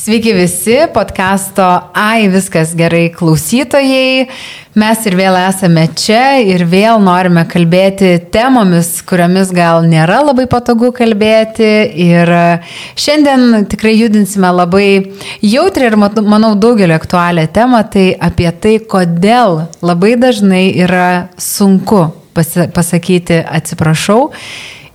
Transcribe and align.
Sveiki 0.00 0.32
visi, 0.32 0.76
podkasto 0.94 1.64
Ai 1.92 2.28
viskas 2.32 2.70
gerai 2.72 3.10
klausytojai. 3.12 4.30
Mes 4.80 5.02
ir 5.04 5.16
vėl 5.18 5.36
esame 5.36 5.82
čia 5.92 6.38
ir 6.40 6.64
vėl 6.70 7.02
norime 7.04 7.42
kalbėti 7.50 8.14
temomis, 8.32 8.94
kuriomis 9.04 9.52
gal 9.52 9.84
nėra 9.84 10.22
labai 10.24 10.46
patogu 10.48 10.88
kalbėti. 10.96 11.68
Ir 12.06 12.32
šiandien 12.96 13.68
tikrai 13.68 13.92
judinsime 13.98 14.54
labai 14.62 14.88
jautriai 15.44 15.92
ir 15.92 16.00
manau 16.00 16.54
daugelio 16.56 16.96
aktualią 16.96 17.44
temą, 17.52 17.84
tai 17.92 18.08
apie 18.16 18.48
tai, 18.56 18.78
kodėl 18.80 19.66
labai 19.84 20.16
dažnai 20.16 20.64
yra 20.80 21.10
sunku 21.36 22.06
pasakyti 22.32 23.42
atsiprašau 23.44 24.30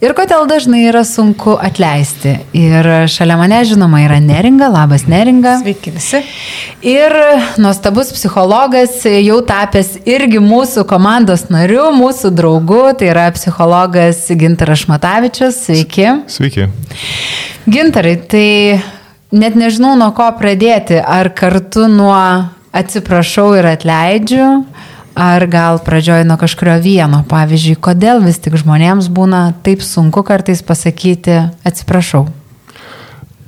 Ir 0.03 0.11
kodėl 0.11 0.43
dažnai 0.43 0.81
yra 0.89 1.05
sunku 1.07 1.53
atleisti. 1.55 2.33
Ir 2.57 3.07
šalia 3.07 3.37
mane, 3.39 3.61
žinoma, 3.63 4.01
yra 4.03 4.17
Neringa, 4.19 4.67
labas 4.67 5.05
Neringa. 5.07 5.53
Sveiki 5.61 5.93
visi. 5.95 6.19
Ir 6.83 7.15
nuostabus 7.63 8.11
psichologas, 8.11 8.97
jau 9.07 9.37
tapęs 9.47 9.93
irgi 10.03 10.41
mūsų 10.43 10.83
komandos 10.89 11.45
nariu, 11.47 11.85
mūsų 11.95 12.33
draugu, 12.35 12.81
tai 12.99 13.13
yra 13.13 13.29
psichologas 13.37 14.19
Gintaras 14.35 14.83
Šmatavičius. 14.83 15.61
Sveiki. 15.69 16.09
Sveiki. 16.33 16.67
Gintarai, 17.63 18.17
tai 18.19 18.49
net 19.31 19.55
nežinau 19.55 19.95
nuo 19.95 20.11
ko 20.17 20.27
pradėti. 20.35 20.99
Ar 20.99 21.31
kartu 21.39 21.87
nuo 21.87 22.19
atsiprašau 22.75 23.53
ir 23.61 23.71
atleidžiu, 23.71 24.49
Ar 25.15 25.45
gal 25.47 25.79
pradžioj 25.79 26.25
nuo 26.27 26.35
kažkurio 26.35 26.75
vieno, 26.83 27.21
pavyzdžiui, 27.29 27.77
kodėl 27.79 28.19
vis 28.25 28.35
tik 28.43 28.57
žmonėms 28.59 29.07
būna 29.07 29.53
taip 29.63 29.79
sunku 29.79 30.25
kartais 30.27 30.59
pasakyti 30.59 31.37
atsiprašau? 31.63 32.25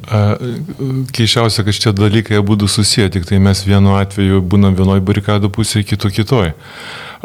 Keišiausia, 0.07 1.65
kad 1.67 1.75
šitie 1.75 1.91
dalykai 1.91 2.39
būtų 2.39 2.69
susiję, 2.71 3.09
tik 3.11 3.27
tai 3.27 3.41
mes 3.43 3.65
vienu 3.67 3.97
atveju 3.99 4.39
būnam 4.39 4.77
vienoj 4.79 5.03
barikadų 5.03 5.51
pusėje, 5.51 5.89
kitu 5.89 6.07
kitoj. 6.15 6.53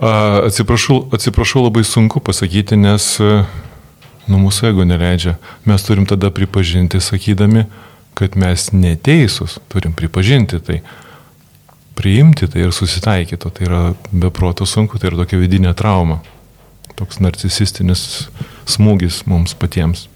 Atsiprašau, 0.02 1.04
atsiprašau 1.14 1.62
labai 1.68 1.84
sunku 1.86 2.18
pasakyti, 2.18 2.74
nes 2.74 3.06
nu, 3.22 4.40
mūsų 4.42 4.72
ego 4.72 4.82
neleidžia. 4.88 5.36
Mes 5.70 5.86
turim 5.86 6.08
tada 6.10 6.32
pripažinti, 6.34 6.98
sakydami, 6.98 7.68
kad 8.18 8.34
mes 8.34 8.72
neteisūs, 8.74 9.60
turim 9.70 9.94
pripažinti 9.94 10.58
tai 10.58 10.82
priimti 11.98 12.48
tai 12.50 12.66
ir 12.66 12.74
susitaikyti, 12.74 13.50
tai 13.50 13.66
yra 13.68 13.82
beproto 14.10 14.66
sunku, 14.68 14.98
tai 14.98 15.10
yra 15.10 15.22
tokia 15.22 15.40
vidinė 15.40 15.74
trauma, 15.78 16.20
toks 16.98 17.20
narcisistinis 17.24 18.28
smūgis 18.68 19.22
mums 19.30 19.56
patiems. 19.58 20.08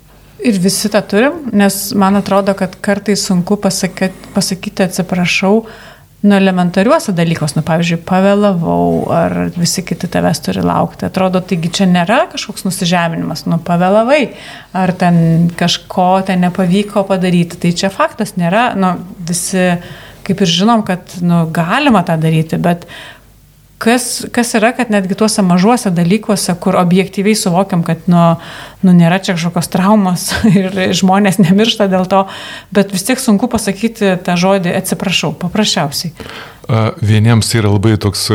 Ir 0.47 0.59
visi 0.61 0.91
tą 0.93 1.01
turim, 1.09 1.47
nes 1.57 1.91
man 1.97 2.19
atrodo, 2.19 2.53
kad 2.59 2.77
kartais 2.85 3.25
sunku 3.27 3.57
pasakyti, 3.61 4.33
pasakyti 4.35 4.85
atsiprašau 4.85 5.63
nu 6.27 6.35
elementariuose 6.35 7.13
dalykuose, 7.15 7.59
nu 7.59 7.63
pavyzdžiui, 7.67 8.01
pavėlavau, 8.09 8.87
ar 9.15 9.35
visi 9.55 9.85
kiti 9.87 10.09
tavęs 10.11 10.41
turi 10.43 10.65
laukti. 10.65 11.07
Atrodo, 11.07 11.43
taigi 11.45 11.71
čia 11.79 11.87
nėra 11.91 12.25
kažkoks 12.33 12.67
nusižeminimas, 12.67 13.45
nu 13.51 13.61
pavėlavai, 13.63 14.23
ar 14.77 14.93
ten 14.99 15.49
kažko 15.59 16.09
ten 16.27 16.43
nepavyko 16.47 17.05
padaryti. 17.09 17.61
Tai 17.63 17.73
čia 17.83 17.93
faktas 17.95 18.35
nėra, 18.41 18.71
nu 18.79 18.97
visi 19.29 19.77
kaip 20.27 20.43
ir 20.43 20.51
žinom, 20.51 20.83
kad 20.87 21.19
nu, 21.23 21.45
galima 21.55 22.03
tą 22.07 22.19
daryti, 22.21 22.59
bet 22.63 22.87
kas, 23.83 24.25
kas 24.33 24.55
yra, 24.57 24.73
kad 24.77 24.91
netgi 24.93 25.17
tuose 25.19 25.45
mažuose 25.45 25.91
dalykuose, 25.95 26.55
kur 26.61 26.79
objektyviai 26.81 27.37
suvokiam, 27.39 27.85
kad 27.87 28.09
nu, 28.11 28.23
nu, 28.83 28.95
nėra 28.97 29.21
čia 29.23 29.37
kažkokios 29.37 29.71
traumos 29.73 30.29
ir 30.63 30.81
žmonės 30.97 31.41
nemiršta 31.43 31.89
dėl 31.93 32.09
to, 32.11 32.25
bet 32.75 32.95
vis 32.95 33.07
tiek 33.07 33.21
sunku 33.23 33.51
pasakyti 33.53 34.17
tą 34.27 34.39
žodį 34.41 34.75
atsiprašau, 34.81 35.35
paprasčiausiai. 35.43 36.15
Vieniems 36.99 37.53
yra 37.55 37.71
labai 37.71 37.95
toks 38.03 38.27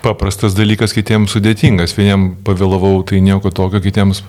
paprastas 0.00 0.54
dalykas, 0.56 0.94
kitiems 0.96 1.34
sudėtingas. 1.34 1.92
Vieniems 1.98 2.38
pavėlavau, 2.46 2.94
tai 3.04 3.20
nieko 3.24 3.52
tokio, 3.52 3.82
kitiems, 3.84 4.22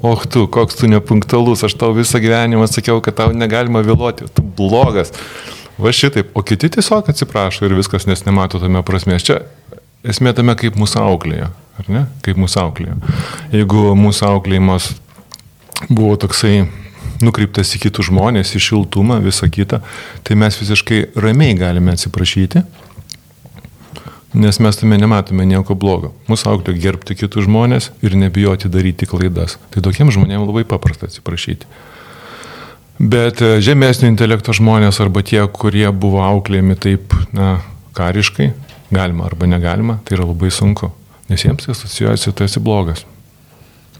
och 0.00 0.24
tu, 0.32 0.46
koks 0.48 0.78
tu 0.80 0.88
nepunktualus, 0.88 1.66
aš 1.66 1.74
tau 1.76 1.92
visą 1.92 2.22
gyvenimą 2.22 2.70
sakiau, 2.70 3.02
kad 3.04 3.18
tau 3.18 3.34
negalima 3.36 3.82
vėluoti, 3.84 4.30
tu 4.32 4.44
blogas. 4.56 5.12
Va 5.80 5.92
šitaip, 5.96 6.34
o 6.36 6.42
kiti 6.44 6.68
tiesiog 6.76 7.08
atsiprašo 7.08 7.64
ir 7.64 7.74
viskas, 7.78 8.04
nes 8.08 8.26
nemato 8.26 8.60
tame 8.60 8.82
prasmės. 8.86 9.24
Čia 9.24 9.38
esmė 10.04 10.34
tame, 10.36 10.56
kaip 10.58 10.76
mūsų 10.80 11.00
auklėje, 11.04 11.48
ar 11.80 11.88
ne? 11.92 12.04
Kaip 12.26 12.40
mūsų 12.40 12.60
auklėje. 12.64 12.98
Jeigu 13.54 13.94
mūsų 13.96 14.28
auklėjimas 14.28 14.90
buvo 15.88 16.18
toksai 16.20 16.66
nukreiptas 17.24 17.72
į 17.76 17.84
kitus 17.86 18.08
žmonės, 18.10 18.54
į 18.56 18.62
šiltumą, 18.64 19.20
visą 19.24 19.48
kitą, 19.52 19.80
tai 20.24 20.36
mes 20.40 20.56
visiškai 20.60 21.02
ramiai 21.20 21.56
galime 21.58 21.94
atsiprašyti, 21.96 22.64
nes 24.40 24.60
mes 24.62 24.80
tame 24.80 24.98
nematome 25.00 25.46
nieko 25.48 25.74
blogo. 25.74 26.12
Mūsų 26.30 26.52
auklė 26.54 26.76
gerbti 26.80 27.16
kitus 27.18 27.48
žmonės 27.48 27.90
ir 28.04 28.16
nebijoti 28.18 28.70
daryti 28.72 29.08
klaidas. 29.10 29.58
Tai 29.72 29.82
tokiem 29.84 30.12
žmonėms 30.14 30.46
labai 30.48 30.64
paprasta 30.68 31.08
atsiprašyti. 31.10 31.68
Bet 33.00 33.40
e, 33.40 33.54
žemesnio 33.64 34.10
intelekto 34.12 34.52
žmonės 34.52 35.00
arba 35.00 35.22
tie, 35.24 35.40
kurie 35.48 35.86
buvo 35.88 36.20
auklėjami 36.20 36.76
taip, 36.76 37.14
na, 37.32 37.54
kariškai, 37.96 38.50
galima 38.92 39.24
arba 39.24 39.48
negalima, 39.48 39.96
tai 40.04 40.18
yra 40.18 40.26
labai 40.28 40.50
sunku, 40.52 40.90
nes 41.32 41.46
jiems 41.46 41.70
asocijuojasi, 41.72 42.34
tu 42.36 42.44
esi 42.44 42.60
blogas. 42.60 43.06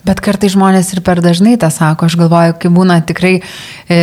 Bet 0.00 0.22
kartai 0.25 0.49
žmonės 0.49 0.94
ir 0.94 1.03
per 1.05 1.21
dažnai 1.21 1.59
tą 1.61 1.69
sako, 1.72 2.09
aš 2.09 2.16
galvoju, 2.16 2.55
kai 2.61 2.71
būna 2.72 2.97
tikrai 3.05 3.33
e, 3.37 3.99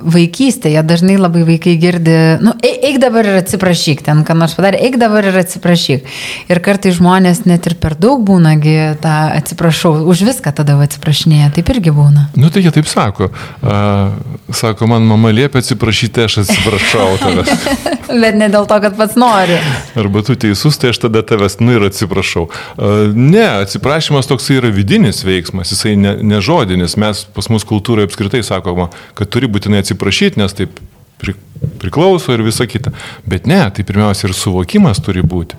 vaikystėje, 0.00 0.80
dažnai 0.88 1.18
labai 1.20 1.42
vaikai 1.44 1.74
girdi, 1.80 2.14
nu, 2.40 2.54
eik 2.64 2.96
dabar 3.02 3.28
ir 3.28 3.36
atsiprašyk, 3.42 4.00
ten 4.06 4.22
ką 4.24 4.36
nors 4.38 4.56
padarė, 4.56 4.80
eik 4.86 4.96
dabar 5.00 5.28
ir 5.28 5.36
atsiprašyk. 5.42 6.08
Ir 6.48 6.60
kartai 6.64 6.94
žmonės 6.96 7.44
net 7.44 7.68
ir 7.68 7.76
per 7.82 7.98
daug 8.00 8.22
būnagi 8.24 8.76
tą 9.04 9.16
atsiprašau, 9.42 9.98
už 10.08 10.24
viską 10.30 10.54
tada 10.56 10.78
atsiprašinėja, 10.86 11.50
taip 11.58 11.68
irgi 11.76 11.92
būna. 11.92 12.30
Nu, 12.32 12.48
tai 12.48 12.64
jie 12.64 12.72
taip 12.72 12.88
sako. 12.88 13.28
Uh, 13.60 14.16
sako, 14.56 14.88
man 14.88 15.04
mama 15.04 15.34
liepia 15.36 15.60
atsiprašyti, 15.60 16.24
aš 16.30 16.38
atsiprašau 16.46 17.10
tavęs. 17.20 17.68
Bet 18.22 18.40
ne 18.40 18.48
dėl 18.52 18.64
to, 18.68 18.80
kad 18.84 18.96
pats 18.96 19.20
nori. 19.20 19.60
Arba 20.00 20.24
tu 20.24 20.36
teisus, 20.36 20.80
tai 20.80 20.94
aš 20.94 21.04
tada 21.04 21.20
tavęs, 21.28 21.60
nu 21.60 21.76
ir 21.76 21.86
atsiprašau. 21.92 22.48
Uh, 22.48 23.12
ne, 23.12 23.44
atsiprašymas 23.66 24.32
toks 24.32 24.48
yra 24.56 24.72
vidinis 24.72 25.20
veiksmas 25.26 25.41
veiksmas, 25.42 25.72
jisai 25.74 25.96
ne, 25.98 26.16
ne 26.22 26.40
žodinis. 26.40 26.96
Mes 27.00 27.24
pas 27.34 27.48
mus 27.50 27.66
kultūroje 27.66 28.08
apskritai 28.08 28.42
sakoma, 28.46 28.88
kad 29.18 29.30
turi 29.32 29.50
būtinai 29.50 29.82
atsiprašyti, 29.82 30.40
nes 30.40 30.54
taip 30.54 30.78
pri, 31.22 31.34
priklauso 31.82 32.34
ir 32.34 32.44
visa 32.46 32.66
kita. 32.66 32.94
Bet 33.26 33.46
ne, 33.50 33.62
tai 33.74 33.84
pirmiausia 33.86 34.28
ir 34.28 34.36
suvokimas 34.36 35.02
turi 35.02 35.22
būti. 35.22 35.58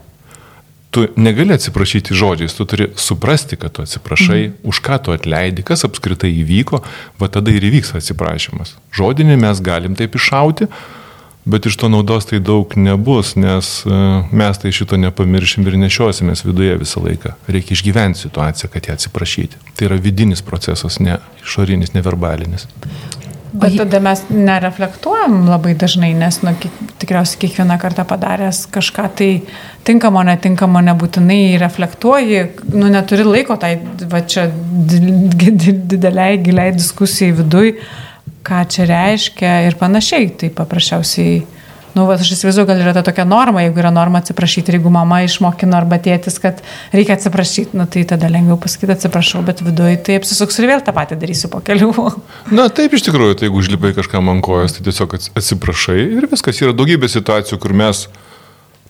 Tu 0.94 1.08
negali 1.18 1.56
atsiprašyti 1.56 2.14
žodžiais, 2.14 2.54
tu 2.54 2.68
turi 2.70 2.92
suprasti, 3.02 3.58
kad 3.58 3.74
tu 3.74 3.82
atsiprašai, 3.82 4.42
mhm. 4.48 4.58
už 4.70 4.82
ką 4.86 5.00
tu 5.02 5.14
atleidi, 5.16 5.66
kas 5.66 5.88
apskritai 5.88 6.30
įvyko, 6.44 6.84
va 7.22 7.30
tada 7.34 7.54
ir 7.54 7.66
įvyks 7.66 7.96
atsiprašymas. 7.98 8.76
Žodinį 8.94 9.40
mes 9.42 9.64
galim 9.66 9.98
taip 9.98 10.20
iššauti, 10.20 10.70
Bet 11.46 11.66
iš 11.66 11.76
to 11.78 11.90
naudos 11.92 12.26
tai 12.30 12.40
daug 12.40 12.72
nebus, 12.80 13.34
nes 13.36 13.72
e, 13.84 13.96
mes 14.32 14.60
tai 14.62 14.72
šito 14.72 14.96
nepamiršim 15.00 15.68
ir 15.68 15.76
nešiosimės 15.82 16.46
viduje 16.48 16.78
visą 16.80 17.04
laiką. 17.04 17.34
Reikia 17.52 17.76
išgyventi 17.76 18.24
situaciją, 18.24 18.70
kad 18.72 18.88
ją 18.88 18.96
atsiprašyti. 18.96 19.60
Tai 19.76 19.90
yra 19.90 20.00
vidinis 20.00 20.42
procesas, 20.46 21.02
ne 21.04 21.18
išorinis, 21.44 21.92
neverbalinis. 21.98 22.70
Bet 23.54 23.76
tada 23.78 24.00
mes 24.02 24.24
nereflektuojam 24.32 25.44
labai 25.46 25.76
dažnai, 25.78 26.14
nes 26.18 26.40
nu, 26.42 26.56
tikriausiai 27.04 27.42
kiekvieną 27.44 27.76
kartą 27.82 28.06
padaręs 28.10 28.64
kažką 28.74 29.10
tai 29.20 29.28
tinkamo, 29.86 30.24
netinkamo, 30.26 30.82
nebūtinai 30.88 31.60
reflektuoji, 31.62 32.40
nu, 32.74 32.88
neturi 32.96 33.28
laiko 33.28 33.60
tai 33.62 33.76
va 34.10 34.24
čia 34.26 34.48
dideliai, 34.48 36.40
giliai 36.42 36.74
diskusijai 36.80 37.36
viduj 37.44 37.76
ką 38.44 38.64
čia 38.70 38.88
reiškia 38.90 39.58
ir 39.68 39.78
panašiai. 39.80 40.30
Tai 40.40 40.50
paprasčiausiai, 40.58 41.44
nu, 41.96 42.06
va, 42.10 42.18
aš 42.20 42.34
įsivaizduoju, 42.36 42.68
gal 42.70 42.82
yra 42.84 42.94
ta 42.96 43.04
tokia 43.08 43.26
norma, 43.28 43.64
jeigu 43.64 43.82
yra 43.84 43.92
norma 43.94 44.20
atsiprašyti 44.24 44.72
ir 44.72 44.80
jeigu 44.80 44.92
mama 44.94 45.22
išmokino 45.26 45.78
arba 45.78 46.00
tėtis, 46.04 46.40
kad 46.44 46.60
reikia 46.96 47.18
atsiprašyti, 47.18 47.78
nu, 47.80 47.88
tai 47.88 48.04
tada 48.10 48.32
lengviau 48.34 48.60
pasakyti 48.62 48.96
atsiprašau, 48.98 49.44
bet 49.48 49.64
viduje 49.66 50.02
tai 50.06 50.20
apsisuks 50.20 50.60
ir 50.60 50.70
vėl 50.74 50.84
tą 50.84 50.96
patį 50.96 51.20
darysiu 51.22 51.52
po 51.54 51.64
kelių. 51.64 51.94
Na 52.58 52.68
taip, 52.74 52.98
iš 52.98 53.08
tikrųjų, 53.08 53.40
tai 53.40 53.50
jeigu 53.50 53.64
užlipai 53.64 53.96
kažkam 53.98 54.32
ant 54.34 54.44
kojos, 54.46 54.78
tai 54.78 54.88
tiesiog 54.90 55.18
atsiprašai 55.22 56.00
ir 56.20 56.30
viskas. 56.32 56.62
Yra 56.64 56.76
daugybė 56.76 57.12
situacijų, 57.12 57.62
kur 57.64 57.76
mes 57.78 58.08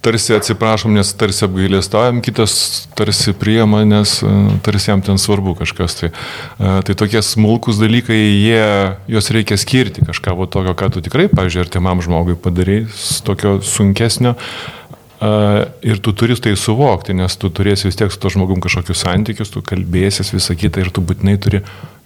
tarsi 0.04 0.36
atsiprašom, 0.36 0.94
nes 0.98 1.14
tarsi 1.18 1.46
apgailėstavim, 1.48 2.20
kitas 2.26 2.54
tarsi 2.98 3.34
priema, 3.38 3.84
nes 3.88 4.18
e, 4.26 4.34
tarsi 4.66 4.92
jam 4.92 5.04
ten 5.06 5.20
svarbu 5.22 5.56
kažkas. 5.62 5.98
Tai, 6.02 6.12
e, 6.12 6.76
tai 6.88 6.96
tokie 7.00 7.24
smulkus 7.24 7.80
dalykai, 7.82 8.20
jie, 8.20 8.68
juos 9.16 9.32
reikia 9.34 9.58
skirti 9.62 10.06
kažką 10.06 10.36
va 10.40 10.48
tokio, 10.52 10.76
ką 10.78 10.92
tu 10.94 11.04
tikrai, 11.06 11.30
pavyzdžiui, 11.32 11.66
artimam 11.66 12.04
žmogui 12.04 12.36
padarai, 12.40 12.84
tokio 13.28 13.58
sunkesnio. 13.64 14.36
E, 14.36 14.74
Ir 15.24 16.00
tu 16.04 16.12
turi 16.12 16.36
tai 16.36 16.56
suvokti, 16.60 17.16
nes 17.16 17.38
tu 17.40 17.48
turėsi 17.48 17.88
vis 17.88 17.96
tiek 18.00 18.12
su 18.12 18.20
to 18.20 18.32
žmogum 18.34 18.60
kažkokius 18.64 19.06
santykius, 19.06 19.54
tu 19.54 19.64
kalbėsis 19.64 20.34
visą 20.36 20.56
kitą 20.60 20.84
ir 20.84 20.92
tu 20.92 21.00
būtinai 21.00 21.38
turi 21.40 21.62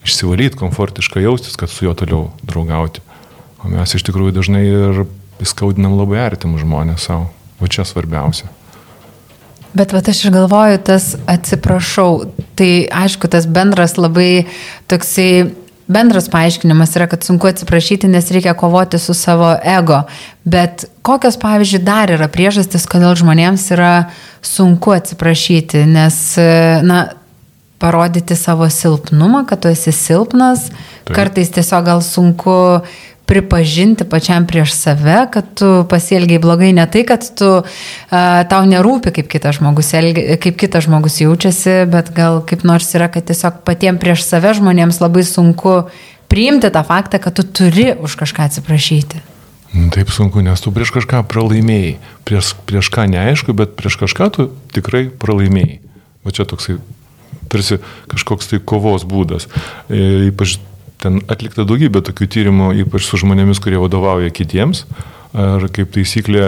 išsivalyti, 0.06 0.60
komfortiškai 0.60 1.24
jaustis, 1.26 1.58
kad 1.58 1.72
su 1.74 1.88
juo 1.88 1.96
toliau 1.98 2.28
draugauti. 2.46 3.02
O 3.66 3.72
mes 3.74 3.96
iš 3.98 4.06
tikrųjų 4.06 4.36
dažnai 4.38 4.62
ir 4.70 5.02
įskaudinam 5.42 5.98
labai 5.98 6.22
artimų 6.28 6.62
žmonės 6.62 7.10
savo. 7.10 7.32
O 7.60 7.68
čia 7.68 7.86
svarbiausia. 7.86 8.50
Bet 9.78 9.94
va 9.94 10.02
aš 10.02 10.26
ir 10.26 10.34
galvoju, 10.34 10.80
tas 10.86 11.16
atsiprašau, 11.30 12.32
tai 12.58 12.88
aišku, 12.90 13.30
tas 13.30 13.46
bendras 13.46 13.98
labai 14.00 14.48
toksai, 14.90 15.52
bendras 15.92 16.30
paaiškinimas 16.34 16.96
yra, 16.98 17.06
kad 17.12 17.26
sunku 17.26 17.50
atsiprašyti, 17.52 18.10
nes 18.10 18.32
reikia 18.34 18.56
kovoti 18.58 19.00
su 19.00 19.14
savo 19.14 19.52
ego. 19.62 20.02
Bet 20.46 20.88
kokios, 21.06 21.38
pavyzdžiui, 21.42 21.84
dar 21.86 22.14
yra 22.16 22.30
priežastis, 22.32 22.88
kodėl 22.90 23.14
žmonėms 23.20 23.68
yra 23.76 23.94
sunku 24.42 24.96
atsiprašyti, 24.96 25.84
nes, 25.92 26.20
na, 26.88 27.04
parodyti 27.78 28.36
savo 28.36 28.70
silpnumą, 28.70 29.46
kad 29.46 29.62
tu 29.62 29.70
esi 29.70 29.94
silpnas, 29.94 30.72
Taip. 31.06 31.14
kartais 31.16 31.52
tiesiog 31.54 31.86
gal 31.86 32.02
sunku 32.02 32.58
pripažinti 33.28 34.08
pačiam 34.08 34.48
prieš 34.48 34.72
save, 34.72 35.18
kad 35.32 35.48
tu 35.60 35.84
pasielgiai 35.92 36.40
blogai, 36.40 36.72
ne 36.76 36.86
tai, 36.88 37.04
kad 37.08 37.26
tu, 37.36 37.50
tau 38.10 38.68
nerūpi, 38.72 39.12
kaip 39.20 39.28
kitas, 39.32 39.60
žmogus, 39.60 39.92
elgi, 40.00 40.24
kaip 40.44 40.60
kitas 40.60 40.88
žmogus 40.88 41.20
jaučiasi, 41.20 41.82
bet 41.92 42.14
gal 42.16 42.40
kaip 42.48 42.64
nors 42.68 42.88
yra, 42.96 43.10
kad 43.12 43.28
tiesiog 43.28 43.64
patiems 43.68 44.00
prieš 44.00 44.24
save 44.24 44.56
žmonėms 44.58 45.02
labai 45.04 45.26
sunku 45.28 45.82
priimti 46.32 46.72
tą 46.72 46.84
faktą, 46.88 47.20
kad 47.24 47.36
tu 47.36 47.44
turi 47.44 47.92
už 48.00 48.16
kažką 48.20 48.48
atsiprašyti. 48.48 49.24
Nu, 49.76 49.90
taip 49.92 50.10
sunku, 50.16 50.40
nes 50.40 50.64
tu 50.64 50.72
prieš 50.72 50.94
kažką 50.96 51.26
pralaimėjai. 51.28 51.98
Prieš, 52.28 52.56
prieš 52.68 52.88
ką 52.94 53.10
neaišku, 53.12 53.52
bet 53.52 53.76
prieš 53.80 54.00
kažką 54.00 54.30
tu 54.32 54.48
tikrai 54.72 55.10
pralaimėjai. 55.12 55.82
Va 56.24 56.32
čia 56.36 56.48
toksai 56.48 56.80
tarsi 57.52 57.80
kažkoks 58.12 58.52
tai 58.52 58.60
kovos 58.64 59.04
būdas. 59.08 59.48
E, 59.92 60.32
ypač 60.32 60.58
ten 61.04 61.22
atlikta 61.30 61.66
daugybė 61.68 62.02
tokių 62.06 62.28
tyrimų, 62.34 62.72
ypač 62.84 63.06
su 63.08 63.20
žmonėmis, 63.22 63.62
kurie 63.64 63.80
vadovauja 63.82 64.34
kitiems. 64.34 64.86
Ar 65.38 65.66
kaip 65.74 65.92
taisyklė, 65.94 66.44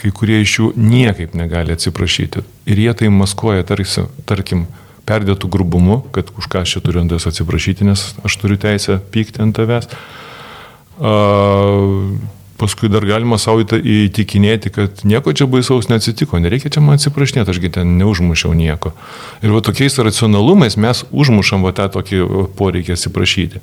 kai 0.00 0.10
kurie 0.14 0.38
iš 0.40 0.52
jų 0.60 0.68
niekaip 0.78 1.34
negali 1.36 1.74
atsiprašyti. 1.74 2.44
Ir 2.70 2.80
jie 2.80 2.92
tai 2.96 3.10
maskuoja, 3.12 3.66
tarsi, 3.66 4.06
tarkim, 4.28 4.64
perdėtų 5.06 5.50
grubumu, 5.52 5.98
kad 6.14 6.30
už 6.38 6.48
ką 6.50 6.62
aš 6.64 6.76
čia 6.76 6.82
turiu 6.86 7.02
ant 7.02 7.12
tavęs 7.12 7.28
atsiprašyti, 7.30 7.86
nes 7.86 8.06
aš 8.26 8.38
turiu 8.40 8.56
teisę 8.62 8.98
pykti 9.12 9.42
ant 9.44 9.58
tavęs. 9.58 9.90
Uh, 10.96 12.14
paskui 12.58 12.88
dar 12.88 13.04
galima 13.06 13.38
savo 13.40 13.62
įtikinėti, 13.62 14.72
kad 14.72 15.02
nieko 15.04 15.32
čia 15.36 15.48
baisaus 15.50 15.90
neatsitiko, 15.90 16.40
nereikia 16.40 16.72
čia 16.72 16.82
man 16.84 16.96
atsiprašinėti, 16.96 17.52
ašgi 17.52 17.72
ten 17.78 17.96
neužmušiau 18.00 18.54
nieko. 18.56 18.94
Ir 19.44 19.52
va 19.54 19.62
tokiais 19.64 19.98
racionalumais 20.00 20.78
mes 20.80 21.04
užmušam 21.12 21.66
va 21.66 21.74
tą 21.76 21.88
tokį 21.92 22.22
poreikį 22.58 22.96
atsiprašyti. 22.96 23.62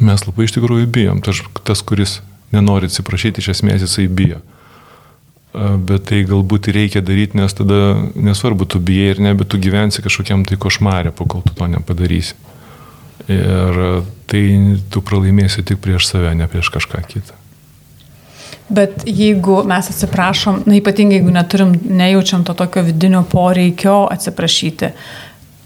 Mes 0.00 0.24
labai 0.24 0.46
iš 0.48 0.56
tikrųjų 0.56 0.88
bijom, 0.92 1.20
tas, 1.24 1.42
tas 1.66 1.82
kuris 1.84 2.20
nenori 2.54 2.88
atsiprašyti, 2.88 3.42
iš 3.42 3.52
esmės 3.56 3.84
jisai 3.84 4.08
bijo. 4.08 4.40
Bet 5.52 6.06
tai 6.08 6.22
galbūt 6.24 6.70
reikia 6.72 7.02
daryti, 7.04 7.36
nes 7.36 7.52
tada 7.52 7.98
nesvarbu, 8.16 8.64
tu 8.72 8.80
bijai 8.80 9.12
ir 9.12 9.20
ne, 9.20 9.34
bet 9.36 9.52
tu 9.52 9.60
gyvensi 9.60 10.04
kažkokiam 10.04 10.46
tai 10.48 10.56
košmarė, 10.56 11.12
po 11.12 11.28
kol 11.28 11.44
tu 11.44 11.52
to 11.58 11.68
nepadarysi. 11.68 12.38
Ir 13.28 13.84
tai 14.32 14.42
tu 14.90 15.04
pralaimėsi 15.04 15.64
tik 15.68 15.84
prieš 15.84 16.08
save, 16.08 16.32
ne 16.38 16.48
prieš 16.48 16.72
kažką 16.72 17.04
kitą. 17.04 17.41
Bet 18.72 19.02
jeigu 19.06 19.60
mes 19.68 19.88
atsiprašom, 19.92 20.62
na 20.66 20.76
ypatingai 20.78 21.18
jeigu 21.18 21.32
neturim, 21.34 21.74
nejaučiam 21.88 22.44
to 22.44 22.54
tokio 22.56 22.82
vidinio 22.86 23.22
poreikio 23.28 24.06
atsiprašyti, 24.10 24.88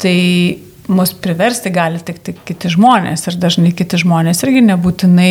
tai 0.02 0.16
mus 0.88 1.12
priversti 1.12 1.70
gali 1.70 1.98
tik, 2.04 2.18
tik 2.22 2.38
kiti 2.46 2.70
žmonės 2.70 3.26
ir 3.26 3.36
dažnai 3.40 3.72
kiti 3.76 3.98
žmonės 4.00 4.42
irgi 4.46 4.62
nebūtinai 4.68 5.30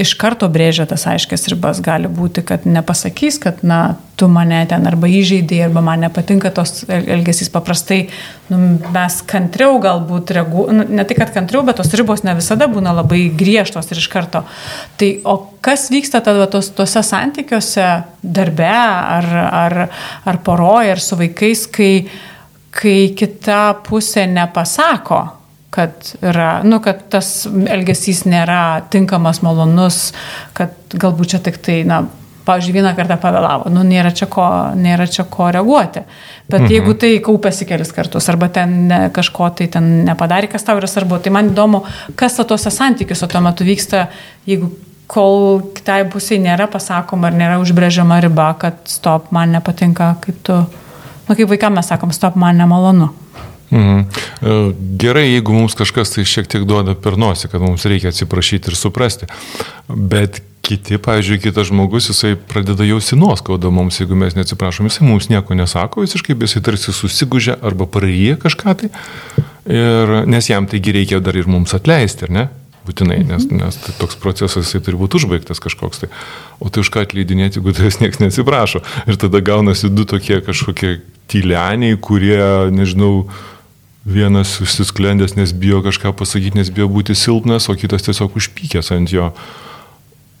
iš 0.00 0.14
karto 0.18 0.48
brėžia 0.50 0.86
tas 0.90 1.06
aiškias 1.10 1.48
ribas. 1.50 1.80
Gali 1.84 2.10
būti, 2.10 2.44
kad 2.46 2.66
nepasakys, 2.68 3.38
kad 3.42 3.62
na, 3.66 3.96
tu 4.18 4.28
mane 4.30 4.60
ten 4.70 4.86
arba 4.86 5.10
įžeidai, 5.10 5.60
arba 5.66 5.82
man 5.84 6.04
nepatinka 6.06 6.52
tos 6.54 6.84
elgesys 6.88 7.50
paprastai. 7.54 8.04
Nu, 8.50 8.58
mes 8.94 9.18
kantriau 9.30 9.80
galbūt 9.82 10.34
reaguojame, 10.36 10.76
nu, 10.84 10.98
ne 11.00 11.06
tik, 11.08 11.18
kad 11.22 11.32
kantriau, 11.34 11.64
bet 11.66 11.80
tos 11.80 11.90
ribos 11.98 12.22
ne 12.26 12.36
visada 12.38 12.68
būna 12.70 12.94
labai 12.94 13.24
griežtos 13.34 13.90
ir 13.90 14.02
iš 14.02 14.10
karto. 14.12 14.44
Tai 15.00 15.10
o 15.30 15.38
kas 15.64 15.88
vyksta 15.94 16.22
tada 16.24 16.46
tos, 16.50 16.70
tose 16.76 17.02
santykiuose, 17.06 17.88
darbe 18.22 18.70
ar, 18.70 19.26
ar, 19.48 19.80
ar 20.24 20.40
poroje, 20.46 20.94
ar 20.94 21.02
su 21.02 21.18
vaikais, 21.18 21.66
kai 21.74 21.92
kai 22.74 23.14
kita 23.16 23.60
pusė 23.86 24.26
nepasako, 24.30 25.22
kad, 25.74 26.10
yra, 26.22 26.60
nu, 26.66 26.78
kad 26.82 27.06
tas 27.10 27.46
elgesys 27.50 28.24
nėra 28.30 28.84
tinkamas, 28.94 29.40
malonus, 29.42 30.12
kad 30.54 30.74
galbūt 30.94 31.34
čia 31.34 31.40
tik 31.42 31.58
tai, 31.62 31.80
na, 31.88 32.04
pavyzdžiui, 32.44 32.76
vieną 32.76 32.92
kartą 32.94 33.16
pavėlavo, 33.22 33.72
nu, 33.72 33.82
nėra 33.88 34.12
čia 34.14 34.28
ko, 34.30 34.46
nėra 34.78 35.06
čia 35.10 35.24
ko 35.30 35.48
reaguoti. 35.54 36.04
Bet 36.46 36.60
mhm. 36.60 36.70
jeigu 36.76 36.94
tai 37.00 37.12
kaupėsi 37.24 37.66
kelis 37.68 37.90
kartus, 37.96 38.28
arba 38.30 38.50
ten 38.52 38.92
kažko 39.16 39.50
tai 39.58 39.68
ten 39.72 39.90
nepadarė, 40.06 40.50
kas 40.52 40.66
tau 40.66 40.78
yra 40.78 40.90
svarbu, 40.90 41.18
tai 41.24 41.32
man 41.34 41.50
įdomu, 41.50 41.82
kas 42.20 42.38
tose 42.44 42.70
santykiuose 42.74 43.30
tuo 43.32 43.42
metu 43.44 43.66
vyksta, 43.66 44.06
jeigu 44.48 44.70
kol 45.10 45.60
kitai 45.76 46.04
pusiai 46.10 46.40
nėra 46.42 46.68
pasakoma 46.70 47.28
ar 47.28 47.36
nėra 47.36 47.58
užbrėžiama 47.62 48.22
riba, 48.24 48.52
kad 48.60 48.78
stop, 48.88 49.30
man 49.34 49.52
nepatinka, 49.56 50.14
kaip 50.22 50.40
tu 50.46 50.62
nu, 51.28 51.34
kaip 51.34 51.48
vaikam 51.50 51.76
mes 51.76 51.88
sakom, 51.90 52.12
stop, 52.12 52.36
man 52.40 52.58
nemalonu. 52.60 53.10
Mhm. 53.74 54.00
E, 54.42 54.72
gerai, 55.00 55.28
jeigu 55.32 55.54
mums 55.56 55.74
kažkas 55.74 56.12
tai 56.14 56.24
šiek 56.28 56.48
tiek 56.50 56.66
duoda 56.68 56.94
per 56.94 57.18
nosį, 57.18 57.50
kad 57.52 57.62
mums 57.64 57.86
reikia 57.88 58.12
atsiprašyti 58.12 58.70
ir 58.70 58.78
suprasti. 58.78 59.30
Bet 59.88 60.42
kiti, 60.64 60.98
pavyzdžiui, 61.02 61.40
kitas 61.44 61.68
žmogus, 61.68 62.08
jisai 62.08 62.34
pradeda 62.36 62.86
jausti 62.88 63.18
nuoskaudą 63.20 63.72
mums, 63.74 63.98
jeigu 64.00 64.16
mes 64.16 64.36
neatsiprašom, 64.38 64.88
jisai 64.88 65.08
mums 65.08 65.28
nieko 65.32 65.56
nesako 65.58 66.04
visiškai, 66.04 66.36
bet 66.38 66.48
jisai 66.48 66.62
tarsi 66.64 66.94
susigūžia 66.96 67.58
arba 67.64 67.88
praryja 67.90 68.38
kažką 68.40 68.76
tai. 68.80 68.92
Ir, 69.64 70.14
nes 70.28 70.48
jam 70.48 70.68
taigi 70.68 70.92
reikia 70.92 71.20
dar 71.24 71.36
ir 71.40 71.48
mums 71.48 71.72
atleisti, 71.76 72.28
ar 72.28 72.32
ne? 72.36 72.46
Būtinai, 72.84 73.22
nes, 73.24 73.46
mhm. 73.46 73.62
nes 73.62 73.80
tai 73.80 73.94
toks 74.00 74.18
procesas 74.20 74.68
jisai 74.68 74.82
turi 74.84 75.00
būti 75.00 75.20
užbaigtas 75.20 75.62
kažkoks 75.64 76.04
tai. 76.04 76.12
O 76.60 76.68
tai 76.68 76.84
už 76.84 76.92
ką 76.92 77.06
atleidinėti, 77.06 77.60
jeigu 77.60 77.74
tavęs 77.76 78.00
niekas 78.02 78.22
neatsiprašo. 78.22 78.84
Ir 79.08 79.18
tada 79.20 79.40
gaunasi 79.44 79.90
du 79.92 80.06
tokie 80.08 80.40
kažkokie 80.44 80.98
tyleniai, 81.32 81.96
kurie, 82.00 82.38
nežinau, 82.74 83.26
vienas 84.04 84.60
užsisklendęs, 84.60 85.36
nes 85.36 85.52
bijo 85.56 85.80
kažką 85.84 86.12
pasakyti, 86.12 86.60
nes 86.60 86.70
bijo 86.70 86.90
būti 86.92 87.16
silpnas, 87.16 87.70
o 87.72 87.76
kitas 87.76 88.04
tiesiog 88.04 88.36
užpykęs 88.36 88.92
ant 88.92 89.12
jo. 89.12 89.30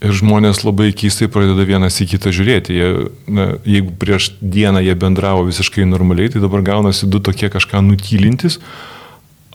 Ir 0.04 0.12
žmonės 0.12 0.60
labai 0.66 0.90
keistai 0.92 1.30
pradeda 1.32 1.64
vienas 1.64 1.96
į 2.04 2.10
kitą 2.12 2.32
žiūrėti. 2.34 2.74
Jie, 2.76 2.88
na, 3.24 3.46
jeigu 3.64 3.94
prieš 3.96 4.34
dieną 4.42 4.82
jie 4.84 4.92
bendravo 5.00 5.46
visiškai 5.48 5.86
normaliai, 5.88 6.28
tai 6.34 6.42
dabar 6.44 6.64
gaunasi 6.66 7.08
du 7.08 7.22
tokie 7.24 7.48
kažką 7.48 7.80
nutylintis, 7.86 8.58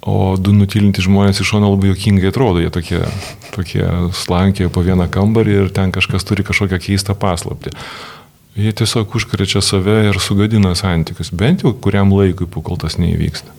O 0.08 0.38
du 0.40 0.54
nutylinti 0.56 1.04
žmonės 1.04 1.42
iš 1.44 1.52
šono 1.52 1.74
labai 1.74 1.92
jokingai 1.92 2.32
atrodo, 2.32 2.62
jie 2.64 2.72
tokie, 2.72 3.02
tokie 3.52 3.84
slankė 4.16 4.70
po 4.72 4.84
vieną 4.86 5.10
kambarį 5.12 5.58
ir 5.64 5.74
ten 5.76 5.92
kažkas 5.96 6.24
turi 6.28 6.46
kažkokią 6.48 6.80
keistą 6.86 7.18
paslapti. 7.20 7.74
Jie 8.60 8.72
tiesiog 8.76 9.12
užkrečia 9.16 9.62
save 9.64 9.98
ir 10.10 10.20
sugadina 10.24 10.72
santykius, 10.76 11.34
bent 11.36 11.66
jau 11.66 11.74
kuriam 11.76 12.14
laikui, 12.16 12.48
kol 12.48 12.80
tas 12.80 12.98
neįvyksta. 13.00 13.52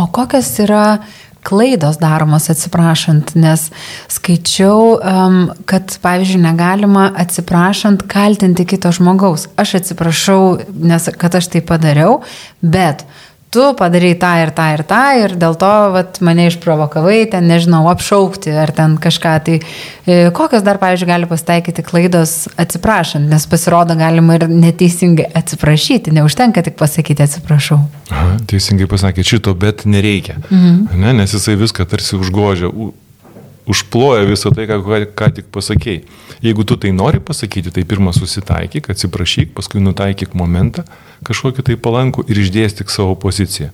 O 0.00 0.06
kokios 0.12 0.52
yra 0.62 1.00
klaidos 1.44 1.96
daromos 2.00 2.50
atsiprašant, 2.52 3.32
nes 3.40 3.66
skaičiau, 4.12 4.98
um, 5.00 5.38
kad, 5.68 5.96
pavyzdžiui, 6.04 6.42
negalima 6.44 7.08
atsiprašant 7.24 8.04
kaltinti 8.10 8.66
kito 8.68 8.92
žmogaus. 8.92 9.48
Aš 9.60 9.78
atsiprašau, 9.80 10.42
nes 10.76 11.08
kad 11.20 11.40
aš 11.40 11.50
tai 11.54 11.64
padariau, 11.64 12.20
bet 12.60 13.06
tu 13.50 13.74
padarai 13.74 14.14
tą 14.14 14.30
ir 14.44 14.52
tą 14.54 14.66
ir 14.74 14.82
tą 14.86 15.02
ir 15.18 15.34
dėl 15.38 15.56
to 15.58 15.72
vat, 15.94 16.20
mane 16.22 16.46
išprovokavai, 16.50 17.24
ten 17.32 17.48
nežinau, 17.50 17.82
apšaukti 17.90 18.54
ar 18.54 18.70
ten 18.74 18.94
kažką. 19.02 19.32
Tai 19.46 19.56
e, 19.58 20.18
kokios 20.36 20.62
dar, 20.66 20.78
pavyzdžiui, 20.82 21.10
gali 21.10 21.28
pasitaikyti 21.30 21.84
klaidos 21.86 22.34
atsiprašant, 22.60 23.26
nes 23.30 23.46
pasirodo 23.50 23.98
galima 23.98 24.38
ir 24.38 24.46
neteisingai 24.50 25.26
atsiprašyti, 25.42 26.14
neužtenka 26.14 26.62
tik 26.66 26.78
pasakyti 26.78 27.26
atsiprašau. 27.26 27.80
Aha, 28.14 28.38
teisingai 28.50 28.86
pasakė 28.90 29.26
šito, 29.26 29.54
bet 29.58 29.82
nereikia. 29.84 30.38
Mhm. 30.48 31.00
Ne, 31.02 31.14
nes 31.22 31.34
jisai 31.34 31.58
viską 31.58 31.88
tarsi 31.90 32.18
užgožia, 32.20 32.70
užploja 33.68 34.24
visą 34.28 34.52
tai, 34.54 34.66
ką, 34.70 34.80
ką 35.16 35.30
tik 35.36 35.50
pasakėjai. 35.52 36.02
Jeigu 36.40 36.64
tu 36.64 36.76
tai 36.80 36.92
nori 36.96 37.20
pasakyti, 37.20 37.72
tai 37.74 37.84
pirmą 37.84 38.14
susitaikyk, 38.16 38.88
atsiprašyk, 38.92 39.52
paskui 39.56 39.82
nutaikyk 39.84 40.32
momentą 40.38 40.86
kažkokį 41.26 41.64
tai 41.66 41.76
palankų 41.76 42.24
ir 42.32 42.40
išdėstyk 42.40 42.92
savo 42.92 43.16
poziciją. 43.20 43.70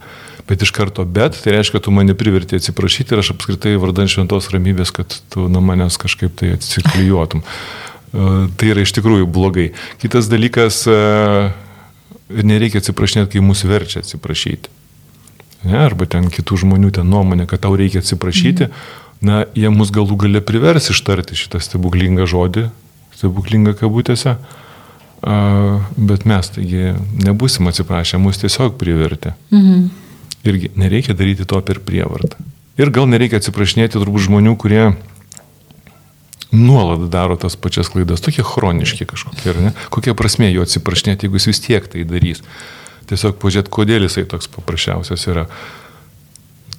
Bet 0.47 0.62
iš 0.62 0.73
karto 0.75 1.05
bet, 1.07 1.38
tai 1.43 1.57
reiškia, 1.57 1.81
tu 1.83 1.95
mane 1.95 2.14
privertė 2.19 2.61
atsiprašyti 2.61 3.14
ir 3.14 3.23
aš 3.23 3.33
apskritai 3.35 3.75
vardan 3.83 4.11
šventos 4.11 4.50
ramybės, 4.55 4.93
kad 4.95 5.14
tu 5.33 5.49
nuo 5.50 5.62
manęs 5.62 5.99
kažkaip 5.99 6.35
tai 6.38 6.52
atsiklijuotum. 6.55 7.43
E, 7.43 8.26
tai 8.59 8.71
yra 8.75 8.87
iš 8.87 8.95
tikrųjų 8.99 9.26
blogai. 9.31 9.73
Kitas 10.02 10.31
dalykas, 10.31 10.85
e, 10.90 10.99
nereikia 12.31 12.83
atsiprašinėti, 12.83 13.37
kai 13.37 13.47
mus 13.47 13.64
verčia 13.66 14.02
atsiprašyti. 14.02 14.75
Ne, 15.66 15.81
arba 15.83 16.07
ten 16.07 16.31
kitų 16.31 16.62
žmonių 16.62 16.93
ten 16.99 17.11
nuomonė, 17.11 17.49
kad 17.50 17.64
tau 17.66 17.75
reikia 17.78 18.02
atsiprašyti, 18.05 18.71
mhm. 18.71 19.05
Na, 19.25 19.44
jie 19.56 19.70
mus 19.73 19.92
galų 19.94 20.18
gale 20.20 20.42
privers 20.44 20.90
ištarti 20.92 21.38
šitą 21.38 21.61
stebuklingą 21.62 22.26
žodį, 22.28 22.68
stebuklingą 23.16 23.76
kabutėse, 23.78 24.37
bet 25.96 26.26
mes 26.28 26.52
taigi 26.52 26.92
nebusim 27.25 27.68
atsiprašę, 27.70 28.20
mus 28.23 28.42
tiesiog 28.42 28.76
privertė. 28.80 29.35
Mhm. 29.50 29.87
Irgi 30.46 30.70
nereikia 30.78 31.16
daryti 31.18 31.46
to 31.49 31.58
per 31.66 31.80
prievartą. 31.82 32.38
Ir 32.78 32.92
gal 32.94 33.08
nereikia 33.11 33.40
atsiprašinėti 33.40 33.96
turbūt 33.96 34.28
žmonių, 34.28 34.52
kurie 34.61 34.82
nuolat 36.52 37.08
daro 37.11 37.37
tas 37.40 37.56
pačias 37.58 37.88
klaidas, 37.90 38.23
tokie 38.23 38.44
chroniški 38.46 39.08
kažkokie, 39.08 39.54
ne? 39.58 39.73
Kokia 39.90 40.14
prasme 40.14 40.52
jo 40.52 40.62
atsiprašinėti, 40.62 41.26
jeigu 41.26 41.40
jis 41.40 41.49
vis 41.50 41.62
tiek 41.64 41.88
tai 41.90 42.04
darys 42.06 42.44
tiesiog 43.11 43.38
pažiūrėti, 43.42 43.73
kodėl 43.73 44.06
jisai 44.06 44.26
toks 44.28 44.50
paprasčiausias 44.52 45.26
yra. 45.30 45.46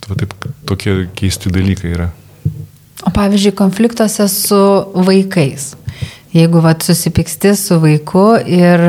Va 0.08 0.16
taip, 0.20 0.34
tokie 0.68 1.08
keisti 1.18 1.52
dalykai 1.52 1.92
yra. 1.96 2.10
O 3.06 3.12
pavyzdžiui, 3.14 3.56
konfliktuose 3.56 4.28
su 4.28 4.62
vaikais. 4.94 5.76
Jeigu 6.34 6.62
vat, 6.62 6.82
susipyksti 6.84 7.56
su 7.56 7.80
vaiku 7.80 8.26
ir 8.46 8.82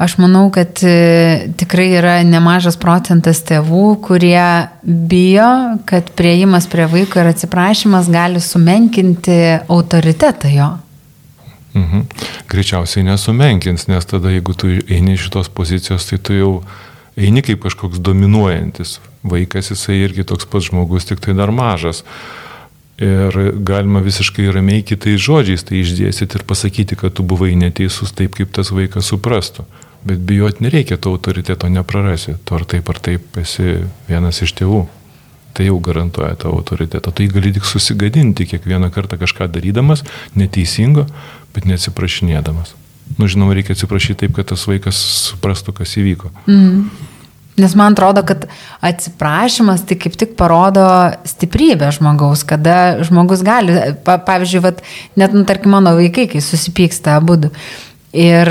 aš 0.00 0.16
manau, 0.18 0.48
kad 0.52 0.80
e, 0.86 1.50
tikrai 1.60 1.90
yra 1.98 2.14
nemažas 2.24 2.78
procentas 2.80 3.42
tėvų, 3.46 3.86
kurie 4.04 4.44
bijo, 4.82 5.50
kad 5.88 6.08
prieimas 6.16 6.68
prie 6.72 6.86
vaiko 6.88 7.20
ir 7.20 7.30
atsiprašymas 7.34 8.08
gali 8.12 8.40
sumenkinti 8.40 9.40
autoritetą 9.68 10.52
jo. 10.54 10.70
Mhm. 11.74 12.06
Greičiausiai 12.50 13.04
nesumenkins, 13.06 13.86
nes 13.86 14.08
tada 14.08 14.32
jeigu 14.32 14.56
tu 14.58 14.72
eini 14.72 15.14
iš 15.14 15.28
šitos 15.28 15.52
pozicijos, 15.54 16.08
tai 16.08 16.18
tu 16.18 16.34
jau 16.34 16.52
eini 17.20 17.44
kaip 17.46 17.62
kažkoks 17.62 18.00
dominuojantis 18.02 18.98
vaikas, 19.22 19.70
jisai 19.70 20.00
irgi 20.06 20.24
toks 20.26 20.48
pats 20.50 20.70
žmogus, 20.70 21.06
tik 21.06 21.20
tai 21.22 21.36
dar 21.36 21.52
mažas. 21.54 22.02
Ir 23.00 23.36
galima 23.64 24.02
visiškai 24.04 24.50
ramiai 24.52 24.82
kitais 24.84 25.22
žodžiais 25.24 25.64
tai 25.64 25.78
išdėstyti 25.80 26.36
ir 26.36 26.42
pasakyti, 26.44 26.98
kad 27.00 27.14
tu 27.16 27.24
buvai 27.24 27.54
neteisus 27.56 28.12
taip, 28.12 28.34
kaip 28.36 28.52
tas 28.52 28.72
vaikas 28.76 29.08
suprastų. 29.08 29.64
Bet 30.04 30.20
bijot 30.24 30.60
nereikia, 30.60 30.98
to 31.00 31.12
autoriteto 31.16 31.68
neprarasi. 31.72 32.36
Tu 32.44 32.56
ar 32.56 32.64
taip 32.68 32.88
ar 32.92 33.00
taip 33.00 33.40
esi 33.40 33.78
vienas 34.08 34.40
iš 34.44 34.52
tėvų. 34.60 34.82
Tai 35.56 35.66
jau 35.66 35.78
garantuoja 35.82 36.36
tavo 36.40 36.60
autoritetą. 36.60 37.12
Tai 37.12 37.26
gali 37.32 37.54
tik 37.56 37.64
susigadinti 37.68 38.46
kiekvieną 38.52 38.92
kartą 38.92 39.16
kažką 39.20 39.48
darydamas 39.48 40.04
neteisingo, 40.36 41.06
bet 41.56 41.66
neatsiprašinėdamas. 41.68 42.76
Nu, 43.18 43.26
žinoma, 43.28 43.56
reikia 43.56 43.74
atsiprašyti 43.74 44.26
taip, 44.26 44.36
kad 44.36 44.52
tas 44.52 44.66
vaikas 44.68 45.00
suprastų, 45.32 45.74
kas 45.80 45.96
įvyko. 45.98 46.30
Mm. 46.46 46.84
Nes 47.60 47.74
man 47.76 47.92
atrodo, 47.92 48.22
kad 48.26 48.46
atsiprašymas 48.84 49.84
tai 49.88 49.98
kaip 50.00 50.16
tik 50.20 50.34
parodo 50.38 50.86
stiprybę 51.28 51.90
žmogaus, 51.96 52.44
kada 52.48 53.02
žmogus 53.06 53.44
gali, 53.46 53.76
pa, 54.06 54.16
pavyzdžiui, 54.24 54.64
vat, 54.64 54.82
net, 55.20 55.36
nu, 55.36 55.44
tarkim, 55.48 55.74
mano 55.76 55.94
vaikai, 55.98 56.28
kai 56.30 56.42
susipyksta 56.44 57.18
abu. 57.20 57.38
Ir 58.10 58.48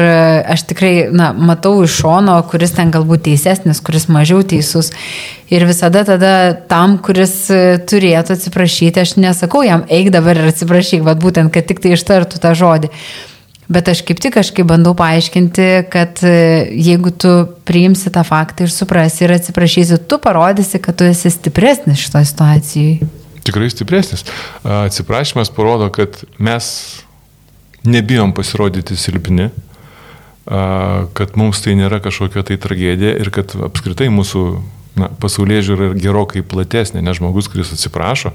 aš 0.47 0.61
tikrai, 0.69 1.09
na, 1.11 1.33
matau 1.35 1.81
iš 1.83 1.97
šono, 1.99 2.37
kuris 2.47 2.71
ten 2.77 2.93
galbūt 2.93 3.25
teisesnis, 3.25 3.81
kuris 3.83 4.05
mažiau 4.07 4.39
teisus. 4.47 4.93
Ir 5.51 5.65
visada 5.67 6.05
tada 6.07 6.53
tam, 6.69 6.95
kuris 7.03 7.33
turėtų 7.91 8.37
atsiprašyti, 8.37 9.03
aš 9.03 9.17
nesakau 9.19 9.65
jam, 9.67 9.83
eik 9.91 10.13
dabar 10.15 10.39
ir 10.39 10.53
atsiprašyk, 10.53 11.03
vad 11.03 11.19
būtent, 11.19 11.51
kad 11.51 11.67
tik 11.67 11.83
tai 11.83 11.97
ištartų 11.97 12.39
tą 12.39 12.53
žodį. 12.55 12.93
Bet 13.69 13.89
aš 13.91 14.01
kaip 14.01 14.17
tik 14.17 14.33
kažkaip 14.33 14.65
bandau 14.65 14.95
paaiškinti, 14.97 15.65
kad 15.93 16.23
jeigu 16.25 17.11
tu 17.13 17.33
priimsi 17.69 18.09
tą 18.09 18.23
faktą 18.25 18.65
ir 18.65 18.73
suprasi 18.73 19.27
ir 19.27 19.35
atsiprašysi, 19.35 19.99
tu 20.09 20.17
parodysi, 20.21 20.81
kad 20.81 20.97
tu 20.97 21.05
esi 21.05 21.29
stipresnis 21.29 22.01
šitoje 22.01 22.31
situacijoje. 22.31 23.09
Tikrai 23.45 23.69
stipresnis. 23.69 24.25
Atsiprašymas 24.63 25.53
parodo, 25.53 25.91
kad 25.93 26.17
mes 26.41 26.71
nebijom 27.85 28.33
pasirodyti 28.33 28.97
silpni, 28.97 29.51
kad 31.13 31.37
mums 31.37 31.61
tai 31.61 31.77
nėra 31.77 32.01
kažkokia 32.01 32.43
tai 32.49 32.57
tragedija 32.57 33.13
ir 33.21 33.29
kad 33.33 33.53
apskritai 33.69 34.09
mūsų 34.09 34.43
na, 34.97 35.11
pasaulyje 35.21 35.67
žiūra 35.69 35.91
gerokai 35.93 36.41
platesnė, 36.41 37.03
nes 37.05 37.19
žmogus, 37.19 37.51
kuris 37.51 37.73
atsiprašo, 37.75 38.33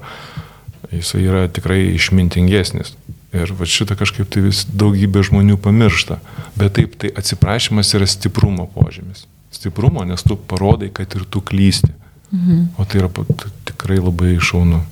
jisai 0.94 1.24
yra 1.26 1.44
tikrai 1.50 1.80
išmintingesnis. 1.96 2.94
Ir 3.34 3.50
va 3.58 3.66
šitą 3.66 3.96
kažkaip 3.98 4.28
tai 4.30 4.44
vis 4.46 4.62
daugybė 4.70 5.24
žmonių 5.26 5.58
pamiršta. 5.62 6.20
Bet 6.54 6.76
taip, 6.78 6.94
tai 7.02 7.10
atsiprašymas 7.10 7.90
yra 7.98 8.06
stiprumo 8.06 8.68
požymis. 8.70 9.26
Stiprumo, 9.54 10.04
nes 10.06 10.22
tu 10.22 10.36
parodai, 10.38 10.92
kad 10.94 11.14
ir 11.18 11.26
tu 11.26 11.42
klysti. 11.42 11.90
Mhm. 12.30 12.66
O 12.78 12.86
tai 12.86 13.02
yra 13.02 13.10
tikrai 13.66 13.98
labai 13.98 14.36
šaunu. 14.42 14.84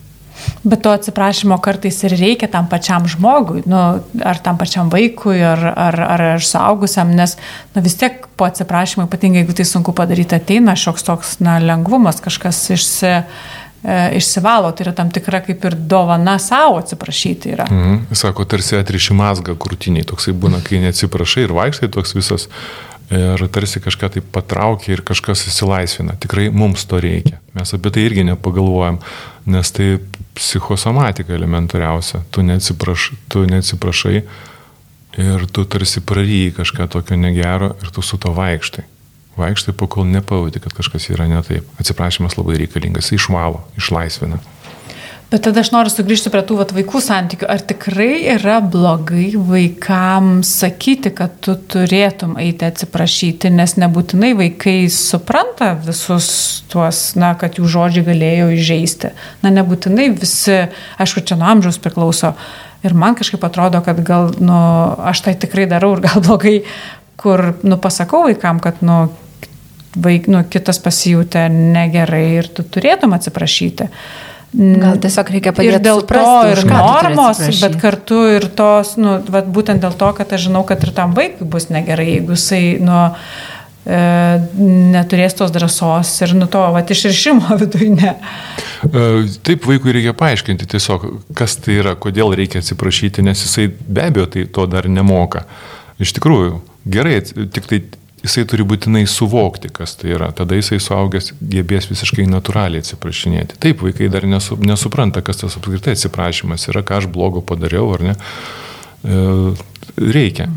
Bet 0.62 0.82
to 0.82 0.92
atsiprašymo 0.94 1.56
kartais 1.62 1.98
ir 2.06 2.14
reikia 2.18 2.48
tam 2.50 2.68
pačiam 2.70 3.06
žmogui, 3.10 3.64
nu, 3.68 3.78
ar 4.26 4.40
tam 4.42 4.58
pačiam 4.58 4.90
vaikui, 4.92 5.36
ar, 5.44 5.62
ar, 5.70 5.98
ar, 6.14 6.24
ar 6.36 6.42
suaugusiam, 6.42 7.10
nes 7.14 7.36
nu, 7.74 7.82
vis 7.84 7.96
tiek 7.98 8.26
po 8.38 8.46
atsiprašymo, 8.48 9.06
ypatingai 9.06 9.42
jeigu 9.42 9.56
tai 9.58 9.66
sunku 9.68 9.94
padaryti, 9.96 10.38
ateina 10.38 10.74
šioks 10.78 11.06
toks 11.06 11.34
na, 11.44 11.58
lengvumas, 11.62 12.22
kažkas 12.24 12.62
išsi, 12.74 13.12
e, 13.84 13.98
išsivalo, 14.18 14.72
tai 14.72 14.86
yra 14.86 14.94
tam 14.96 15.10
tikra 15.14 15.42
kaip 15.44 15.64
ir 15.68 15.76
dovana 15.76 16.38
savo 16.42 16.78
atsiprašyti. 16.82 17.56
Yra. 17.56 17.66
Mhm. 17.70 18.14
Sako, 18.18 18.46
tarsi 18.48 18.78
atriši 18.78 19.18
mazgą 19.18 19.58
krūtiniai, 19.58 20.06
toksai 20.08 20.34
būna, 20.34 20.62
kai 20.64 20.82
neatsiprašai 20.86 21.46
ir 21.48 21.58
vaikštai 21.58 21.92
toks 21.92 22.16
visas 22.18 22.48
ir 23.12 23.48
tarsi 23.52 23.80
kažką 23.82 24.08
tai 24.14 24.22
patraukia 24.24 24.94
ir 24.94 25.02
kažkas 25.04 25.44
įsilaisvina. 25.50 26.16
Tikrai 26.20 26.48
mums 26.54 26.86
to 26.88 27.00
reikia. 27.02 27.40
Mes 27.56 27.74
apie 27.76 27.92
tai 27.92 28.06
irgi 28.06 28.24
nepagalvojam, 28.24 29.00
nes 29.52 29.72
tai 29.74 29.98
psichosomatika 30.38 31.34
elementariausia. 31.36 32.22
Tu, 32.32 32.44
neatsipraš, 32.46 33.10
tu 33.28 33.44
neatsiprašai 33.48 34.22
ir 35.20 35.44
tu 35.52 35.64
tarsi 35.68 36.00
praryji 36.00 36.54
kažką 36.56 36.88
tokio 36.88 37.18
negero 37.20 37.74
ir 37.82 37.92
tu 37.92 38.02
su 38.02 38.18
to 38.18 38.32
vaikštai. 38.32 38.86
Vaikštai, 39.36 39.72
pakol 39.76 40.08
nepavadi, 40.12 40.60
kad 40.60 40.74
kažkas 40.76 41.08
yra 41.14 41.28
ne 41.30 41.40
taip. 41.46 41.68
Atsiprašymas 41.80 42.36
labai 42.36 42.58
reikalingas, 42.60 43.08
jis 43.08 43.22
išvalo, 43.22 43.62
išlaisvina. 43.80 44.40
Bet 45.32 45.46
tada 45.46 45.62
aš 45.64 45.70
noriu 45.72 45.88
sugrįžti 45.88 46.28
prie 46.28 46.42
tų 46.44 46.58
vat, 46.58 46.74
vaikų 46.76 47.00
santykių. 47.00 47.46
Ar 47.48 47.62
tikrai 47.64 48.18
yra 48.34 48.58
blogai 48.60 49.30
vaikams 49.32 50.50
sakyti, 50.60 51.08
kad 51.16 51.38
tu 51.40 51.54
turėtum 51.56 52.34
eiti 52.36 52.66
atsiprašyti, 52.68 53.48
nes 53.56 53.72
nebūtinai 53.80 54.34
vaikai 54.36 54.76
supranta 54.92 55.70
visus 55.86 56.28
tuos, 56.68 57.00
na, 57.16 57.32
kad 57.40 57.56
jų 57.56 57.70
žodžiai 57.78 58.04
galėjo 58.10 58.50
įžeisti. 58.58 59.14
Na, 59.40 59.54
nebūtinai 59.56 60.10
visi, 60.12 60.66
aišku, 61.00 61.24
čia 61.24 61.40
nuo 61.40 61.48
amžiaus 61.48 61.80
priklauso. 61.80 62.34
Ir 62.84 62.92
man 62.98 63.16
kažkaip 63.16 63.40
atrodo, 63.48 63.80
kad 63.86 64.04
gal, 64.04 64.34
nu, 64.36 64.58
aš 65.00 65.24
tai 65.24 65.38
tikrai 65.40 65.64
darau 65.70 65.94
ir 65.96 66.04
gal 66.10 66.20
blogai, 66.20 66.58
kur, 67.20 67.52
nu, 67.62 67.78
pasakau 67.82 68.24
vaikam, 68.26 68.60
kad, 68.62 68.80
nu, 68.84 69.06
vaik, 69.96 70.28
nu, 70.32 70.42
kitas 70.48 70.80
pasijūtė 70.82 71.46
negerai 71.52 72.26
ir 72.40 72.50
tu 72.52 72.64
turėtum 72.64 73.16
atsiprašyti. 73.16 73.88
Gal 74.52 74.98
tiesiog 75.00 75.30
reikia 75.32 75.54
padėti. 75.56 75.72
Ir 75.72 75.80
dėl 75.80 76.02
suprasti, 76.02 76.28
to 76.28 76.50
ir 76.52 76.66
normos, 76.68 77.38
bet 77.62 77.78
kartu 77.80 78.18
ir 78.34 78.50
tos, 78.52 78.98
nu, 79.00 79.16
vat, 79.32 79.48
būtent 79.48 79.80
dėl 79.80 79.96
to, 79.96 80.10
kad 80.18 80.34
aš 80.36 80.48
žinau, 80.50 80.60
kad 80.68 80.82
ir 80.84 80.92
tam 80.92 81.14
vaikui 81.16 81.48
bus 81.48 81.70
negerai, 81.72 82.10
jeigu 82.18 82.36
jisai, 82.36 82.60
nu, 82.84 82.98
e, 83.88 84.02
neturės 84.92 85.38
tos 85.38 85.54
drąsos 85.54 86.10
ir 86.26 86.34
nu 86.36 86.50
to, 86.52 86.66
vat, 86.76 86.92
išrišimo 86.92 87.56
viduje 87.62 87.94
ne. 87.96 88.12
E, 88.84 89.06
taip, 89.40 89.64
vaikui 89.70 89.96
reikia 89.96 90.12
paaiškinti 90.20 90.68
tiesiog, 90.74 91.08
kas 91.38 91.56
tai 91.64 91.78
yra, 91.80 91.96
kodėl 91.96 92.36
reikia 92.36 92.60
atsiprašyti, 92.60 93.24
nes 93.24 93.46
jisai 93.46 93.70
be 93.72 94.04
abejo 94.04 94.28
tai 94.36 94.44
to 94.52 94.68
dar 94.68 94.90
nemoka. 94.92 95.46
Iš 96.02 96.12
tikrųjų, 96.18 96.60
gerai, 96.84 97.20
tik 97.22 97.66
tai 97.70 97.82
jisai 98.22 98.44
turi 98.48 98.64
būtinai 98.66 99.02
suvokti, 99.10 99.70
kas 99.74 99.96
tai 99.98 100.14
yra. 100.14 100.30
Tada 100.36 100.56
jisai 100.58 100.78
suaugęs 100.82 101.32
gebės 101.40 101.88
visiškai 101.90 102.26
natūraliai 102.30 102.82
atsiprašinėti. 102.82 103.58
Taip, 103.62 103.82
vaikai 103.82 104.10
dar 104.12 104.26
nesu, 104.30 104.58
nesupranta, 104.62 105.24
kas 105.26 105.42
tas 105.42 105.58
apskritai 105.58 105.96
atsiprašymas 105.96 106.68
yra, 106.70 106.84
ką 106.86 107.02
aš 107.02 107.08
blogo 107.12 107.42
padariau 107.44 107.90
ar 107.96 108.06
ne. 108.10 108.16
E, 109.02 109.22
reikia. 109.98 110.50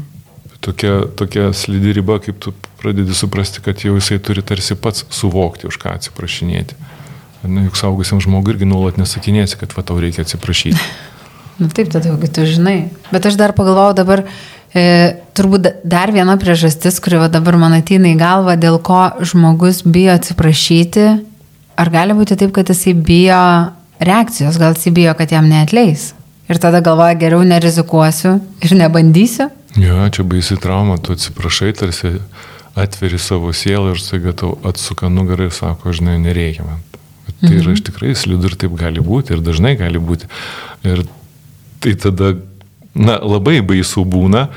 Tokia, 0.66 1.04
tokia 1.18 1.52
slidi 1.54 1.94
riba, 1.94 2.18
kaip 2.24 2.40
tu 2.42 2.54
pradedi 2.80 3.18
suprasti, 3.18 3.62
kad 3.66 3.82
jau 3.86 3.98
jisai 3.98 4.18
turi 4.24 4.46
tarsi 4.46 4.78
pats 4.78 5.06
suvokti, 5.14 5.70
už 5.70 5.82
ką 5.82 5.98
atsiprašinėti. 6.00 6.78
Na, 7.46 7.68
juk 7.68 7.78
saugusiam 7.78 8.22
žmogui 8.22 8.56
irgi 8.56 8.70
nuolat 8.70 8.98
nesakinėsi, 8.98 9.60
kad 9.62 9.74
va 9.78 9.86
tau 9.86 10.00
reikia 10.02 10.26
atsiprašyti. 10.26 10.82
Na 11.62 11.70
taip, 11.72 11.88
tada 11.94 12.10
jau 12.10 12.18
tu 12.20 12.44
žinai. 12.50 12.90
Bet 13.14 13.30
aš 13.30 13.38
dar 13.40 13.54
pagalvojau 13.56 13.94
dabar, 13.96 14.26
E, 14.26 14.55
turbūt 14.76 15.70
dar 15.88 16.12
viena 16.12 16.36
priežastis, 16.40 17.00
kuri 17.00 17.22
va 17.22 17.30
dabar 17.32 17.56
man 17.60 17.78
ateina 17.78 18.12
į 18.12 18.18
galvą, 18.20 18.58
dėl 18.60 18.80
ko 18.84 19.08
žmogus 19.24 19.84
bijo 19.88 20.16
atsiprašyti, 20.18 21.08
ar 21.80 21.92
gali 21.94 22.16
būti 22.18 22.36
taip, 22.40 22.52
kad 22.56 22.72
jisai 22.72 22.96
bijo 22.96 23.42
reakcijos, 24.04 24.60
gal 24.60 24.76
jisai 24.76 24.92
bijo, 24.96 25.14
kad 25.16 25.32
jam 25.32 25.48
neatleis. 25.52 26.14
Ir 26.52 26.60
tada 26.62 26.82
galvoja, 26.86 27.16
geriau 27.18 27.46
nerizikuosiu 27.48 28.36
ir 28.62 28.76
nebandysiu. 28.78 29.48
Jo, 29.80 30.04
čia 30.14 30.24
baisi 30.28 30.58
trauma, 30.62 31.00
tu 31.02 31.16
atsiprašai, 31.16 31.72
tarsi 31.76 32.18
atveri 32.76 33.20
savo 33.20 33.54
sielą 33.56 33.94
ir 33.96 34.02
staiga 34.04 34.36
tau 34.36 34.58
atsuka 34.68 35.10
nugarą 35.12 35.50
ir 35.50 35.56
sako, 35.56 35.96
žinai, 35.96 36.20
nereikia 36.22 36.68
man. 36.68 36.84
Tai 37.42 37.52
yra 37.56 37.74
iš 37.76 37.84
tikrai 37.88 38.14
slidu 38.18 38.52
ir 38.52 38.58
taip 38.60 38.76
gali 38.80 39.02
būti 39.04 39.36
ir 39.36 39.42
dažnai 39.44 39.76
gali 39.80 40.00
būti. 40.00 40.28
Ir 40.88 41.04
tai 41.84 41.96
tada, 42.00 42.36
na, 42.96 43.20
labai 43.20 43.60
baisu 43.66 44.06
būna, 44.08 44.48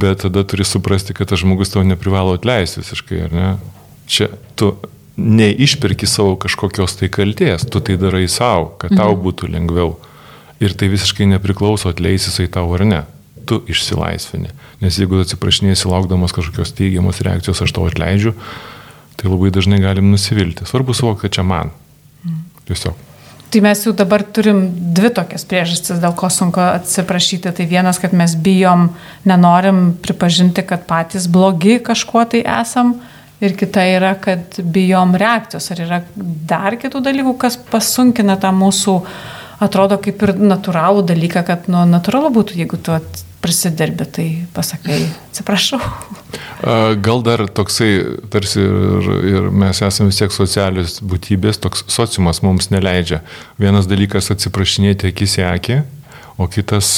bet 0.00 0.24
tada 0.24 0.42
turi 0.48 0.64
suprasti, 0.64 1.14
kad 1.16 1.28
tas 1.28 1.42
žmogus 1.42 1.70
tau 1.72 1.84
neprivalo 1.84 2.34
atleisti 2.36 2.80
visiškai, 2.80 3.24
ar 3.28 3.34
ne? 3.36 3.48
Čia 4.08 4.30
tu 4.56 4.72
neišperki 5.16 6.08
savo 6.08 6.36
kažkokios 6.40 6.96
tai 7.00 7.08
kalties, 7.12 7.66
tu 7.68 7.80
tai 7.80 7.96
darai 8.00 8.26
savo, 8.32 8.72
kad 8.80 8.96
tau 8.96 9.16
būtų 9.20 9.50
lengviau. 9.52 9.96
Ir 10.60 10.72
tai 10.72 10.88
visiškai 10.92 11.28
nepriklauso 11.28 11.90
atleis 11.92 12.28
jisai 12.28 12.48
tau 12.52 12.72
ar 12.76 12.84
ne. 12.88 13.02
Tu 13.46 13.60
išsilaisvini. 13.70 14.50
Nes 14.80 14.96
jeigu 14.98 15.20
atsiprašinėsi 15.22 15.88
laukdamas 15.88 16.34
kažkokios 16.36 16.72
teigiamos 16.76 17.20
reakcijos, 17.24 17.60
aš 17.62 17.74
tau 17.76 17.84
atleidžiu, 17.88 18.32
tai 19.20 19.28
labai 19.30 19.52
dažnai 19.54 19.78
galim 19.84 20.08
nusivilti. 20.12 20.66
Svarbu 20.68 20.96
suvokti, 20.96 21.26
kad 21.26 21.36
čia 21.36 21.44
man. 21.46 21.72
Tiesiog. 22.68 22.96
Tai 23.50 23.60
mes 23.62 23.82
jau 23.86 23.92
dabar 23.94 24.24
turim 24.34 24.64
dvi 24.96 25.10
tokias 25.14 25.46
priežastis, 25.46 26.00
dėl 26.02 26.14
ko 26.18 26.28
sunku 26.32 26.60
atsiprašyti. 26.60 27.52
Tai 27.54 27.66
vienas, 27.70 28.00
kad 28.02 28.14
mes 28.16 28.34
bijom, 28.34 28.88
nenorim 29.28 29.92
pripažinti, 30.02 30.64
kad 30.66 30.82
patys 30.88 31.28
blogi 31.30 31.78
kažkuo 31.86 32.24
tai 32.32 32.42
esam. 32.42 32.96
Ir 33.40 33.52
kita 33.56 33.84
yra, 33.92 34.14
kad 34.18 34.58
bijom 34.58 35.14
reakcijos. 35.20 35.70
Ar 35.72 35.82
yra 35.84 36.00
dar 36.48 36.78
kitų 36.80 37.04
dalykų, 37.06 37.36
kas 37.38 37.58
pasunkina 37.70 38.38
tą 38.40 38.50
mūsų, 38.56 38.96
atrodo, 39.62 39.98
kaip 40.02 40.22
ir 40.26 40.34
natūralų 40.40 41.06
dalyką, 41.08 41.44
kad 41.46 41.70
nu, 41.72 41.84
natūralu 41.88 42.32
būtų, 42.34 42.58
jeigu 42.60 42.78
tu 42.80 42.96
prisidirbi, 43.44 44.06
tai 44.10 44.26
pasakai, 44.56 45.04
atsiprašau. 45.30 45.78
Gal 47.04 47.20
dar 47.22 47.44
toksai, 47.52 47.90
tarsi 48.32 48.62
ir, 48.64 49.10
ir 49.30 49.50
mes 49.54 49.82
esame 49.86 50.10
vis 50.10 50.18
tiek 50.18 50.34
socialius 50.34 50.98
būtybės, 51.04 51.60
toks 51.62 51.84
sociumas 51.92 52.42
mums 52.42 52.72
neleidžia. 52.74 53.20
Vienas 53.60 53.86
dalykas 53.90 54.32
atsiprašinėti 54.34 55.12
akis 55.12 55.36
į 55.38 55.46
akį, 55.52 55.82
o 56.42 56.48
kitas 56.50 56.96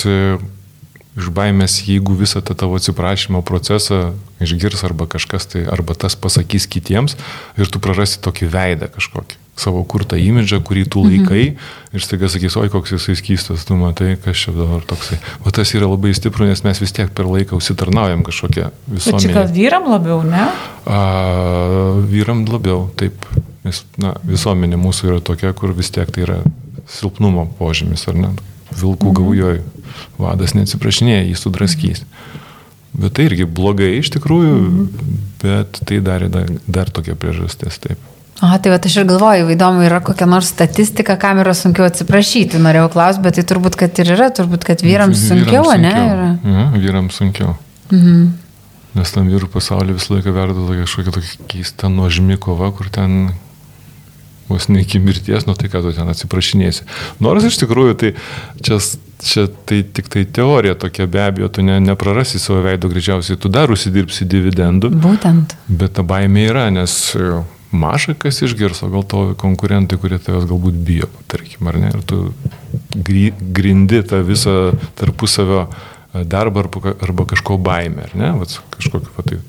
iš 1.19 1.29
baimės, 1.35 1.83
jeigu 1.89 2.15
visą 2.17 2.41
tą 2.47 2.57
tavo 2.57 2.79
atsiprašymo 2.79 3.43
procesą 3.47 4.15
išgirs 4.41 4.87
arba 4.87 5.09
kažkas 5.11 5.51
tai, 5.53 5.67
arba 5.69 5.99
tas 5.99 6.17
pasakys 6.17 6.69
kitiems 6.71 7.19
ir 7.59 7.69
tu 7.69 7.83
prarasi 7.83 8.23
tokį 8.25 8.51
veidą 8.55 8.89
kažkokį 8.95 9.48
savo 9.59 9.83
kurtą 9.89 10.19
imidžą, 10.21 10.61
kurį 10.65 10.85
tu 10.93 11.03
laikai 11.05 11.45
mhm. 11.51 11.97
ir 11.97 12.05
staiga 12.05 12.31
sakys, 12.31 12.57
oi 12.61 12.71
koks 12.73 12.95
jisai 12.95 13.17
skystas, 13.19 13.67
tu 13.69 13.77
matai, 13.79 14.15
kas 14.23 14.45
čia 14.45 14.55
dabar 14.57 14.85
toksai. 14.89 15.19
O 15.43 15.53
tas 15.55 15.73
yra 15.77 15.91
labai 15.91 16.15
stipru, 16.17 16.47
nes 16.49 16.63
mes 16.67 16.83
vis 16.83 16.95
tiek 16.95 17.11
per 17.15 17.29
laiką 17.29 17.59
užsitarnaujam 17.59 18.25
kažkokią 18.27 18.71
visuomenę. 18.87 19.19
Bet 19.19 19.27
čia 19.27 19.35
gal 19.35 19.53
vyram 19.55 19.91
labiau, 19.91 20.23
ne? 20.27 20.47
A, 20.87 21.01
vyram 22.09 22.45
labiau, 22.49 22.87
taip. 22.99 23.27
Nes 23.67 23.83
na, 24.01 24.15
visuomenė 24.25 24.79
mūsų 24.81 25.11
yra 25.11 25.23
tokia, 25.25 25.53
kur 25.57 25.75
vis 25.77 25.91
tiek 25.93 26.11
tai 26.15 26.25
yra 26.25 26.39
silpnumo 26.89 27.49
požymis, 27.59 28.07
ar 28.09 28.19
ne? 28.19 28.35
Vilkų 28.71 29.11
mhm. 29.11 29.17
gaujoj. 29.19 29.63
Vadas 30.21 30.55
neatsiprašinėja, 30.55 31.25
jį 31.27 31.39
sudraskys. 31.41 32.05
Bet 32.99 33.17
tai 33.19 33.27
irgi 33.29 33.45
blogai 33.45 33.97
iš 33.99 34.13
tikrųjų, 34.15 34.55
mhm. 34.61 35.19
bet 35.43 35.83
tai 35.89 35.99
dar, 36.05 36.29
dar, 36.33 36.55
dar 36.67 36.95
tokia 36.95 37.19
priežastis, 37.19 37.81
taip. 37.83 38.07
O, 38.39 38.49
tai 38.63 38.71
va, 38.71 38.79
aš 38.79 38.97
ir 39.01 39.07
galvoju, 39.09 39.49
įdomu, 39.51 39.83
yra 39.83 39.99
kokia 40.05 40.29
nors 40.31 40.53
statistika, 40.53 41.17
kam 41.19 41.41
yra 41.43 41.57
sunkiau 41.59 41.89
atsiprašyti, 41.89 42.61
norėjau 42.63 42.91
klausti, 42.95 43.25
bet 43.25 43.35
tai 43.35 43.43
turbūt, 43.51 43.79
kad 43.81 43.99
ir 43.99 44.13
yra, 44.15 44.29
turbūt, 44.31 44.67
kad 44.69 44.85
vyrams 44.87 45.25
sunkiau, 45.27 45.65
vyrams 45.67 45.83
ne? 45.83 45.95
Sunkiau. 45.97 46.13
Yra. 46.15 46.29
Ja, 46.55 46.69
vyrams 46.85 47.19
sunkiau. 47.19 47.57
Mhm. 47.91 48.29
Nes 48.99 49.13
tam 49.15 49.27
vyrų 49.31 49.51
pasaulyje 49.53 49.99
visą 49.99 50.15
laiką 50.15 50.33
verda 50.35 50.79
kažkokia 50.85 51.13
tokia 51.19 51.49
keista 51.51 51.91
nuožmi 51.93 52.39
kova, 52.41 52.71
kur 52.75 52.89
ten 52.95 53.35
vos 54.49 54.69
ne 54.69 54.81
iki 54.81 55.03
mirties, 55.03 55.45
nu 55.47 55.55
tai 55.59 55.69
ką 55.69 55.83
tu 55.85 55.93
ten 55.97 56.09
atsiprašinėsi. 56.09 56.87
Nors 57.23 57.45
iš 57.45 57.59
tikrųjų 57.61 57.99
tai 58.01 58.15
čia, 58.65 58.79
čia 59.21 59.47
tai 59.69 59.83
tik 59.83 60.09
tai 60.15 60.25
teorija 60.25 60.79
tokia, 60.79 61.11
be 61.11 61.21
abejo, 61.27 61.51
tu 61.53 61.67
ne, 61.67 61.77
neprarasi 61.85 62.41
savo 62.41 62.63
veido 62.65 62.89
greičiausiai, 62.91 63.39
tu 63.41 63.51
dar 63.53 63.71
užsidirbsi 63.75 64.31
dividendų. 64.31 64.95
Būtent. 65.05 65.59
Bet 65.69 65.99
ta 65.99 66.07
baimė 66.07 66.49
yra, 66.49 66.69
nes 66.73 66.97
mažai 67.73 68.15
kas 68.19 68.41
išgirs, 68.43 68.83
o 68.83 68.89
gal 68.93 69.05
to 69.05 69.23
konkurentai, 69.41 69.99
kurie 70.01 70.19
tavęs 70.23 70.49
galbūt 70.49 70.79
bijo, 70.87 71.11
tarkim, 71.29 71.69
ar 71.69 71.79
ne, 71.81 71.93
ir 71.93 72.05
tu 72.09 72.33
grindi 72.95 74.01
tą 74.07 74.23
visą 74.27 74.57
tarpusavio 74.99 75.67
e, 75.67 76.25
darbą 76.25 76.65
arba, 76.97 77.29
kažko 77.29 77.59
baimę, 77.61 78.09
ar 78.09 78.17
ne, 78.17 78.33
Vats, 78.41 78.63
kažkokio, 78.77 79.13
va, 79.17 79.27
tai, 79.27 79.41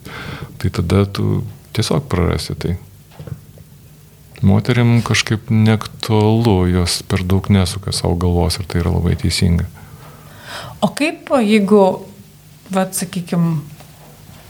tai 0.60 0.74
tada 0.82 1.06
tu 1.06 1.42
tiesiog 1.78 2.08
prarasi 2.12 2.58
tai. 2.60 2.78
Moterim 4.42 5.02
kažkaip 5.04 5.50
neaktualu, 5.52 6.70
jos 6.72 7.02
per 7.04 7.26
daug 7.28 7.50
nesuka 7.52 7.92
savo 7.92 8.16
galvos 8.16 8.56
ir 8.60 8.68
tai 8.72 8.80
yra 8.84 8.94
labai 8.96 9.18
teisinga. 9.20 9.68
O 10.80 10.88
kaip, 10.96 11.28
jeigu, 11.44 11.82
vad, 12.72 12.96
sakykime, 12.96 13.58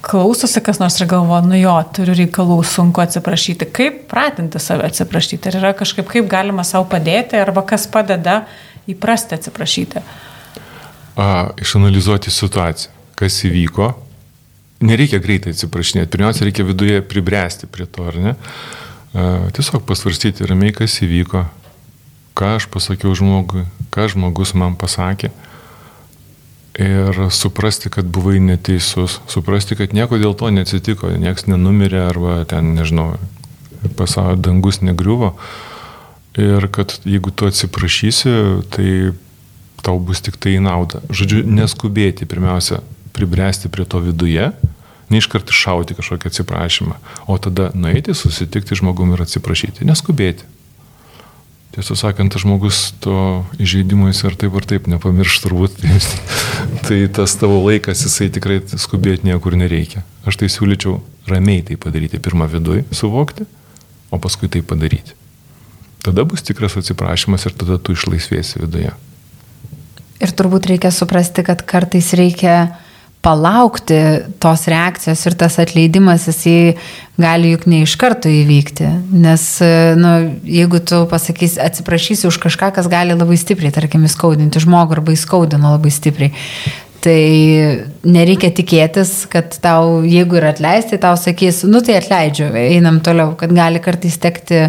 klausosi 0.02 0.62
kas 0.64 0.80
nors 0.80 0.98
ir 1.02 1.08
galvo, 1.10 1.38
nu 1.46 1.58
jo, 1.60 1.74
turiu 1.96 2.16
reikalų, 2.18 2.60
sunku 2.68 3.04
atsiprašyti. 3.04 3.68
Kaip 3.76 4.02
pratinti 4.12 4.62
save 4.64 4.88
atsiprašyti? 4.88 5.52
Ar 5.52 5.60
yra 5.60 5.72
kažkaip, 5.78 6.08
kaip 6.10 6.30
galima 6.32 6.66
savo 6.68 6.88
padėti, 6.92 7.40
arba 7.40 7.64
kas 7.68 7.88
padeda 7.92 8.42
įprasti 8.90 9.38
atsiprašyti? 9.38 10.04
A, 11.20 11.28
išanalizuoti 11.60 12.32
situaciją, 12.32 12.94
kas 13.20 13.42
įvyko. 13.50 13.92
Nereikia 14.88 15.20
greitai 15.20 15.52
atsiprašinėti. 15.52 16.12
Pirmiausia, 16.14 16.46
reikia 16.48 16.64
viduje 16.68 17.02
pribręsti 17.04 17.68
prie 17.68 17.90
to, 17.90 18.08
ar 18.08 18.20
ne? 18.24 18.36
A, 19.12 19.28
tiesiog 19.56 19.84
pasvarstyti 19.90 20.48
ramiai, 20.48 20.72
kas 20.76 21.02
įvyko, 21.04 21.44
ką 22.40 22.56
aš 22.56 22.70
pasakiau 22.72 23.12
žmogui, 23.18 23.66
ką 23.92 24.08
žmogus 24.16 24.56
man 24.56 24.80
pasakė 24.80 25.34
ir 26.80 27.20
suprasti, 27.32 27.90
kad 27.92 28.08
buvai 28.08 28.40
neteisus, 28.40 29.20
suprasti, 29.28 29.76
kad 29.76 29.94
nieko 29.96 30.20
dėl 30.22 30.36
to 30.40 30.50
neatsitiko, 30.54 31.12
nieks 31.20 31.48
nenumirė 31.50 32.06
arba 32.08 32.40
ten, 32.50 32.74
nežinau, 32.78 33.18
pasaulio 34.00 34.40
dangus 34.40 34.82
negriuvo. 34.82 35.34
Ir 36.40 36.70
kad 36.72 36.94
jeigu 37.04 37.34
tu 37.36 37.50
atsiprašysi, 37.50 38.32
tai 38.72 38.90
tau 39.84 40.00
bus 40.00 40.22
tik 40.24 40.38
tai 40.40 40.56
į 40.58 40.64
naudą. 40.64 41.02
Žodžiu, 41.12 41.44
neskubėti, 41.48 42.28
pirmiausia, 42.30 42.80
pribręsti 43.16 43.72
prie 43.74 43.88
to 43.90 44.00
viduje, 44.04 44.52
neiškart 45.10 45.50
iššauti 45.52 45.98
kažkokią 45.98 46.32
atsiprašymą, 46.32 46.96
o 47.28 47.38
tada 47.42 47.72
nueiti, 47.76 48.16
susitikti 48.16 48.78
žmogum 48.80 49.16
ir 49.16 49.26
atsiprašyti. 49.26 49.88
Neskubėti. 49.90 50.48
Tiesą 51.80 51.96
sakant, 51.96 52.34
žmogus 52.36 52.92
to 53.00 53.46
įžeidimo 53.56 54.10
jis 54.10 54.26
ir 54.28 54.34
taip 54.36 54.56
ar 54.60 54.66
taip 54.68 54.90
nepamirš 54.92 55.38
turbūt. 55.46 55.78
tai 56.90 56.98
tas 57.16 57.38
tavo 57.40 57.62
laikas, 57.64 58.02
jisai 58.04 58.28
tikrai 58.36 58.58
skubėti 58.68 59.24
niekur 59.30 59.56
nereikia. 59.56 60.04
Aš 60.28 60.42
tai 60.42 60.50
siūlyčiau 60.52 60.98
ramiai 61.32 61.64
tai 61.64 61.78
padaryti. 61.80 62.20
Pirmą 62.20 62.50
viduje 62.52 62.84
suvokti, 62.92 63.48
o 64.12 64.20
paskui 64.20 64.52
tai 64.52 64.60
padaryti. 64.60 65.16
Tada 66.04 66.28
bus 66.28 66.44
tikras 66.44 66.76
atsiprašymas 66.76 67.48
ir 67.48 67.56
tada 67.56 67.80
tu 67.80 67.96
išlaisvėsi 67.96 68.60
viduje. 68.60 68.92
Ir 70.20 70.36
turbūt 70.36 70.68
reikia 70.74 70.92
suprasti, 70.92 71.48
kad 71.48 71.64
kartais 71.64 72.12
reikia 72.20 72.74
palaukti 73.26 73.98
tos 74.40 74.64
reakcijos 74.72 75.26
ir 75.28 75.36
tas 75.40 75.58
atleidimas, 75.60 76.28
jisai 76.30 76.78
gali 77.20 77.52
juk 77.52 77.66
ne 77.68 77.82
iš 77.84 77.98
karto 78.00 78.32
įvykti. 78.32 78.88
Nes, 79.12 79.46
nu, 80.00 80.14
jeigu 80.48 80.80
tu 80.80 81.02
pasakysi, 81.12 81.60
atsiprašysi 81.64 82.30
už 82.30 82.40
kažką, 82.46 82.72
kas 82.76 82.88
gali 82.92 83.18
labai 83.18 83.40
stipriai, 83.40 83.74
tarkim, 83.76 84.06
įskaudinti 84.08 84.64
žmogų 84.64 85.00
arba 85.00 85.16
įskaudino 85.18 85.74
labai 85.76 85.92
stipriai, 85.92 86.32
tai 87.04 87.20
nereikia 88.08 88.54
tikėtis, 88.56 89.26
kad 89.32 89.56
tau, 89.64 90.00
jeigu 90.08 90.40
ir 90.40 90.50
atleisti, 90.54 91.00
tau 91.02 91.20
sakys, 91.20 91.66
nu 91.68 91.84
tai 91.84 92.00
atleidžiu, 92.00 92.50
einam 92.56 93.04
toliau, 93.04 93.36
kad 93.40 93.52
gali 93.56 93.84
kartais 93.84 94.20
tekti 94.20 94.68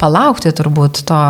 palaukti 0.00 0.50
turbūt 0.56 1.02
to, 1.08 1.20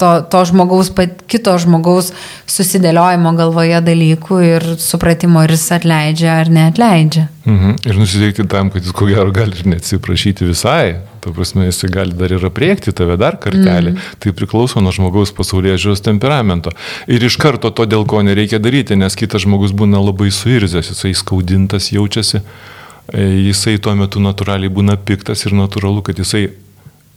to, 0.00 0.10
to 0.30 0.42
žmogaus, 0.50 0.90
kito 1.30 1.54
žmogaus 1.60 2.12
susidėliojimo 2.50 3.32
galvoje 3.38 3.80
dalykų 3.84 4.40
ir 4.44 4.66
supratimo, 4.82 5.42
ar 5.44 5.54
jis 5.54 5.64
atleidžia 5.78 6.36
ar 6.42 6.52
neatleidžia. 6.52 7.26
Mhm. 7.48 7.74
Ir 7.88 7.98
nusiteikti 8.00 8.46
tam, 8.50 8.70
kad 8.74 8.84
jis 8.84 8.94
ko 8.96 9.08
gero 9.10 9.32
gali 9.34 9.56
ir 9.58 9.68
neatsiprašyti 9.74 10.48
visai. 10.48 11.00
Ta 11.24 11.32
prasme, 11.32 11.64
jis 11.70 11.86
gali 11.88 12.12
dar 12.16 12.32
ir 12.36 12.44
apriekti 12.44 12.92
tave 12.92 13.16
dar 13.16 13.38
kartelį. 13.40 13.94
Mm. 13.94 14.08
Tai 14.20 14.32
priklauso 14.36 14.82
nuo 14.84 14.92
žmogaus 14.92 15.32
pasaulyje 15.32 15.78
žiūros 15.86 16.04
temperamento. 16.04 16.74
Ir 17.08 17.24
iš 17.24 17.38
karto 17.40 17.70
to, 17.72 17.86
dėl 17.88 18.04
ko 18.04 18.20
nereikia 18.20 18.60
daryti, 18.60 18.98
nes 19.00 19.16
kitas 19.16 19.46
žmogus 19.46 19.72
būna 19.72 20.02
labai 20.04 20.28
suirzęs, 20.28 20.92
jisai 20.92 21.14
skaudintas 21.16 21.88
jaučiasi 21.96 22.42
e, 22.42 23.24
jisai 23.46 23.78
tuo 23.80 23.96
metu 23.96 24.20
natūraliai 24.20 24.68
būna 24.68 24.98
piktas 25.00 25.46
ir 25.48 25.56
natūralu, 25.56 26.04
kad 26.04 26.20
jisai 26.20 26.50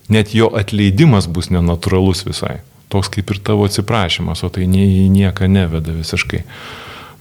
net 0.08 0.34
jo 0.36 0.50
atleidimas 0.56 1.28
bus 1.28 1.52
nenatūralus 1.54 2.26
visai. 2.28 2.60
Toks 2.92 3.12
kaip 3.12 3.32
ir 3.34 3.40
tavo 3.44 3.68
atsiprašymas, 3.68 4.44
o 4.48 4.50
tai 4.54 4.68
nei 4.72 5.04
į 5.04 5.08
nieką 5.12 5.50
neveda 5.52 5.96
visiškai. 5.96 6.44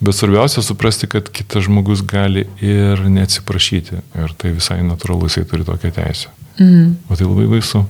Bet 0.01 0.15
svarbiausia 0.15 0.63
suprasti, 0.63 1.09
kad 1.11 1.29
kitas 1.33 1.65
žmogus 1.67 2.03
gali 2.07 2.45
ir 2.61 3.01
neatsiprašyti. 3.01 4.03
Ir 4.23 4.35
tai 4.39 4.53
visai 4.55 4.83
natūralu, 4.85 5.31
jisai 5.31 5.47
turi 5.49 5.65
tokią 5.67 5.93
teisę. 5.97 6.35
Mm. 6.61 6.97
O 7.09 7.17
tai 7.17 7.27
labai 7.27 7.47
baisu. 7.57 7.83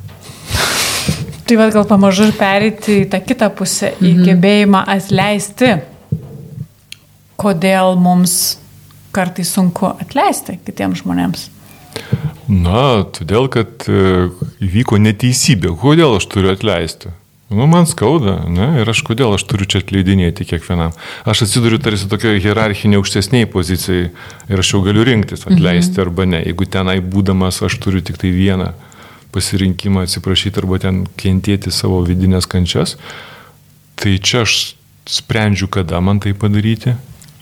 Tai 1.46 1.56
vad 1.58 1.74
gal 1.74 1.84
pamažu 1.86 2.26
ir 2.26 2.32
pereiti 2.38 3.02
į 3.04 3.10
tą 3.10 3.20
kitą 3.22 3.50
pusę, 3.54 3.92
į 4.00 4.02
mm 4.02 4.16
-hmm. 4.16 4.24
gebėjimą 4.30 4.84
atleisti. 4.96 5.74
Kodėl 7.36 7.98
mums 7.98 8.58
kartai 9.12 9.44
sunku 9.44 9.86
atleisti 9.86 10.58
kitiems 10.64 11.02
žmonėms? 11.02 11.50
Na, 12.46 13.02
todėl, 13.10 13.48
kad 13.50 13.88
e, 13.90 14.28
įvyko 14.62 15.00
neteisybė. 15.02 15.72
Kodėl 15.80 16.18
aš 16.20 16.28
turiu 16.30 16.52
atleisti? 16.54 17.10
Nu, 17.50 17.66
man 17.70 17.86
skauda, 17.86 18.40
ne, 18.50 18.68
ir 18.82 18.88
aš 18.90 19.04
kodėl 19.06 19.36
aš 19.36 19.44
turiu 19.46 19.68
čia 19.70 19.78
atleidinėti 19.78 20.46
kiekvienam. 20.50 20.94
Aš 21.26 21.44
atsiduriu 21.46 21.78
tarsi 21.82 22.08
tokioje 22.10 22.42
hierarchinėje 22.42 22.98
aukštesniai 22.98 23.46
pozicijai 23.50 24.08
ir 24.50 24.62
aš 24.62 24.72
jau 24.74 24.80
galiu 24.82 25.04
rinktis 25.06 25.46
atleisti 25.46 25.94
mhm. 25.94 26.02
arba 26.02 26.26
ne. 26.26 26.40
Jeigu 26.42 26.66
tenai 26.66 26.98
būdamas 27.02 27.62
aš 27.66 27.78
turiu 27.82 28.02
tik 28.02 28.18
tai 28.22 28.32
vieną 28.34 28.72
pasirinkimą 29.34 30.06
atsiprašyti 30.06 30.62
arba 30.62 30.80
ten 30.82 31.04
kentėti 31.20 31.70
savo 31.74 32.00
vidinės 32.06 32.50
kančias, 32.50 32.96
tai 33.94 34.16
čia 34.18 34.42
aš 34.42 34.74
sprendžiu, 35.06 35.70
kada 35.70 36.02
man 36.02 36.18
tai 36.22 36.34
padaryti, 36.34 36.96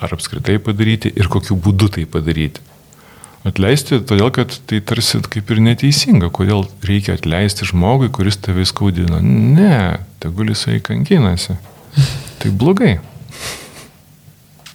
ar 0.05 0.13
apskritai 0.17 0.59
padaryti 0.61 1.13
ir 1.17 1.33
kokiu 1.33 1.57
būdu 1.57 1.89
tai 1.97 2.05
padaryti. 2.05 2.61
Atleisti, 3.45 3.99
todėl 4.01 4.31
kad 4.33 4.55
tai 4.65 4.79
tarsi 4.81 5.19
kaip 5.29 5.51
ir 5.53 5.59
neteisinga, 5.61 6.31
kodėl 6.33 6.65
reikia 6.89 7.19
atleisti 7.19 7.69
žmogui, 7.69 8.09
kuris 8.09 8.39
tave 8.41 8.65
skaudino. 8.65 9.19
Ne, 9.21 9.99
tegul 10.25 10.49
jisai 10.55 10.79
kankinasi. 10.85 11.59
Tai 12.41 12.53
blogai. 12.57 12.95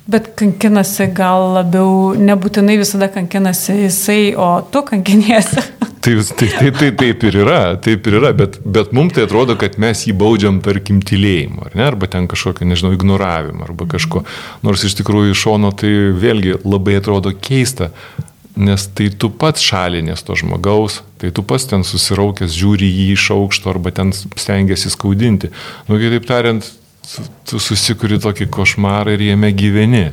Bet 0.09 0.31
kankinasi 0.37 1.09
gal 1.17 1.47
labiau, 1.57 2.13
nebūtinai 2.17 2.77
visada 2.77 3.09
kankinasi 3.13 3.75
jisai, 3.87 4.21
o 4.37 4.51
tu 4.69 4.85
kankiniesi. 4.85 5.65
Tai, 5.99 6.13
tai, 6.23 6.47
tai, 6.47 6.69
tai 6.71 6.87
taip 6.95 7.23
ir 7.27 7.35
yra, 7.41 7.75
taip 7.83 8.05
ir 8.07 8.15
yra, 8.21 8.29
bet, 8.31 8.53
bet 8.63 8.93
mums 8.95 9.11
tai 9.17 9.25
atrodo, 9.25 9.57
kad 9.59 9.73
mes 9.83 10.05
jį 10.07 10.13
baudžiam, 10.15 10.61
tarkim, 10.63 11.01
tylėjimu, 11.03 11.65
ar 11.67 11.75
ne, 11.75 11.83
arba 11.89 12.07
ten 12.07 12.29
kažkokio, 12.31 12.63
nežinau, 12.69 12.93
ignoravimu, 12.95 13.65
arba 13.65 13.83
kažko. 13.91 14.21
Nors 14.63 14.85
iš 14.87 14.95
tikrųjų 15.01 15.35
iš 15.35 15.43
šono 15.43 15.73
tai 15.75 15.91
vėlgi 16.15 16.55
labai 16.63 16.95
atrodo 17.01 17.35
keista, 17.35 17.91
nes 18.59 18.85
tai 18.95 19.07
tu 19.15 19.29
pats 19.31 19.63
šalinės 19.63 20.25
to 20.27 20.35
žmogaus, 20.39 20.99
tai 21.21 21.31
tu 21.35 21.43
pats 21.47 21.67
ten 21.71 21.85
susiraukęs 21.87 22.55
žiūri 22.59 22.89
jį 22.89 23.05
iš 23.15 23.29
aukšto 23.35 23.71
arba 23.71 23.93
ten 23.95 24.11
stengiasi 24.13 24.91
skaudinti. 24.91 25.51
Nu, 25.87 25.99
kitaip 26.01 26.27
tariant, 26.27 26.65
tu 27.47 27.61
susikuri 27.63 28.19
tokį 28.21 28.49
košmarą 28.53 29.15
ir 29.15 29.23
jame 29.31 29.53
gyveni. 29.55 30.09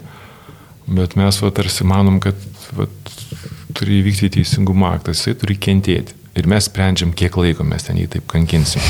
Bet 0.87 1.17
mes 1.19 1.41
va 1.43 1.51
tarsi 1.51 1.85
manom, 1.85 2.21
kad 2.23 2.39
va, 2.79 2.87
turi 3.75 4.01
įvykti 4.01 4.31
teisingumo 4.39 4.87
aktas, 4.93 5.25
jisai 5.25 5.35
turi 5.41 5.59
kentėti. 5.59 6.15
Ir 6.37 6.47
mes 6.51 6.69
sprendžiam, 6.69 7.15
kiek 7.17 7.37
laiko 7.41 7.65
mes 7.67 7.89
ten 7.89 7.99
jį 7.99 8.07
taip 8.15 8.29
kankinsim. 8.31 8.85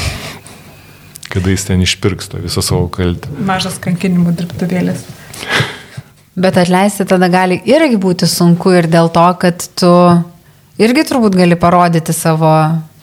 Kada 1.33 1.53
jis 1.53 1.65
ten 1.69 1.83
išpirksta 1.85 2.43
visą 2.43 2.63
savo 2.65 2.91
kaltę. 2.93 3.33
Mažas 3.49 3.81
kankinimų 3.83 4.37
dirbtuvėlės. 4.37 5.07
Bet 6.37 6.59
atleisti 6.61 7.07
tada 7.09 7.31
gali 7.33 7.57
irgi 7.65 7.97
būti 8.01 8.29
sunku 8.29 8.75
ir 8.77 8.91
dėl 8.93 9.09
to, 9.13 9.27
kad 9.41 9.63
tu 9.79 9.93
irgi 10.77 11.07
turbūt 11.09 11.37
gali 11.39 11.57
parodyti 11.57 12.13
savo 12.13 12.53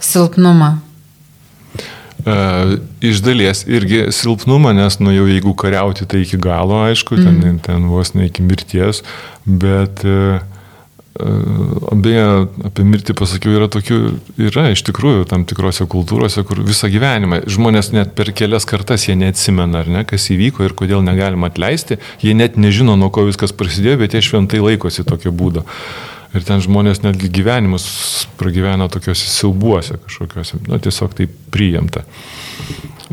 silpnumą. 0.04 0.76
Uh, 2.24 2.78
iš 3.04 3.20
dalies 3.26 3.66
irgi 3.68 4.06
silpnumą, 4.16 4.72
nes, 4.78 4.96
nu 5.04 5.12
jau 5.12 5.26
jeigu 5.28 5.52
kariauti, 5.60 6.06
tai 6.08 6.22
iki 6.24 6.38
galo, 6.40 6.78
aišku, 6.86 7.18
ten, 7.20 7.42
mm. 7.42 7.58
ten 7.66 7.90
vos 7.92 8.14
ne 8.16 8.30
iki 8.30 8.46
mirties, 8.46 9.02
bet 9.44 10.06
uh, 10.08 10.38
Beje, 11.14 12.24
apie 12.66 12.84
mirtį 12.90 13.14
pasakiau, 13.14 13.54
yra 13.60 13.68
tokių, 13.70 13.98
yra 14.48 14.72
iš 14.74 14.82
tikrųjų 14.88 15.28
tam 15.30 15.44
tikrose 15.46 15.86
kultūrose, 15.90 16.42
kur 16.48 16.64
visą 16.66 16.90
gyvenimą 16.90 17.44
žmonės 17.54 17.92
net 17.94 18.16
per 18.18 18.32
kelias 18.34 18.66
kartas 18.66 19.06
jie 19.06 19.14
neatsimena, 19.20 19.84
ar 19.84 19.92
ne, 19.94 20.02
kas 20.10 20.26
įvyko 20.34 20.66
ir 20.66 20.74
kodėl 20.80 21.06
negalima 21.06 21.52
atleisti, 21.54 22.00
jie 22.26 22.34
net 22.34 22.58
nežino, 22.58 22.98
nuo 22.98 23.12
ko 23.14 23.28
viskas 23.30 23.54
prasidėjo, 23.54 24.00
bet 24.02 24.18
jie 24.18 24.24
šventai 24.26 24.64
laikosi 24.66 25.06
tokio 25.06 25.30
būdo. 25.30 25.68
Ir 26.34 26.42
ten 26.48 26.66
žmonės 26.66 27.04
netgi 27.06 27.30
gyvenimus 27.30 27.86
pragyvena 28.40 28.90
tokiuose 28.90 29.30
silbuose 29.30 30.02
kažkokiuose, 30.02 30.64
nu 30.66 30.82
tiesiog 30.82 31.14
tai 31.14 31.30
priimta. 31.54 32.08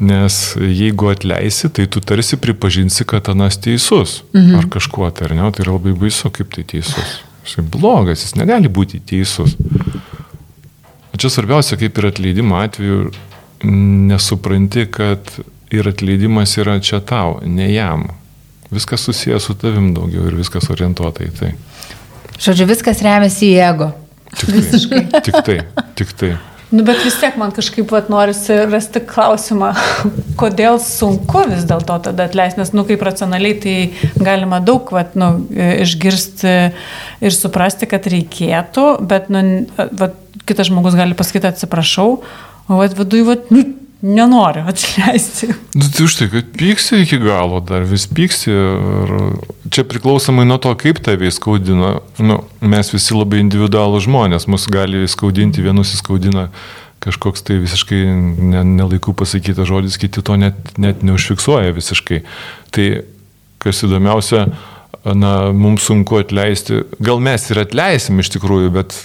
Nes 0.01 0.55
jeigu 0.57 1.13
atleisi, 1.13 1.69
tai 1.69 1.85
tu 1.85 2.01
tarsi 2.01 2.41
pripažinsi, 2.41 3.05
kad 3.05 3.29
anas 3.29 3.61
teisus. 3.61 4.23
Mhm. 4.33 4.55
Ar 4.57 4.71
kažkuo 4.73 5.11
tai, 5.13 5.29
ar 5.29 5.37
ne, 5.37 5.51
tai 5.53 5.69
yra 5.69 5.77
labai 5.77 5.93
baisu, 5.93 6.33
kaip 6.33 6.57
tai 6.57 6.65
teisus. 6.65 7.21
Jisai 7.45 7.65
blogas, 7.65 8.25
jis 8.25 8.37
negali 8.39 8.69
būti 8.69 9.01
teisus. 9.01 9.57
O 11.11 11.19
čia 11.21 11.31
svarbiausia, 11.33 11.79
kaip 11.81 11.99
ir 11.99 12.11
atleidimo 12.11 12.59
atveju, 12.61 13.11
nesupranti, 14.11 14.87
kad 14.93 15.33
ir 15.71 15.89
atleidimas 15.89 16.57
yra 16.61 16.79
čia 16.83 17.01
tau, 17.01 17.39
ne 17.45 17.71
jam. 17.73 18.09
Viskas 18.71 19.03
susijęs 19.09 19.49
su 19.49 19.57
tavim 19.59 19.91
daugiau 19.95 20.29
ir 20.31 20.37
viskas 20.39 20.71
orientuota 20.71 21.27
į 21.27 21.33
tai. 21.41 21.55
Žodžiu, 22.41 22.69
viskas 22.71 23.03
remiasi 23.05 23.51
į 23.51 23.59
ego. 23.67 23.91
Tik 24.31 24.47
tai, 24.47 24.55
Visiškai. 24.61 25.03
Tik 25.27 25.41
tai, 25.45 25.59
tik 25.99 26.13
tai. 26.17 26.31
Nu, 26.71 26.85
bet 26.87 27.01
vis 27.03 27.17
tiek 27.19 27.35
man 27.41 27.51
kažkaip 27.51 27.91
vat, 27.91 28.07
norisi 28.13 28.55
rasti 28.71 29.03
klausimą, 29.03 29.73
kodėl 30.41 30.79
sunku 30.83 31.43
vis 31.51 31.65
dėlto 31.67 31.97
tada 32.07 32.29
atleisti, 32.31 32.61
nes, 32.63 32.71
nu, 32.77 32.85
kaip 32.87 33.03
racionaliai 33.03 33.57
tai 33.59 33.75
galima 34.23 34.61
daug, 34.63 34.93
vat, 34.95 35.17
nu, 35.19 35.33
išgirsti 35.51 36.55
ir 37.27 37.35
suprasti, 37.35 37.91
kad 37.91 38.07
reikėtų, 38.15 38.87
bet, 39.11 39.27
nu, 39.35 39.43
vat, 39.99 40.15
kitas 40.47 40.71
žmogus 40.71 40.95
gali 40.99 41.19
pasakyti 41.19 41.51
atsiprašau, 41.51 42.21
o 42.71 42.79
vat, 42.79 42.95
viduje, 42.99 43.27
vat, 43.33 43.51
nu, 43.51 43.67
nenori 44.03 44.63
atleisti. 44.65 45.51
Nu, 45.77 45.85
tai 45.85 46.05
už 46.07 46.17
tai, 46.19 46.29
kad 46.33 46.51
pyksi 46.57 47.03
iki 47.05 47.21
galo, 47.21 47.61
dar 47.65 47.85
vis 47.89 48.07
pyksi. 48.09 48.55
Čia 49.71 49.85
priklausomai 49.89 50.47
nuo 50.49 50.59
to, 50.63 50.73
kaip 50.81 51.03
tave 51.05 51.29
įskaudina. 51.29 51.99
Nu, 52.19 52.41
mes 52.65 52.93
visi 52.95 53.17
labai 53.17 53.43
individualų 53.45 54.01
žmonės, 54.07 54.49
mus 54.51 54.67
gali 54.73 55.05
įskaudinti, 55.07 55.65
vienus 55.65 55.93
įskaudina 55.99 56.49
kažkoks 57.01 57.45
tai 57.49 57.57
visiškai 57.63 58.01
nelaikų 58.67 59.15
pasakytas 59.17 59.69
žodis, 59.69 59.97
kiti 60.01 60.21
to 60.25 60.37
net, 60.37 60.59
net 60.81 61.05
neužfiksuoja 61.07 61.73
visiškai. 61.77 62.23
Tai 62.77 62.89
kas 63.61 63.81
įdomiausia, 63.87 64.47
na, 65.17 65.33
mums 65.57 65.87
sunku 65.89 66.21
atleisti, 66.21 66.83
gal 67.01 67.23
mes 67.25 67.47
ir 67.53 67.63
atleisim 67.63 68.21
iš 68.21 68.33
tikrųjų, 68.37 68.73
bet, 68.75 68.97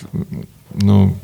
nu, 0.84 1.16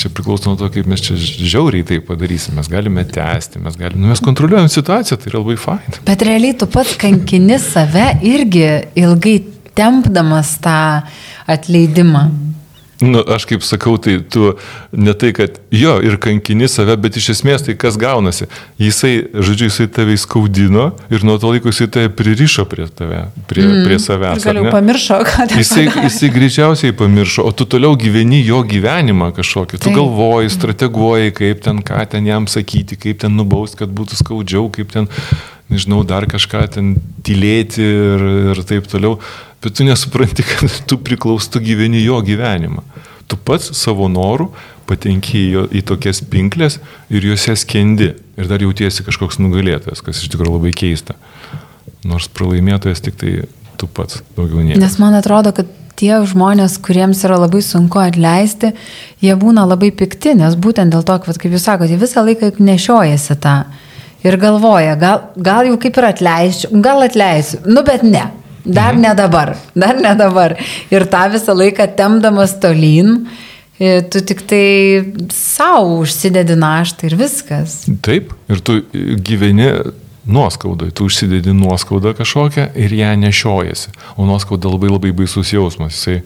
Čia 0.00 0.08
priklauso 0.16 0.48
nuo 0.48 0.56
to, 0.56 0.70
kaip 0.72 0.86
mes 0.88 1.02
čia 1.04 1.16
žiauriai 1.20 1.84
tai 1.84 1.98
padarysim. 2.04 2.54
Mes 2.56 2.68
galime 2.72 3.04
tęsti, 3.04 3.60
mes 3.60 3.74
galime, 3.76 4.00
nu, 4.00 4.08
mes 4.08 4.22
kontroliuojam 4.24 4.70
situaciją, 4.72 5.18
tai 5.20 5.28
yra 5.28 5.42
labai 5.42 5.58
fain. 5.60 5.98
Bet 6.06 6.24
realiai 6.24 6.56
tu 6.56 6.68
pats 6.72 6.94
kankini 7.00 7.58
save 7.60 8.06
irgi 8.24 8.64
ilgai 8.96 9.36
tempdamas 9.76 10.54
tą 10.64 10.78
atleidimą. 11.50 12.24
Mm. 12.30 12.59
Nu, 13.00 13.22
aš 13.24 13.46
kaip 13.48 13.62
sakau, 13.64 13.94
tai 13.96 14.18
tu 14.20 14.50
ne 14.92 15.12
tai, 15.16 15.30
kad 15.32 15.56
jo 15.72 15.94
ir 16.04 16.18
kankini 16.20 16.68
save, 16.68 16.98
bet 17.00 17.16
iš 17.16 17.30
esmės 17.32 17.64
tai 17.64 17.74
kas 17.80 17.96
gaunasi. 18.00 18.44
Jisai, 18.80 19.14
žodžiu, 19.32 19.70
jisai 19.70 19.86
tave 19.88 20.16
įskaudino 20.18 20.90
ir 21.08 21.24
nuo 21.24 21.38
to 21.40 21.54
laiko 21.54 21.72
jisai 21.72 21.88
tave 21.92 22.10
pririšo 22.12 22.66
prie 22.68 22.90
tave, 22.92 23.22
prie, 23.48 23.64
mm. 23.64 23.86
prie 23.88 23.98
savęs. 24.04 24.44
Gal 24.44 24.60
jau 24.60 24.74
pamiršo, 24.74 25.22
kad 25.30 25.56
jisai, 25.56 25.86
jisai 26.04 26.32
greičiausiai 26.34 26.96
pamiršo, 26.96 27.46
o 27.48 27.56
tu 27.56 27.64
toliau 27.64 27.96
gyveni 28.00 28.42
jo 28.44 28.60
gyvenimą 28.68 29.32
kažkokį. 29.38 29.80
Tu 29.80 29.88
tai. 29.88 29.96
galvoji, 29.96 30.52
strateguoji, 30.52 31.32
kaip 31.40 31.64
ten, 31.64 31.80
ką 31.80 32.04
ten 32.12 32.28
jam 32.28 32.50
sakyti, 32.52 33.00
kaip 33.00 33.24
ten 33.24 33.32
nubaust, 33.38 33.80
kad 33.80 33.88
būtų 33.96 34.20
skaudžiau, 34.20 34.68
kaip 34.76 34.92
ten, 34.92 35.08
nežinau, 35.72 36.02
dar 36.04 36.28
kažką 36.28 36.66
ten 36.76 36.98
tylėti 37.24 37.80
ir, 37.80 38.26
ir 38.52 38.66
taip 38.68 38.92
toliau 38.92 39.16
bet 39.62 39.76
tu 39.76 39.86
nesupranti, 39.86 40.44
kad 40.46 40.82
tu 40.88 40.98
priklaustų 41.00 41.62
gyveni 41.64 42.02
jo 42.04 42.20
gyvenimą. 42.24 42.84
Tu 43.30 43.38
pats 43.38 43.70
savo 43.78 44.08
norų 44.10 44.48
patenki 44.90 45.38
į, 45.38 45.66
į 45.78 45.84
tokias 45.86 46.22
pinklės 46.26 46.80
ir 47.12 47.26
juose 47.28 47.54
skendi. 47.58 48.12
Ir 48.40 48.48
dar 48.50 48.62
jautiesi 48.62 49.04
kažkoks 49.06 49.38
nugalėtojas, 49.38 50.02
kas 50.02 50.22
iš 50.22 50.32
tikrųjų 50.32 50.56
labai 50.56 50.72
keista. 50.74 51.14
Nors 52.08 52.30
pralaimėtojas 52.32 53.04
tik 53.04 53.20
tai 53.20 53.34
tu 53.78 53.86
pats 53.86 54.24
daugiau 54.36 54.64
nieko. 54.64 54.80
Nes 54.80 54.96
man 55.00 55.14
atrodo, 55.18 55.52
kad 55.54 55.68
tie 56.00 56.16
žmonės, 56.26 56.78
kuriems 56.82 57.20
yra 57.28 57.36
labai 57.42 57.60
sunku 57.64 58.00
atleisti, 58.00 58.72
jie 59.20 59.36
būna 59.36 59.66
labai 59.68 59.92
pikti, 59.92 60.34
nes 60.38 60.56
būtent 60.56 60.94
dėl 60.94 61.04
to, 61.06 61.18
kad, 61.26 61.38
kaip 61.40 61.54
jūs 61.54 61.68
sakote, 61.68 62.00
visą 62.00 62.24
laiką 62.24 62.54
nešiojasi 62.58 63.36
tą. 63.44 63.56
Ir 64.24 64.36
galvoja, 64.40 64.96
gal, 65.00 65.30
gal 65.36 65.68
jau 65.68 65.78
kaip 65.80 65.96
ir 65.96 66.06
atleisiu, 66.10 66.72
gal 66.84 67.04
atleisiu, 67.04 67.62
nu 67.68 67.84
bet 67.84 68.04
ne. 68.04 68.26
Dar 68.64 68.92
mhm. 68.92 69.02
ne 69.02 69.14
dabar, 69.14 69.54
dar 69.76 70.00
ne 70.00 70.14
dabar. 70.18 70.56
Ir 70.92 71.06
tą 71.10 71.24
visą 71.32 71.54
laiką 71.56 71.86
temdamas 71.96 72.56
tolyn, 72.60 73.24
e, 73.80 74.00
tu 74.02 74.20
tik 74.20 74.44
tai 74.50 74.66
savo 75.34 76.00
užsidedi 76.02 76.58
naštą 76.60 77.08
ir 77.08 77.18
viskas. 77.20 77.82
Taip, 78.04 78.34
ir 78.52 78.60
tu 78.64 78.80
gyveni 78.92 79.72
nuoskaudai. 80.30 80.90
Tu 80.94 81.08
užsidedi 81.08 81.52
nuoskaudą 81.56 82.14
kažkokią 82.18 82.70
ir 82.76 82.92
ją 82.94 83.14
nešiojasi. 83.16 83.94
O 84.16 84.26
nuoskauda 84.28 84.68
labai 84.68 84.92
labai 84.92 85.12
baisus 85.16 85.52
jausmas. 85.52 85.96
Jisai, 85.96 86.20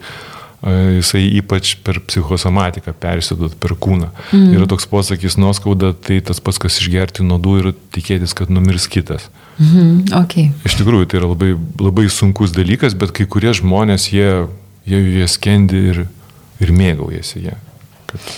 jisai 0.63 1.23
ypač 1.39 1.75
per 1.85 1.99
psichosomatiką 2.07 2.93
persidot 2.99 3.53
per 3.61 3.75
kūną. 3.77 4.09
Mm. 4.31 4.53
Yra 4.57 4.67
toks 4.71 4.87
posakis 4.89 5.37
nuoskauda, 5.41 5.93
tai 5.93 6.21
tas 6.25 6.41
pats, 6.43 6.59
kas 6.61 6.79
išgerti 6.81 7.25
nuodų 7.27 7.57
ir 7.61 7.69
tikėtis, 7.95 8.33
kad 8.37 8.53
numirs 8.53 8.87
kitas. 8.91 9.29
Mhm, 9.59 10.15
okay. 10.19 10.49
Iš 10.67 10.79
tikrųjų, 10.81 11.07
tai 11.11 11.21
yra 11.21 11.29
labai, 11.31 11.53
labai 11.79 12.07
sunkus 12.11 12.55
dalykas, 12.55 12.97
bet 12.97 13.13
kai 13.15 13.27
kurie 13.29 13.53
žmonės, 13.55 14.09
jie, 14.11 14.47
jie, 14.89 14.99
jie 15.19 15.29
skendi 15.31 15.85
ir, 15.93 16.01
ir 16.63 16.75
mėgaujasi 16.75 17.45
jie. 17.45 17.55
Kad... 18.09 18.33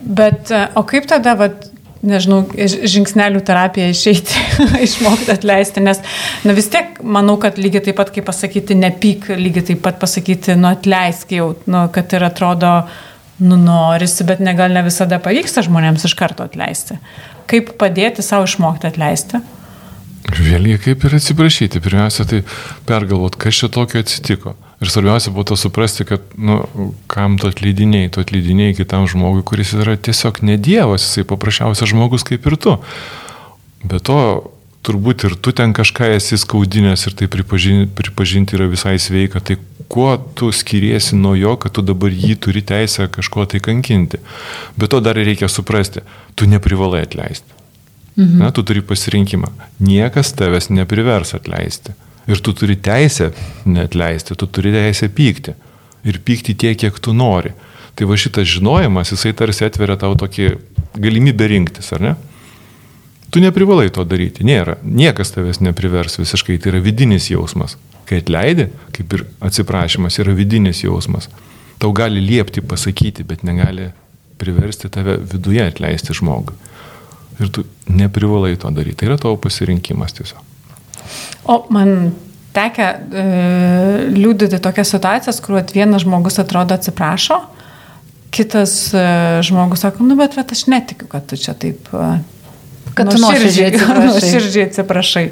Bet, 0.00 0.52
e, 0.54 0.62
o 0.78 0.84
kaip 0.88 1.08
tada, 1.10 1.34
vat, 1.38 1.69
nežinau, 2.06 2.42
žingsnelių 2.56 3.42
terapiją 3.46 3.90
išeiti, 3.92 4.40
išmokti 4.86 5.34
atleisti, 5.34 5.82
nes 5.84 6.00
na, 6.46 6.56
vis 6.56 6.70
tiek 6.72 6.98
manau, 7.04 7.36
kad 7.42 7.60
lygiai 7.60 7.84
taip 7.88 8.00
pat 8.00 8.12
kaip 8.14 8.26
pasakyti 8.28 8.76
nepyk, 8.78 9.30
lygiai 9.40 9.72
taip 9.72 9.84
pat 9.84 10.00
pasakyti, 10.02 10.56
nu 10.60 10.70
atleisk 10.72 11.34
jau, 11.36 11.52
nu, 11.70 11.84
kad 11.94 12.12
ir 12.16 12.26
atrodo, 12.30 12.74
nu 13.40 13.56
norisi, 13.60 14.24
bet 14.28 14.42
negal 14.44 14.72
ne 14.72 14.84
visada 14.84 15.20
pavyksta 15.22 15.64
žmonėms 15.66 16.04
iš 16.08 16.16
karto 16.16 16.44
atleisti. 16.48 16.98
Kaip 17.50 17.74
padėti 17.80 18.24
savo 18.24 18.48
išmokti 18.48 18.90
atleisti? 18.90 19.40
Vėlgi 20.30 20.76
kaip 20.84 21.04
ir 21.08 21.16
atsiprašyti. 21.16 21.80
Pirmiausia, 21.82 22.26
tai 22.28 22.42
pergalvot, 22.86 23.38
kas 23.40 23.56
čia 23.56 23.70
tokio 23.72 24.04
atsitiko. 24.04 24.54
Ir 24.80 24.88
svarbiausia 24.88 25.32
to 25.44 25.56
suprasti, 25.60 26.06
kad, 26.08 26.22
nu, 26.40 26.62
kam 27.06 27.36
tu 27.38 27.50
atleidiniai, 27.50 28.08
tu 28.08 28.22
atleidiniai 28.24 28.72
kitam 28.74 29.04
žmogui, 29.04 29.44
kuris 29.44 29.74
yra 29.76 29.98
tiesiog 30.00 30.40
ne 30.40 30.56
Dievas, 30.56 31.04
jisai 31.04 31.26
paprasčiausias 31.28 31.92
žmogus 31.92 32.24
kaip 32.24 32.48
ir 32.48 32.56
tu. 32.56 32.78
Be 33.84 34.00
to, 34.00 34.16
turbūt 34.86 35.26
ir 35.28 35.36
tu 35.36 35.52
ten 35.52 35.74
kažką 35.76 36.14
esi 36.16 36.38
skaudinęs 36.40 37.04
ir 37.08 37.16
tai 37.18 37.28
pripažinti, 37.28 37.90
pripažinti 37.92 38.56
yra 38.56 38.70
visai 38.72 38.96
sveika. 38.96 39.42
Tai 39.44 39.58
kuo 39.90 40.14
tu 40.16 40.48
skiriesi 40.54 41.16
nuo 41.16 41.34
jo, 41.36 41.56
kad 41.60 41.76
tu 41.76 41.84
dabar 41.84 42.14
jį 42.14 42.36
turi 42.40 42.62
teisę 42.64 43.08
kažko 43.12 43.44
tai 43.50 43.60
kankinti. 43.64 44.20
Bet 44.80 44.94
to 44.94 45.00
dar 45.04 45.18
reikia 45.18 45.50
suprasti, 45.52 46.04
tu 46.34 46.48
neprivalai 46.48 47.04
atleisti. 47.04 47.58
Mhm. 48.16 48.38
Na, 48.40 48.50
tu 48.50 48.64
turi 48.64 48.80
pasirinkimą. 48.80 49.52
Niekas 49.80 50.32
tavęs 50.38 50.70
neprivers 50.72 51.34
atleisti. 51.36 51.92
Ir 52.28 52.40
tu 52.44 52.52
turi 52.52 52.76
teisę 52.76 53.30
neatleisti, 53.64 54.36
tu 54.36 54.46
turi 54.46 54.72
teisę 54.74 55.08
pykti. 55.08 55.54
Ir 56.04 56.20
pykti 56.24 56.54
tiek, 56.54 56.78
kiek 56.80 56.98
tu 57.00 57.14
nori. 57.16 57.52
Tai 57.96 58.06
va 58.08 58.16
šitas 58.16 58.48
žinojimas, 58.48 59.12
jisai 59.12 59.32
tarsi 59.36 59.66
atveria 59.66 59.96
tau 60.00 60.14
tokį 60.16 60.50
galimybę 61.00 61.48
rinktis, 61.50 61.90
ar 61.96 62.04
ne? 62.04 62.14
Tu 63.30 63.42
neprivalai 63.42 63.90
to 63.94 64.04
daryti, 64.08 64.44
nėra. 64.46 64.78
Niekas 64.82 65.34
tavęs 65.34 65.60
neprivers 65.62 66.18
visiškai, 66.18 66.58
tai 66.58 66.72
yra 66.72 66.82
vidinis 66.82 67.28
jausmas. 67.30 67.76
Kai 68.08 68.18
atleidi, 68.24 68.66
kaip 68.96 69.14
ir 69.14 69.26
atsiprašymas, 69.46 70.18
yra 70.22 70.34
vidinis 70.34 70.82
jausmas. 70.82 71.28
Tau 71.80 71.92
gali 71.96 72.22
liepti 72.24 72.64
pasakyti, 72.64 73.24
bet 73.26 73.44
negali 73.46 73.92
priversti 74.40 74.90
tave 74.90 75.18
viduje 75.20 75.62
atleisti 75.62 76.16
žmogui. 76.16 76.56
Ir 77.40 77.52
tu 77.54 77.64
neprivalai 77.88 78.56
to 78.60 78.72
daryti. 78.74 79.02
Tai 79.02 79.12
yra 79.12 79.20
tavo 79.20 79.38
pasirinkimas 79.40 80.16
tiesiog. 80.16 80.49
O 81.44 81.62
man 81.72 82.12
tekia 82.56 82.90
e, 82.96 83.24
liūdėti 84.14 84.60
tokias 84.62 84.92
situacijas, 84.94 85.40
kur 85.44 85.60
vienas 85.74 86.04
žmogus 86.04 86.40
atrodo 86.42 86.76
atsiprašo, 86.76 87.38
kitas 88.34 88.74
e, 88.94 89.04
žmogus 89.46 89.84
sako, 89.86 90.06
nu 90.06 90.18
bet, 90.18 90.36
bet 90.38 90.52
aš 90.54 90.66
netikiu, 90.70 91.08
kad 91.10 91.26
tu 91.30 91.38
čia 91.40 91.54
taip... 91.58 91.90
E, 91.94 92.10
kad 92.94 93.10
tu 93.10 93.20
nuoširdžiai 93.22 93.70
atsiprašai. 93.72 94.10
nuoširdžiai 94.10 94.68
atsiprašai. 94.68 95.24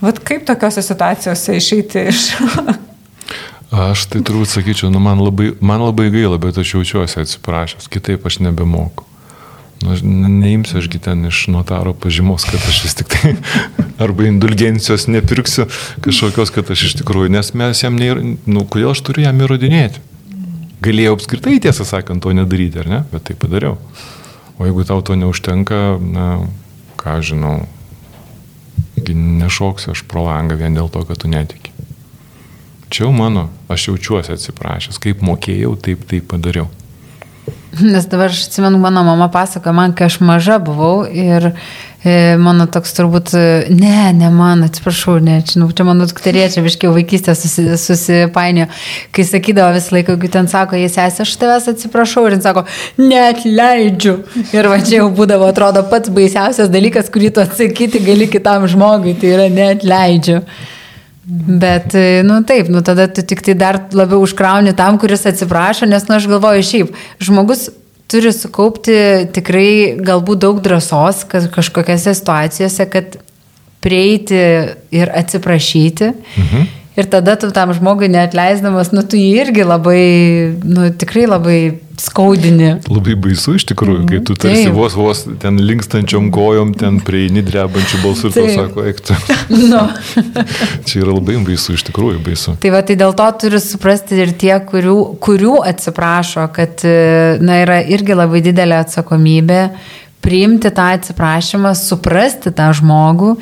Vat 0.00 0.22
kaip 0.24 0.46
tokiuose 0.48 0.84
situacijose 0.84 1.56
išeiti 1.56 2.06
iš... 2.12 2.30
Aš 3.70 4.08
tai 4.10 4.18
turbūt 4.26 4.50
sakyčiau, 4.50 4.88
nu 4.90 4.98
man 4.98 5.20
labai, 5.22 5.52
man 5.62 5.84
labai 5.84 6.08
gaila, 6.10 6.40
bet 6.42 6.56
aš 6.58 6.74
jaučiuosi 6.74 7.20
atsiprašęs, 7.22 7.86
kitaip 7.92 8.24
aš 8.26 8.40
nebemoku. 8.42 9.06
Nu, 9.80 9.94
aš 9.94 10.02
neimsiu 10.04 10.78
ašgi 10.78 10.98
ten 11.00 11.24
iš 11.24 11.46
notaro 11.48 11.94
pažymos, 11.96 12.44
kad 12.44 12.60
aš 12.68 12.82
vis 12.84 12.96
tik 12.98 13.08
tai 13.14 13.32
arba 14.04 14.26
indulgencijos 14.28 15.06
nepirksiu 15.08 15.64
kažkokios, 16.04 16.52
kad 16.52 16.68
aš 16.70 16.90
iš 16.90 16.98
tikrųjų, 17.00 17.32
nes 17.32 17.54
mes 17.56 17.80
jam, 17.80 17.96
neįr... 17.96 18.20
nu, 18.44 18.64
kodėl 18.68 18.92
aš 18.92 19.04
turiu 19.08 19.24
jam 19.24 19.40
įrodinėti? 19.40 20.04
Galėjau 20.84 21.16
apskritai 21.16 21.58
tiesą 21.64 21.84
sakant 21.88 22.24
to 22.24 22.32
nedaryti, 22.36 22.80
ar 22.80 22.88
ne? 22.88 23.02
Bet 23.12 23.28
tai 23.28 23.36
padariau. 23.40 23.78
O 24.60 24.68
jeigu 24.68 24.84
tau 24.88 25.00
to 25.04 25.16
neužtenka, 25.16 25.80
na, 26.00 26.28
ką 27.00 27.18
žinau, 27.24 27.62
nešoksiu 29.08 29.94
aš 29.94 30.04
pro 30.08 30.26
langą 30.28 30.56
vien 30.60 30.76
dėl 30.76 30.92
to, 30.92 31.04
kad 31.08 31.20
tu 31.20 31.28
netiki. 31.28 31.72
Čia 32.90 33.06
jau 33.06 33.12
mano, 33.14 33.48
aš 33.70 33.88
jaučiuosi 33.88 34.34
atsiprašęs, 34.34 34.98
kaip 35.00 35.24
mokėjau, 35.24 35.76
taip 35.80 36.04
tai 36.10 36.20
padariau. 36.20 36.68
Nes 37.80 38.06
dabar 38.10 38.32
aš 38.32 38.46
atsimenu, 38.48 38.78
mano 38.78 39.04
mama 39.04 39.28
pasakoja 39.30 39.72
man, 39.72 39.92
kai 39.94 40.08
aš 40.10 40.18
maža 40.26 40.56
buvau 40.58 41.04
ir 41.06 41.52
e, 42.02 42.14
mano 42.40 42.66
toks 42.66 42.96
turbūt, 42.96 43.30
e, 43.38 43.44
ne, 43.70 44.10
ne 44.16 44.30
man, 44.34 44.64
atsiprašau, 44.66 45.20
ne, 45.22 45.36
žinau, 45.46 45.68
čia 45.76 45.86
mano 45.86 46.08
dukterė, 46.10 46.48
čia 46.50 46.64
viškiau 46.64 46.90
vaikystė 46.96 47.36
susi, 47.38 47.68
susipainio, 47.80 48.66
kai 49.14 49.26
sakydavo 49.28 49.76
visą 49.76 49.94
laiką, 49.96 50.18
kai 50.20 50.32
ten 50.34 50.50
sako, 50.50 50.80
jis 50.80 50.98
esi, 51.04 51.22
aš 51.24 51.36
tavęs 51.40 51.70
atsiprašau 51.74 52.26
ir 52.26 52.36
jis 52.36 52.44
sako, 52.48 52.66
net 52.98 53.46
leidžiu. 53.46 54.18
Ir 54.50 54.70
va 54.72 54.82
čia 54.82 55.00
jau 55.04 55.08
būdavo, 55.14 55.48
atrodo, 55.54 55.86
pats 55.92 56.10
baisiausias 56.12 56.74
dalykas, 56.74 57.12
kurį 57.14 57.32
tu 57.36 57.44
atsakyti 57.46 58.02
gali 58.04 58.28
kitam 58.32 58.66
žmogui, 58.70 59.14
tai 59.22 59.34
yra 59.38 59.48
net 59.54 59.86
leidžiu. 59.86 60.42
Bet, 61.30 61.94
e, 61.94 62.22
nu 62.26 62.40
taip, 62.42 62.68
nu 62.68 62.80
tada 62.82 63.06
tu 63.06 63.22
tik 63.22 63.44
tai 63.46 63.54
dar 63.54 63.78
labiau 63.94 64.24
užkrauni 64.24 64.74
tam, 64.74 64.98
kuris 64.98 65.28
atsiprašo, 65.30 65.86
nes, 65.86 66.08
nu 66.08 66.16
aš 66.16 66.26
galvoju, 66.30 66.64
šiaip, 66.66 66.96
žmogus 67.22 67.68
turi 68.10 68.32
sukaupti 68.34 68.96
tikrai 69.34 69.94
galbūt 70.02 70.42
daug 70.42 70.58
drąsos 70.64 71.22
kažkokiose 71.30 72.16
situacijose, 72.18 72.86
kad 72.90 73.20
prieiti 73.80 74.40
ir 74.90 75.12
atsiprašyti. 75.22 76.12
Mhm. 76.42 76.68
Ir 76.98 77.06
tada 77.06 77.36
tu 77.38 77.50
tam 77.54 77.70
žmogui 77.72 78.08
neatleisdamas, 78.10 78.90
nu 78.90 79.04
tu 79.06 79.18
jį 79.18 79.44
irgi 79.44 79.62
labai, 79.62 80.02
nu 80.66 80.88
tikrai 80.90 81.28
labai 81.30 81.58
skaudini. 82.00 82.72
Labai 82.90 83.14
baisu 83.20 83.54
iš 83.58 83.66
tikrųjų, 83.70 84.02
kai 84.08 84.18
tu 84.26 84.34
tarsi 84.34 84.66
Taip. 84.66 84.74
vos 84.74 84.96
vos 84.98 85.22
ten 85.42 85.60
linkstančiom 85.62 86.30
kojom, 86.34 86.72
ten 86.80 86.98
prieini 87.04 87.44
drebančių 87.46 88.00
balsų 88.02 88.30
ir 88.30 88.36
tau 88.36 88.48
sako, 88.56 88.86
eik 88.90 89.02
tu. 89.06 89.18
No. 89.70 89.84
Čia 90.88 91.04
yra 91.04 91.14
labai 91.14 91.38
baisu, 91.46 91.76
iš 91.78 91.86
tikrųjų 91.90 92.22
baisu. 92.26 92.56
Tai 92.62 92.74
va, 92.74 92.82
tai 92.86 92.96
dėl 92.98 93.14
to 93.18 93.28
turi 93.44 93.60
suprasti 93.62 94.18
ir 94.24 94.34
tie, 94.40 94.54
kurių, 94.66 94.96
kurių 95.22 95.60
atsiprašo, 95.70 96.48
kad, 96.56 96.86
na, 97.44 97.60
yra 97.64 97.80
irgi 97.86 98.16
labai 98.18 98.42
didelė 98.44 98.80
atsakomybė 98.82 99.62
priimti 100.24 100.72
tą 100.74 100.90
atsiprašymą, 100.96 101.74
suprasti 101.78 102.52
tą 102.56 102.72
žmogų 102.76 103.36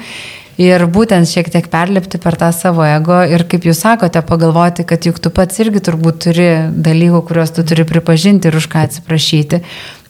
ir 0.59 0.85
būtent 0.91 1.29
šiek 1.31 1.51
tiek 1.55 1.69
perlipti 1.71 2.19
per 2.23 2.37
tą 2.39 2.51
savo 2.55 2.83
ego 2.87 3.21
ir, 3.23 3.47
kaip 3.49 3.69
jūs 3.69 3.85
sakote, 3.85 4.23
pagalvoti, 4.27 4.85
kad 4.89 5.07
juk 5.07 5.21
tu 5.23 5.31
pats 5.35 5.63
irgi 5.63 5.83
turbūt 5.89 6.19
turi 6.27 6.49
dalykų, 6.75 7.23
kuriuos 7.29 7.55
tu 7.55 7.65
turi 7.67 7.87
pripažinti 7.89 8.51
ir 8.51 8.59
už 8.59 8.67
ką 8.73 8.85
atsiprašyti. 8.89 9.63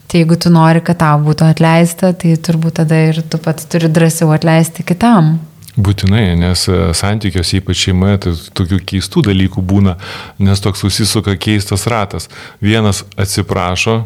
Tai 0.09 0.23
jeigu 0.23 0.39
tu 0.41 0.49
nori, 0.49 0.81
kad 0.81 0.97
tau 1.03 1.21
būtų 1.21 1.51
atleista, 1.53 2.15
tai 2.17 2.33
turbūt 2.41 2.81
tada 2.81 2.97
ir 3.11 3.21
tu 3.29 3.37
pats 3.45 3.69
turi 3.69 3.91
drąsiau 3.93 4.33
atleisti 4.33 4.87
kitam. 4.89 5.37
Būtinai, 5.79 6.33
nes 6.41 6.65
e, 6.67 6.79
santykiuose, 6.97 7.61
ypač 7.61 7.85
šeimoje, 7.85 8.17
tai 8.25 8.33
tokių 8.59 8.81
keistų 8.89 9.27
dalykų 9.29 9.63
būna, 9.63 9.95
nes 10.43 10.65
toks 10.65 10.81
susisuka 10.83 11.37
keistas 11.39 11.85
ratas. 11.93 12.27
Vienas 12.65 13.05
atsiprašo, 13.21 14.01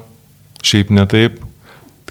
šiaip 0.61 0.91
ne 0.93 1.07
taip, 1.09 1.39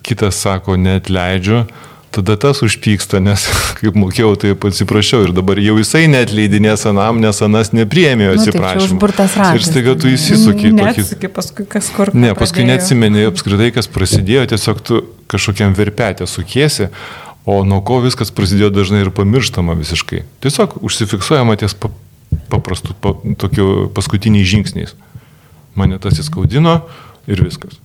kitas 0.02 0.39
sako, 0.41 0.80
net 0.80 1.12
leidžiu, 1.13 1.65
tada 2.12 2.36
tas 2.38 2.62
užpyksta, 2.65 3.21
nes 3.24 3.45
kaip 3.80 3.97
mokėjau, 4.00 4.34
tai 4.39 4.54
atsiprašiau 4.56 5.28
ir 5.28 5.34
dabar 5.36 5.60
jau 5.63 5.78
jisai 5.80 6.06
net 6.12 6.34
leidinės 6.36 6.84
anam, 6.89 7.21
nes 7.24 7.41
anas 7.45 7.71
nepriemė 7.76 8.28
jo 8.28 8.36
atsiprašymą. 8.38 9.00
Nu, 9.00 9.12
tai 9.15 9.50
ir 9.58 9.65
staiga 9.65 9.95
tu 10.00 10.12
įsisuki. 10.12 10.74
Tokį... 10.78 11.32
paskui 11.34 11.67
kas 11.71 11.89
kur. 11.95 12.13
Ne, 12.17 12.34
paskui 12.38 12.67
neatsimeni 12.67 13.28
apskritai, 13.32 13.71
kas 13.76 13.89
prasidėjo, 13.91 14.50
tiesiog 14.54 14.84
tu 14.88 15.04
kažkokiam 15.32 15.76
verpetė 15.78 16.28
sukiesi, 16.28 16.89
o 17.47 17.62
nuo 17.67 17.80
ko 17.86 18.02
viskas 18.04 18.34
prasidėjo 18.36 18.71
dažnai 18.76 19.06
ir 19.06 19.13
pamirštama 19.15 19.78
visiškai. 19.80 20.26
Tiesiog 20.43 20.82
užsifiksuojama 20.84 21.56
ties 21.62 21.78
paprastų, 22.52 22.97
pa, 23.02 23.15
tokiu 23.39 23.88
paskutiniais 23.95 24.50
žingsniais. 24.52 24.97
Mane 25.80 26.00
tas 26.04 26.19
įskaudino 26.19 26.82
ir 27.32 27.43
viskas. 27.45 27.80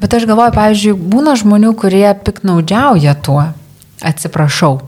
Bet 0.00 0.16
aš 0.16 0.24
galvoju, 0.28 0.54
pavyzdžiui, 0.56 0.96
būna 1.12 1.36
žmonių, 1.36 1.74
kurie 1.76 2.06
piknaudžiauja 2.24 3.14
tuo, 3.20 3.42
atsiprašau. 4.00 4.78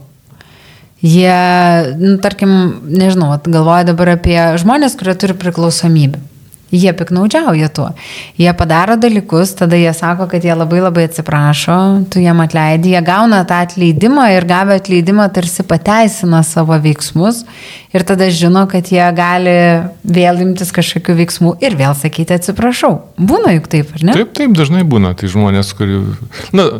Jie, 1.02 1.34
nu, 1.98 2.14
tarkim, 2.22 2.52
nežinau, 2.86 3.34
galvoja 3.44 3.90
dabar 3.90 4.14
apie 4.14 4.38
žmonės, 4.62 4.96
kurie 4.96 5.16
turi 5.18 5.36
priklausomybę. 5.36 6.22
Jie 6.72 6.92
piknaudžiauja 6.96 7.68
tuo. 7.68 7.90
Jie 8.40 8.52
padaro 8.56 8.96
dalykus, 8.96 9.54
tada 9.58 9.76
jie 9.76 9.92
sako, 9.92 10.26
kad 10.30 10.44
jie 10.44 10.54
labai 10.56 10.80
labai 10.80 11.04
atsiprašo, 11.08 11.78
tu 12.12 12.22
jiem 12.22 12.40
atleidi, 12.40 12.94
jie 12.94 13.02
gauna 13.04 13.42
tą 13.48 13.60
atleidimą 13.66 14.30
ir 14.32 14.46
gavę 14.48 14.78
atleidimą 14.80 15.28
tarsi 15.36 15.66
pateisina 15.68 16.42
savo 16.46 16.78
veiksmus 16.80 17.42
ir 17.92 18.06
tada 18.08 18.30
žino, 18.32 18.64
kad 18.70 18.88
jie 18.88 19.04
gali 19.16 19.56
vėl 20.02 20.40
imtis 20.46 20.72
kažkokių 20.72 21.18
veiksmų 21.20 21.56
ir 21.60 21.76
vėl 21.76 21.96
sakyti 21.98 22.38
atsiprašau. 22.38 22.94
Būna 23.20 23.56
juk 23.58 23.68
taip, 23.72 23.92
ar 23.96 24.06
ne? 24.08 24.16
Taip, 24.16 24.32
taip, 24.36 24.56
dažnai 24.56 24.86
būna. 24.88 25.12
Tai 25.18 25.28
žmonės, 25.28 25.74
kurių... 25.76 26.00
Na, 26.56 26.70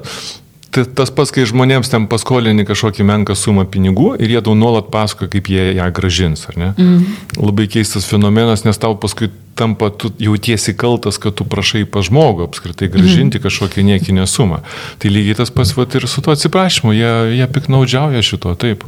tas 0.73 1.13
pats, 1.13 1.33
kai 1.35 1.45
žmonėms 1.49 1.91
ten 1.93 2.07
paskolini 2.09 2.65
kažkokį 2.69 3.05
menką 3.05 3.37
sumą 3.37 3.67
pinigų 3.69 4.15
ir 4.23 4.33
jie 4.33 4.41
tau 4.45 4.55
nuolat 4.57 4.89
pasako, 4.93 5.29
kaip 5.33 5.51
jie 5.53 5.73
ją 5.77 5.89
gražins, 5.93 6.47
ar 6.49 6.59
ne? 6.59 6.69
Mm. 6.79 7.03
Labai 7.37 7.67
keistas 7.73 8.07
fenomenas, 8.09 8.65
nes 8.65 8.81
tau 8.81 8.97
paskui 9.01 9.29
tampa, 9.59 9.91
tu 9.93 10.09
jautiesi 10.23 10.73
kaltas, 10.79 11.19
kad 11.21 11.37
tu 11.37 11.45
prašai 11.45 11.85
pa 11.85 12.01
žmogų 12.05 12.47
apskritai 12.49 12.89
gražinti 12.93 13.37
mm. 13.37 13.45
kažkokią 13.45 13.85
niekinę 13.91 14.25
sumą. 14.31 14.63
Tai 15.03 15.13
lygiai 15.13 15.37
tas 15.43 15.53
pats 15.53 15.75
vat, 15.77 15.97
ir 15.99 16.09
su 16.09 16.25
tuo 16.25 16.33
atsiprašymu, 16.33 16.95
jie, 16.97 17.13
jie 17.37 17.49
piknaudžiauja 17.53 18.25
šito, 18.25 18.55
taip. 18.57 18.87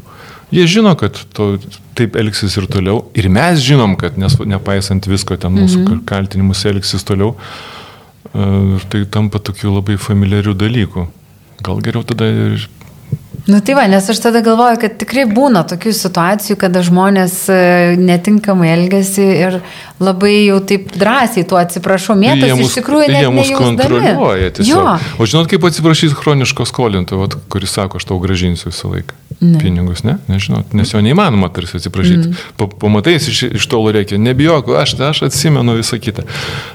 Jie 0.55 0.65
žino, 0.71 0.95
kad 0.97 1.19
to, 1.37 1.57
taip 1.99 2.17
elgsis 2.21 2.57
ir 2.61 2.69
toliau. 2.71 3.03
Ir 3.19 3.29
mes 3.33 3.61
žinom, 3.65 3.97
kad 4.01 4.17
nes, 4.21 4.37
nepaisant 4.49 5.09
visko 5.11 5.37
ten 5.41 5.53
mūsų 5.57 5.81
mm 5.81 5.87
-hmm. 5.89 6.05
kaltinimus 6.09 6.65
elgsis 6.71 7.05
toliau. 7.05 7.35
Ir 8.35 8.87
tai 8.89 9.05
tampa 9.05 9.39
tokiu 9.39 9.75
labai 9.75 9.97
familiariu 9.99 10.55
dalyku. 10.55 11.09
Gal 11.65 11.81
geriau 11.81 12.05
tada 12.05 12.29
ir 12.29 12.69
Nu 13.45 13.59
tai 13.61 13.75
va, 13.77 13.83
nes 13.93 14.07
aš 14.09 14.23
tada 14.25 14.41
galvoju, 14.41 14.79
kad 14.81 14.95
tikrai 14.97 15.27
būna 15.29 15.67
tokių 15.69 15.91
situacijų, 15.93 16.55
kada 16.63 16.81
žmonės 16.87 17.35
e, 17.53 17.57
netinkamai 18.01 18.71
elgesi 18.73 19.21
ir 19.21 19.59
labai 20.01 20.47
jau 20.47 20.63
taip 20.65 20.95
drąsiai 20.97 21.45
tuo 21.49 21.59
atsiprašau, 21.61 22.17
mėtas 22.17 22.55
iš 22.65 22.79
tikrųjų 22.79 23.11
net 23.13 23.27
Jie 23.27 23.33
mus 23.35 23.51
kontroliuoja. 23.53 24.53
Jo. 24.65 24.85
O 25.21 25.27
žinot, 25.29 25.51
kaip 25.53 25.67
atsiprašyti 25.69 26.17
chroniško 26.17 26.65
skolintojo, 26.71 27.27
kuris 27.53 27.75
sako, 27.77 28.01
aš 28.01 28.09
tau 28.09 28.17
gražinsiu 28.23 28.71
visą 28.71 28.89
laiką. 28.95 29.19
Ne. 29.43 29.59
Pinigus, 29.61 30.01
ne? 30.07 30.15
Nežinot, 30.31 30.73
nes 30.73 30.95
jo 30.95 31.03
neįmanoma 31.05 31.51
tarsi 31.53 31.77
atsiprašyti. 31.77 32.31
Mm. 32.31 32.47
Pa, 32.57 32.69
pamatai, 32.81 33.19
iš, 33.21 33.43
iš 33.59 33.67
tolo 33.69 33.93
reikia, 33.93 34.17
nebijok, 34.25 34.71
aš, 34.81 34.95
aš 35.05 35.21
atsimenu 35.27 35.75
visą 35.77 35.99
kitą. 36.01 36.25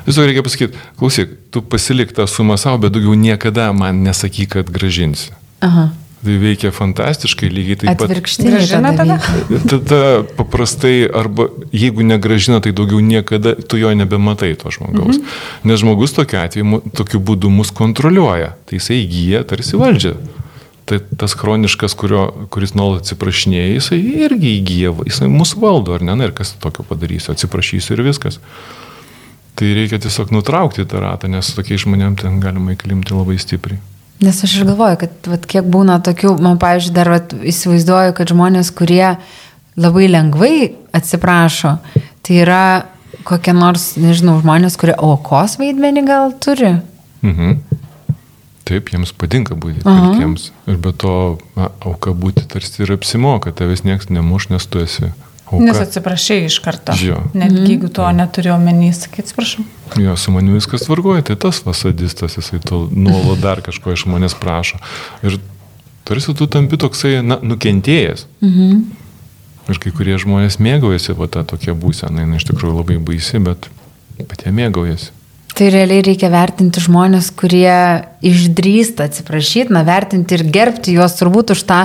Visą 0.05 0.27
reikia 0.27 0.45
pasakyti, 0.45 0.83
klausyk, 1.01 1.33
tu 1.49 1.63
pasilik 1.65 2.13
tą 2.13 2.27
sumą 2.29 2.59
savo, 2.61 2.77
bet 2.83 2.93
daugiau 2.93 3.17
niekada 3.17 3.71
man 3.73 4.03
nesakyk, 4.05 4.51
kad 4.59 4.69
gražinsi. 4.75 5.33
Aha. 5.65 5.87
Tai 6.19 6.33
veikia 6.35 6.73
fantastiškai, 6.75 7.47
lygiai 7.47 7.77
taip 7.79 7.93
pat. 7.95 8.09
Atvirkštinė 8.09 8.51
gražina 8.57 8.89
tada. 8.97 9.15
Tada 9.71 9.99
paprastai, 10.35 11.05
arba 11.07 11.45
jeigu 11.71 12.03
negražina, 12.03 12.59
tai 12.63 12.73
daugiau 12.75 12.99
niekada 12.99 13.53
tu 13.55 13.79
jo 13.79 13.93
nebematai 13.95 14.51
to 14.59 14.73
žmogaus. 14.75 15.21
Mhm. 15.21 15.37
Nes 15.71 15.79
žmogus 15.79 16.15
tokiu 16.17 16.41
atveju, 16.41 16.81
tokiu 16.91 17.23
būdu 17.23 17.51
mus 17.53 17.71
kontroliuoja. 17.71 18.51
Tai 18.67 18.81
jisai 18.81 18.99
įgyja 19.05 19.45
tarsi 19.47 19.79
valdžią. 19.79 20.17
Tai 20.89 20.97
tas 21.21 21.35
chroniškas, 21.37 21.93
kurio, 21.95 22.25
kuris 22.51 22.73
nuolat 22.75 23.05
atsiprašinėja, 23.05 23.77
jisai 23.77 23.99
irgi 24.25 24.55
įgyja, 24.57 24.91
jisai 25.07 25.29
mūsų 25.31 25.61
valdo, 25.61 25.93
ar 25.95 26.03
ne? 26.03 26.17
Na 26.17 26.27
ir 26.27 26.33
kas 26.35 26.55
tokio 26.59 26.83
padarysiu, 26.89 27.31
atsiprašysiu 27.35 27.95
ir 27.95 28.03
viskas. 28.09 28.41
Tai 29.55 29.69
reikia 29.77 30.01
tiesiog 30.01 30.33
nutraukti 30.35 30.83
tą 30.89 30.99
ratą, 31.03 31.29
nes 31.31 31.53
tokiai 31.55 31.79
žmonėm 31.79 32.17
ten 32.19 32.41
galima 32.43 32.73
įklimti 32.75 33.15
labai 33.15 33.37
stipriai. 33.39 33.79
Nes 34.19 34.43
aš 34.43 34.57
ir 34.59 34.67
galvoju, 34.67 34.99
kad 34.99 35.27
vat, 35.31 35.45
kiek 35.47 35.67
būna 35.71 35.99
tokių, 36.03 36.33
man, 36.43 36.57
pavyzdžiui, 36.59 36.95
dar 36.95 37.11
vat, 37.13 37.31
įsivaizduoju, 37.31 38.15
kad 38.17 38.33
žmonės, 38.33 38.73
kurie 38.75 39.15
labai 39.79 40.09
lengvai 40.11 40.55
atsiprašo, 40.95 41.77
tai 42.27 42.41
yra 42.43 42.63
kokie 43.27 43.53
nors, 43.55 43.93
nežinau, 43.99 44.39
žmonės, 44.43 44.75
kurie 44.79 44.95
aukos 44.97 45.55
vaidmenį 45.61 46.05
gal 46.07 46.35
turi. 46.43 46.75
Mhm. 47.23 47.61
Taip, 48.69 48.91
jiems 48.93 49.15
patinka 49.17 49.55
būti 49.57 49.81
pilkiems. 49.81 50.51
Ir 50.69 50.77
be 50.77 50.91
to, 50.93 51.13
na, 51.57 51.71
auka 51.81 52.11
būti 52.13 52.43
tarsi 52.51 52.83
ir 52.83 52.91
apsimoka, 52.93 53.49
tavęs 53.55 53.81
niekas 53.87 54.11
nemuš, 54.13 54.51
nes 54.51 54.67
tu 54.69 54.83
esi 54.83 55.09
Auka. 55.49 55.65
Nes 55.65 55.77
atsiprašai 55.81 56.43
iš 56.45 56.59
karto. 56.61 56.93
Jo. 57.01 57.23
Net 57.33 57.51
mm. 57.51 57.65
jeigu 57.65 57.89
to 57.93 58.05
neturiu 58.13 58.53
omeny, 58.53 58.91
sakai, 58.93 59.23
atsiprašau. 59.25 59.65
Jo, 59.97 60.13
su 60.17 60.31
manimi 60.31 60.59
viskas 60.59 60.85
tvarkoja, 60.85 61.25
tai 61.25 61.37
tas 61.41 61.63
vasadistas, 61.65 62.37
jisai 62.37 62.61
to 62.61 62.83
nuolat 62.93 63.41
dar 63.45 63.63
kažko 63.65 63.95
iš 63.95 64.05
manęs 64.09 64.37
prašo. 64.37 64.77
Ir 65.25 65.39
tarsi 66.05 66.35
tu 66.37 66.47
tampi 66.47 66.77
toksai, 66.77 67.19
na, 67.25 67.39
nukentėjęs. 67.41 68.25
-hmm. 68.41 68.81
Ir 69.69 69.77
kai 69.77 69.91
kurie 69.93 70.17
žmonės 70.17 70.57
mėgaujasi 70.57 71.13
va 71.17 71.27
tą 71.27 71.43
tokią 71.45 71.75
būseną, 71.77 72.25
jinai 72.25 72.37
iš 72.37 72.45
tikrųjų 72.49 72.77
labai 72.77 72.97
baisi, 72.97 73.39
bet, 73.39 73.69
bet 74.17 74.45
jie 74.45 74.51
mėgaujasi. 74.51 75.11
Tai 75.59 75.67
realiai 75.67 75.99
reikia 75.99 76.29
vertinti 76.31 76.79
žmonės, 76.79 77.33
kurie 77.35 77.67
išdrįsta 78.23 79.09
atsiprašyti, 79.09 79.73
na, 79.75 79.81
vertinti 79.83 80.37
ir 80.37 80.43
gerbti 80.55 80.93
juos 80.95 81.17
turbūt 81.19 81.51
už 81.51 81.63
tą 81.67 81.79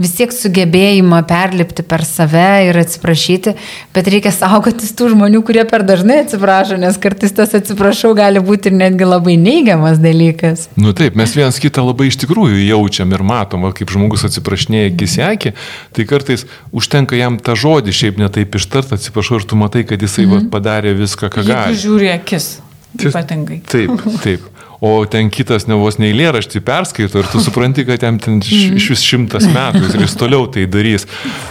vis 0.00 0.14
tiek 0.16 0.30
sugebėjimą 0.32 1.18
perlipti 1.28 1.82
per 1.84 2.06
save 2.08 2.70
ir 2.70 2.78
atsiprašyti, 2.80 3.52
bet 3.92 4.08
reikia 4.08 4.32
saugotis 4.32 4.94
tų 4.96 5.10
žmonių, 5.12 5.42
kurie 5.44 5.66
per 5.68 5.84
dažnai 5.84 6.22
atsiprašo, 6.22 6.78
nes 6.80 6.96
kartais 7.02 7.34
tas 7.36 7.52
atsiprašau 7.58 8.14
gali 8.16 8.40
būti 8.40 8.70
ir 8.72 8.78
netgi 8.78 9.08
labai 9.08 9.34
neigiamas 9.40 10.00
dalykas. 10.00 10.70
Nu 10.80 10.94
taip, 10.96 11.18
mes 11.20 11.34
vienas 11.36 11.60
kitą 11.60 11.84
labai 11.84 12.08
iš 12.08 12.16
tikrųjų 12.22 12.62
jaučiam 12.64 13.12
ir 13.12 13.26
matom, 13.28 13.66
kaip 13.76 13.92
žmogus 13.92 14.24
atsiprašinėja 14.30 14.94
kisekį, 14.96 15.52
tai 15.92 16.06
kartais 16.08 16.46
užtenka 16.72 17.20
jam 17.20 17.36
tą 17.36 17.58
žodį 17.60 17.92
šiaip 17.92 18.24
netaip 18.24 18.56
ištart, 18.56 18.96
atsiprašau 18.96 19.42
ir 19.42 19.44
tu 19.52 19.60
matai, 19.60 19.84
kad 19.84 20.00
jisai 20.00 20.24
mm 20.24 20.32
-hmm. 20.32 20.48
padarė 20.56 20.96
viską, 20.96 21.28
ką 21.28 21.44
gali. 21.44 21.76
Žiūri 21.76 22.14
akis. 22.14 22.48
Ypatingai. 22.96 23.60
Taip, 23.68 24.06
taip. 24.22 24.46
O 24.80 25.02
ten 25.10 25.26
kitas 25.34 25.66
ne 25.66 25.74
vos 25.74 25.98
neįlėraštį 25.98 26.62
perskaito 26.62 27.18
ir 27.18 27.28
tu 27.32 27.40
supranti, 27.42 27.82
kad 27.86 28.04
jam 28.06 28.20
ten 28.22 28.38
iš, 28.38 28.92
vis 28.92 29.02
šimtas 29.02 29.48
metų 29.50 29.82
ir 29.90 30.04
jis 30.04 30.14
toliau 30.18 30.46
tai 30.54 30.68
darys. 30.70 31.08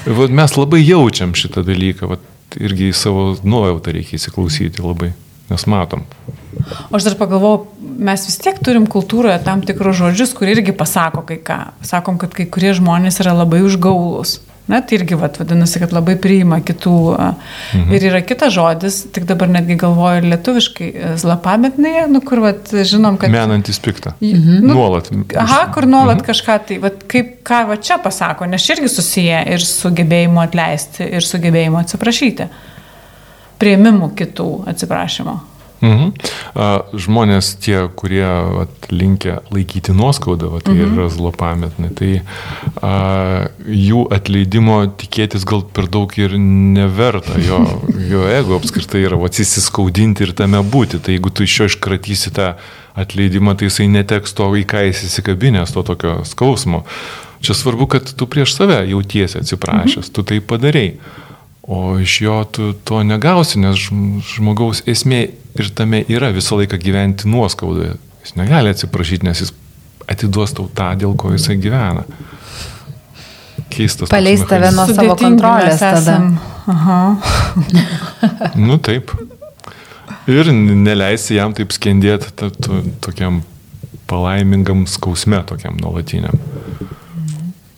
Vat 0.07 0.31
mes 0.31 0.55
labai 0.55 0.79
jaučiam 0.85 1.35
šitą 1.35 1.65
dalyką, 1.67 2.07
Vat 2.13 2.23
irgi 2.55 2.91
į 2.91 2.95
savo 2.95 3.29
nuojautą 3.43 3.91
reikia 3.91 4.15
įsiklausyti 4.15 4.83
labai, 4.83 5.11
nes 5.51 5.65
matom. 5.67 6.05
O 6.87 6.97
aš 6.97 7.09
dar 7.09 7.17
pagalvojau, 7.19 7.65
mes 8.07 8.23
vis 8.29 8.39
tiek 8.41 8.59
turim 8.63 8.87
kultūroje 8.89 9.37
tam 9.45 9.61
tikrus 9.67 9.99
žodžius, 9.99 10.33
kurie 10.37 10.55
irgi 10.55 10.75
pasako 10.75 11.25
kai 11.27 11.41
ką. 11.43 11.59
Sakom, 11.85 12.17
kad 12.21 12.31
kai 12.35 12.47
kurie 12.49 12.71
žmonės 12.77 13.19
yra 13.23 13.35
labai 13.37 13.59
užgaulus. 13.67 14.39
Na, 14.67 14.81
tai 14.83 14.97
irgi 14.97 15.15
vat, 15.15 15.37
vadinasi, 15.39 15.79
kad 15.79 15.93
labai 15.95 16.17
priima 16.19 16.59
kitų. 16.65 16.95
Mhm. 17.15 17.93
Ir 17.95 18.05
yra 18.09 18.19
kitas 18.27 18.51
žodis, 18.55 18.99
tik 19.15 19.23
dabar 19.29 19.47
netgi 19.51 19.77
galvoju 19.79 20.19
ir 20.19 20.29
lietuviškai, 20.33 20.87
e, 20.91 21.11
zlapametnėje, 21.21 22.03
nu, 22.11 22.21
kur 22.25 22.43
vat, 22.43 22.73
žinom, 22.75 23.15
kad... 23.21 23.31
Menantis 23.31 23.79
piktą. 23.83 24.17
Mhm. 24.19 24.59
Nu, 24.67 24.75
nuolat. 24.75 25.11
Aha, 25.39 25.61
kur 25.75 25.87
nuolat 25.87 26.19
mhm. 26.19 26.27
kažką 26.27 26.57
tai, 26.67 26.79
vat, 26.83 27.03
kaip, 27.07 27.37
ką 27.47 27.63
va 27.71 27.79
čia 27.79 27.99
pasako, 28.03 28.49
nes 28.51 28.67
irgi 28.75 28.91
susiję 28.91 29.45
ir 29.55 29.63
su 29.63 29.93
gebėjimu 29.95 30.43
atleisti, 30.43 31.07
ir 31.15 31.23
su 31.23 31.39
gebėjimu 31.43 31.79
atsiprašyti. 31.85 32.49
Prieimimu 33.57 34.11
kitų 34.19 34.49
atsiprašymo. 34.69 35.39
Mhm. 35.81 36.13
Žmonės 36.97 37.51
tie, 37.61 37.77
kurie 37.99 38.25
vat, 38.25 38.87
linkia 38.89 39.41
laikyti 39.53 39.93
nuoskaudą, 39.93 40.49
vat, 40.55 40.65
tai 40.65 40.73
mhm. 40.73 40.95
yra 40.95 41.09
zlopametni, 41.13 41.91
tai 41.97 42.09
a, 42.81 42.93
jų 43.67 44.07
atleidimo 44.15 44.79
tikėtis 44.97 45.45
gal 45.47 45.61
per 45.61 45.89
daug 45.91 46.13
ir 46.17 46.33
neverta, 46.41 47.37
jo, 47.43 47.61
jo 48.09 48.25
ego 48.31 48.57
apskritai 48.57 49.03
yra 49.05 49.19
atsiskaudinti 49.27 50.25
ir 50.25 50.33
tame 50.37 50.63
būti, 50.65 51.01
tai 51.03 51.17
jeigu 51.17 51.33
tu 51.33 51.45
iš 51.45 51.59
jo 51.59 51.69
iškratysi 51.69 52.33
tą 52.33 52.55
atleidimą, 52.97 53.53
tai 53.57 53.69
jisai 53.69 53.87
neteks 53.93 54.33
to, 54.33 54.49
į 54.57 54.65
ką 54.69 54.87
jis 54.87 55.05
įsikabinės, 55.11 55.75
to 55.75 55.85
tokio 55.85 56.19
skausmo. 56.25 56.83
Čia 57.45 57.53
svarbu, 57.53 57.85
kad 57.93 58.09
tu 58.17 58.25
prieš 58.25 58.55
save 58.57 58.81
jautiesi 58.89 59.37
atsiprašęs, 59.43 60.07
mhm. 60.07 60.13
tu 60.15 60.25
tai 60.25 60.41
padarėjai. 60.41 61.25
O 61.67 61.99
iš 61.99 62.21
jo 62.21 62.43
tu 62.51 62.71
to 62.87 63.01
negausi, 63.03 63.59
nes 63.59 63.75
žmogaus 64.31 64.85
esmė 64.87 65.25
ir 65.59 65.71
tame 65.75 65.99
yra 66.07 66.29
visą 66.31 66.55
laiką 66.61 66.79
gyventi 66.79 67.27
nuoskaudoje. 67.27 67.97
Jis 68.23 68.37
negali 68.39 68.71
atsiprašyti, 68.71 69.27
nes 69.27 69.41
jis 69.43 69.51
atiduos 70.07 70.55
tau 70.55 70.69
tą, 70.71 70.93
dėl 70.99 71.15
ko 71.19 71.33
jisai 71.35 71.57
gyvena. 71.59 72.05
Keistas. 73.73 74.07
Paleis 74.09 74.45
tave 74.47 74.71
nuo 74.71 74.87
savo 74.87 75.17
kontrolės 75.19 75.83
tada. 75.83 76.15
Aha. 76.71 77.01
nu 78.67 78.79
taip. 78.83 79.11
Ir 80.27 80.51
neleisi 80.55 81.35
jam 81.35 81.51
taip 81.55 81.75
skendėti 81.75 82.31
tokiam 83.03 83.41
palaimingam 84.07 84.85
skausme, 84.87 85.43
tokiam 85.47 85.75
nuolatiniam. 85.83 86.39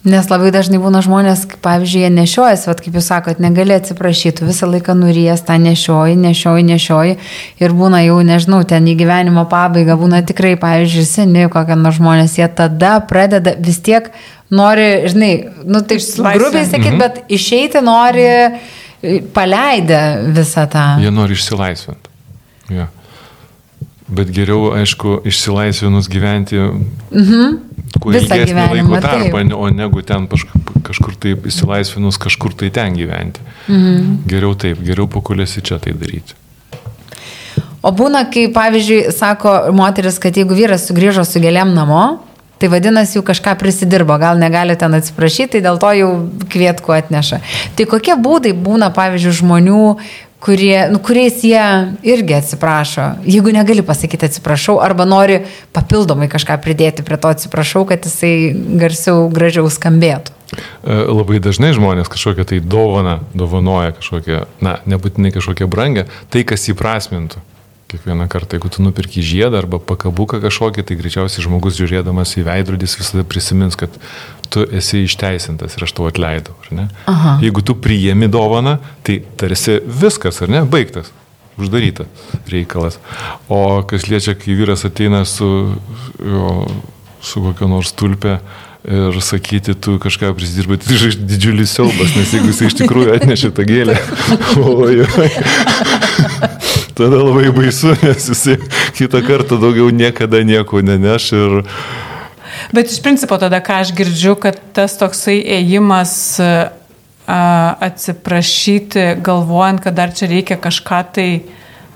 Nes 0.07 0.29
labai 0.31 0.47
dažnai 0.55 0.77
būna 0.79 1.01
žmonės, 1.03 1.41
pavyzdžiui, 1.59 2.05
jie 2.05 2.09
nešiojas, 2.15 2.61
vad 2.69 2.79
kaip 2.79 2.95
jūs 2.95 3.09
sakot, 3.11 3.41
negali 3.43 3.73
atsiprašyti, 3.75 4.45
visą 4.47 4.69
laiką 4.71 4.93
nuries 4.95 5.43
tą 5.43 5.57
nešioji, 5.59 6.15
nešioji, 6.15 6.63
nešioji 6.69 7.17
ir 7.59 7.75
būna 7.75 7.99
jau, 8.05 8.21
nežinau, 8.23 8.61
ten 8.63 8.87
į 8.87 8.95
gyvenimo 9.01 9.43
pabaigą, 9.51 9.97
būna 9.99 10.21
tikrai, 10.23 10.53
pavyzdžiui, 10.61 11.03
seni 11.03 11.43
kokie 11.51 11.75
nors 11.75 11.99
žmonės, 11.99 12.37
jie 12.39 12.47
tada 12.47 12.93
pradeda 13.11 13.57
vis 13.59 13.81
tiek 13.83 14.07
nori, 14.47 14.87
žinai, 15.11 15.33
nu 15.67 15.83
taip 15.83 15.99
grubiai 16.15 16.63
sakyti, 16.63 16.95
mhm. 16.95 17.03
bet 17.03 17.35
išeiti 17.35 17.83
nori 17.83 18.29
paleidę 19.35 19.99
visą 20.31 20.63
tą. 20.71 20.85
Jie 21.03 21.11
nori 21.11 21.35
išsilaisvinti. 21.35 22.15
Ja. 22.71 22.87
Bet 24.07 24.31
geriau, 24.33 24.71
aišku, 24.79 25.19
išsilaisvinus 25.27 26.07
gyventi 26.07 26.55
mhm. 26.55 27.59
Kuo 27.97 28.13
ilgesnį 28.13 28.67
laiko 28.75 28.99
tarpą, 29.01 29.41
taip. 29.41 29.55
o 29.57 29.69
negu 29.73 30.03
ten 30.05 30.27
kažkur 30.85 31.15
taip 31.19 31.47
išsilaisvinus, 31.49 32.19
kažkur 32.21 32.53
tai 32.57 32.69
ten 32.73 32.97
gyventi. 32.97 33.41
Mhm. 33.67 34.21
Geriau 34.29 34.53
taip, 34.59 34.83
geriau 34.85 35.09
pakulėsi 35.11 35.65
čia 35.65 35.79
tai 35.81 35.95
daryti. 35.97 36.37
O 37.79 37.91
būna, 37.95 38.25
kai, 38.27 38.49
pavyzdžiui, 38.51 39.13
sako 39.15 39.71
moteris, 39.75 40.19
kad 40.19 40.35
jeigu 40.35 40.55
vyras 40.57 40.83
sugrįžo 40.89 41.23
su 41.23 41.39
gėlėm 41.39 41.71
namo, 41.71 42.19
tai 42.59 42.67
vadinasi, 42.67 43.15
jau 43.15 43.23
kažką 43.23 43.53
prisidirbo, 43.59 44.17
gal 44.19 44.39
negali 44.39 44.75
ten 44.75 44.97
atsiprašyti, 44.97 45.53
tai 45.53 45.61
dėl 45.63 45.79
to 45.79 45.91
jau 45.95 46.09
kvietku 46.51 46.91
atneša. 46.91 47.39
Tai 47.79 47.85
kokie 47.87 48.17
būdai 48.19 48.51
būna, 48.51 48.91
pavyzdžiui, 48.95 49.37
žmonių, 49.39 49.83
kurie, 50.39 50.87
nu, 50.91 50.99
kuriais 51.03 51.43
jie 51.43 51.63
irgi 52.07 52.35
atsiprašo, 52.39 53.09
jeigu 53.27 53.51
negali 53.55 53.83
pasakyti 53.85 54.29
atsiprašau, 54.29 54.79
arba 54.83 55.05
nori 55.05 55.41
papildomai 55.75 56.29
kažką 56.31 56.59
pridėti 56.63 57.03
prie 57.05 57.19
to 57.19 57.31
atsiprašau, 57.33 57.85
kad 57.89 58.07
jisai 58.07 58.53
garsiau, 58.79 59.27
gražiau 59.33 59.67
skambėtų. 59.71 60.35
E, 60.55 60.95
Labai 61.11 61.41
dažnai 61.43 61.73
žmonės 61.77 62.09
kažkokią 62.11 62.47
tai 62.49 62.63
dovaną 62.63 63.19
dovanoja 63.37 63.93
kažkokią, 63.99 64.45
na, 64.65 64.79
nebūtinai 64.89 65.33
kažkokią 65.35 65.69
brangę, 65.69 66.07
tai 66.31 66.45
kas 66.47 66.69
įprasmintų. 66.71 67.43
Kiekvieną 67.89 68.27
kartą, 68.29 68.53
jeigu 68.53 68.69
tu 68.69 68.83
nupirki 68.85 69.21
žiedą 69.25 69.63
arba 69.63 69.79
pakabuką 69.81 70.37
kažkokį, 70.43 70.83
tai 70.85 70.97
greičiausiai 70.99 71.41
žmogus 71.41 71.77
žiūrėdamas 71.79 72.35
į 72.37 72.45
veidrodį 72.45 72.85
visada 72.85 73.23
prisimins, 73.25 73.73
kad 73.73 73.89
tu 74.49 74.65
esi 74.75 75.03
išteisintas 75.05 75.77
ir 75.77 75.85
aš 75.85 75.95
tau 75.97 76.09
atleidau. 76.09 76.55
Jeigu 77.43 77.63
tu 77.65 77.75
priėmi 77.79 78.29
dovaną, 78.31 78.77
tai 79.05 79.19
tarsi 79.39 79.79
viskas, 79.85 80.41
ar 80.43 80.53
ne, 80.53 80.63
baigtas, 80.69 81.11
uždaryta 81.59 82.07
reikalas. 82.49 82.99
O 83.51 83.81
kas 83.87 84.07
liečia, 84.09 84.35
kai 84.39 84.57
vyras 84.57 84.85
ateina 84.87 85.25
su, 85.27 85.49
jo, 86.23 86.55
su 87.21 87.43
kokio 87.43 87.69
nors 87.71 87.93
tulpė 87.97 88.39
ir 88.89 89.17
sakyti, 89.21 89.75
tu 89.75 89.97
kažką 89.99 90.31
prisidirbai, 90.37 90.77
tai 90.79 90.95
yra 90.95 91.09
didžiulis 91.29 91.73
siaubas, 91.75 92.13
nes 92.15 92.31
jeigu 92.33 92.47
jis 92.53 92.61
iš 92.69 92.77
tikrųjų 92.79 93.15
atnešė 93.17 93.51
tą 93.57 93.65
gėlę, 93.67 93.97
oi, 94.63 95.01
oi, 95.03 95.31
tada 96.97 97.19
labai 97.19 97.51
baisu, 97.55 97.91
nes 97.99 98.29
jis 98.31 98.45
kitą 98.95 99.21
kartą 99.27 99.59
daugiau 99.59 99.91
niekada 99.91 100.41
nieko 100.47 100.79
neneš 100.85 101.33
ir 101.35 101.59
Bet 102.75 102.91
iš 102.91 102.99
principo 103.05 103.37
tada, 103.41 103.61
ką 103.63 103.81
aš 103.83 103.93
girdžiu, 103.97 104.35
kad 104.41 104.59
tas 104.75 104.97
toksai 104.99 105.39
ėjimas 105.59 106.13
a, 106.41 106.51
atsiprašyti, 107.89 109.15
galvojant, 109.25 109.83
kad 109.85 109.97
dar 109.97 110.13
čia 110.15 110.29
reikia 110.31 110.59
kažką 110.61 111.01
tai 111.15 111.29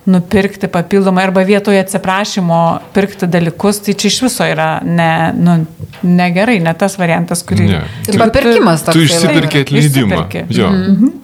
nupirkti 0.06 0.68
papildomai 0.68 1.24
arba 1.24 1.46
vietoje 1.48 1.80
atsiprašymo 1.80 2.60
pirkti 2.96 3.28
dalykus, 3.32 3.80
tai 3.86 3.96
čia 3.96 4.10
iš 4.12 4.20
viso 4.26 4.48
yra 4.48 4.68
ne, 4.84 5.32
nu, 5.40 5.58
negerai, 6.04 6.58
ne 6.64 6.74
tas 6.76 6.98
variantas, 7.00 7.44
kurį... 7.48 7.70
Ne. 7.72 7.84
Tai 8.10 8.20
papirkimas 8.26 8.84
toks. 8.84 8.98
tu 8.98 9.06
išsipirki 9.08 9.64
atleidimą. 9.64 10.26
išsipirki. 10.28 10.46
Jo. 10.60 10.72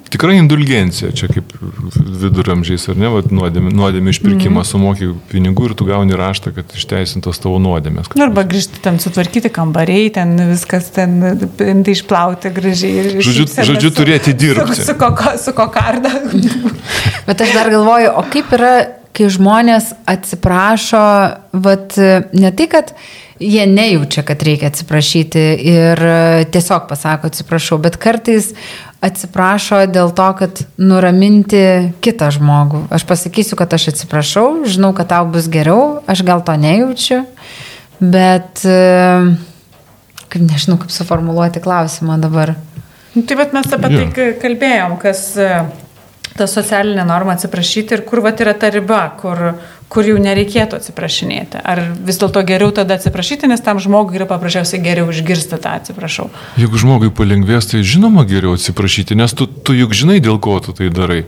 Tikra 0.10 0.34
indulgencija, 0.34 1.12
čia 1.14 1.28
kaip 1.30 1.52
viduramžiais, 2.22 2.88
ar 2.90 2.98
ne, 2.98 3.10
Vat 3.14 3.28
nuodėmė, 3.34 3.70
nuodėmė 3.78 4.14
išpirkimą, 4.16 4.64
sumoki 4.66 5.12
pinigų 5.30 5.70
ir 5.70 5.76
tu 5.78 5.86
gauni 5.88 6.18
raštą, 6.18 6.54
kad 6.56 6.74
išteisintos 6.78 7.38
tavo 7.44 7.60
nuodėmės. 7.62 8.10
Nu, 8.18 8.26
arba 8.26 8.44
grįžti 8.50 8.82
ten, 8.84 8.98
sutvarkyti 9.02 9.52
kambariai, 9.54 10.10
ten 10.16 10.34
viskas 10.50 10.90
ten, 10.96 11.20
tai 11.60 11.94
išplauti 11.94 12.50
gražiai. 12.56 12.96
ir 13.04 13.22
Žodžiu- 13.22 13.48
žodžiu, 13.70 13.90
su- 13.92 13.98
turėti 14.02 14.34
dirbti. 14.34 14.80
Su, 14.82 14.90
su, 14.90 14.98
koko, 14.98 15.36
su 15.38 15.54
kokarda. 15.58 16.10
Bet 17.30 17.42
aš 17.46 17.54
dar 17.54 17.70
galvoju, 17.70 18.10
o 18.18 18.26
kaip 18.34 18.50
yra, 18.58 18.74
kai 19.14 19.30
žmonės 19.30 19.94
atsiprašo, 20.10 21.06
vat, 21.66 21.98
ne 22.34 22.52
tai, 22.56 22.68
kad 22.72 22.94
jie 23.40 23.64
nejaučia, 23.70 24.24
kad 24.28 24.42
reikia 24.44 24.68
atsiprašyti 24.72 25.44
ir 25.72 26.02
tiesiog 26.52 26.88
pasako 26.90 27.30
atsiprašau, 27.32 27.78
bet 27.84 27.96
kartais 28.02 28.52
atsiprašo 29.02 29.84
dėl 29.88 30.12
to, 30.16 30.28
kad 30.42 30.62
nuraminti 30.82 31.62
kitą 32.04 32.30
žmogų. 32.36 32.86
Aš 32.92 33.06
pasakysiu, 33.08 33.56
kad 33.60 33.72
aš 33.76 33.94
atsiprašau, 33.94 34.66
žinau, 34.68 34.92
kad 34.98 35.10
tau 35.14 35.28
bus 35.32 35.48
geriau, 35.52 36.02
aš 36.10 36.24
gal 36.28 36.44
to 36.44 36.56
nejaučiu, 36.60 37.22
bet 38.04 38.64
e, 38.68 38.80
kaip 40.28 40.44
nežinau, 40.44 40.80
kaip 40.82 40.92
suformuluoti 40.94 41.64
klausimą 41.64 42.20
dabar. 42.22 42.56
Nu, 43.16 43.24
Tai 43.24 43.40
bet 43.40 43.56
mes 43.56 43.72
apie 43.74 43.94
Jo. 43.94 44.08
tai 44.16 44.28
kalbėjom, 44.42 44.98
kas 45.02 45.24
e, 45.40 45.50
ta 46.36 46.48
socialinė 46.48 47.08
norma 47.08 47.38
atsiprašyti 47.38 47.98
ir 47.98 48.06
kur 48.08 48.22
vat 48.26 48.44
yra 48.44 48.54
ta 48.54 48.70
riba, 48.74 49.02
kur, 49.20 49.54
kur 49.90 50.06
jau 50.06 50.18
nereikėtų 50.22 50.78
atsiprašinėti. 50.80 51.60
Ar 51.66 51.82
vis 52.06 52.20
dėlto 52.22 52.44
geriau 52.48 52.72
tada 52.76 53.00
atsiprašyti, 53.00 53.50
nes 53.50 53.64
tam 53.66 53.82
žmogui 53.82 54.20
yra 54.20 54.28
paprasčiausiai 54.30 54.84
geriau 54.86 55.10
išgirsti 55.10 55.58
tą 55.62 55.76
atsiprašau. 55.82 56.30
Jeigu 56.62 56.82
žmogui 56.82 57.10
palengvės, 57.16 57.72
tai 57.72 57.82
žinoma 57.82 58.26
geriau 58.30 58.54
atsiprašyti, 58.58 59.18
nes 59.18 59.34
tu, 59.34 59.50
tu 59.50 59.74
juk 59.78 59.98
žinai, 59.98 60.20
dėl 60.24 60.38
ko 60.42 60.60
tu 60.64 60.78
tai 60.78 60.92
darai. 60.94 61.24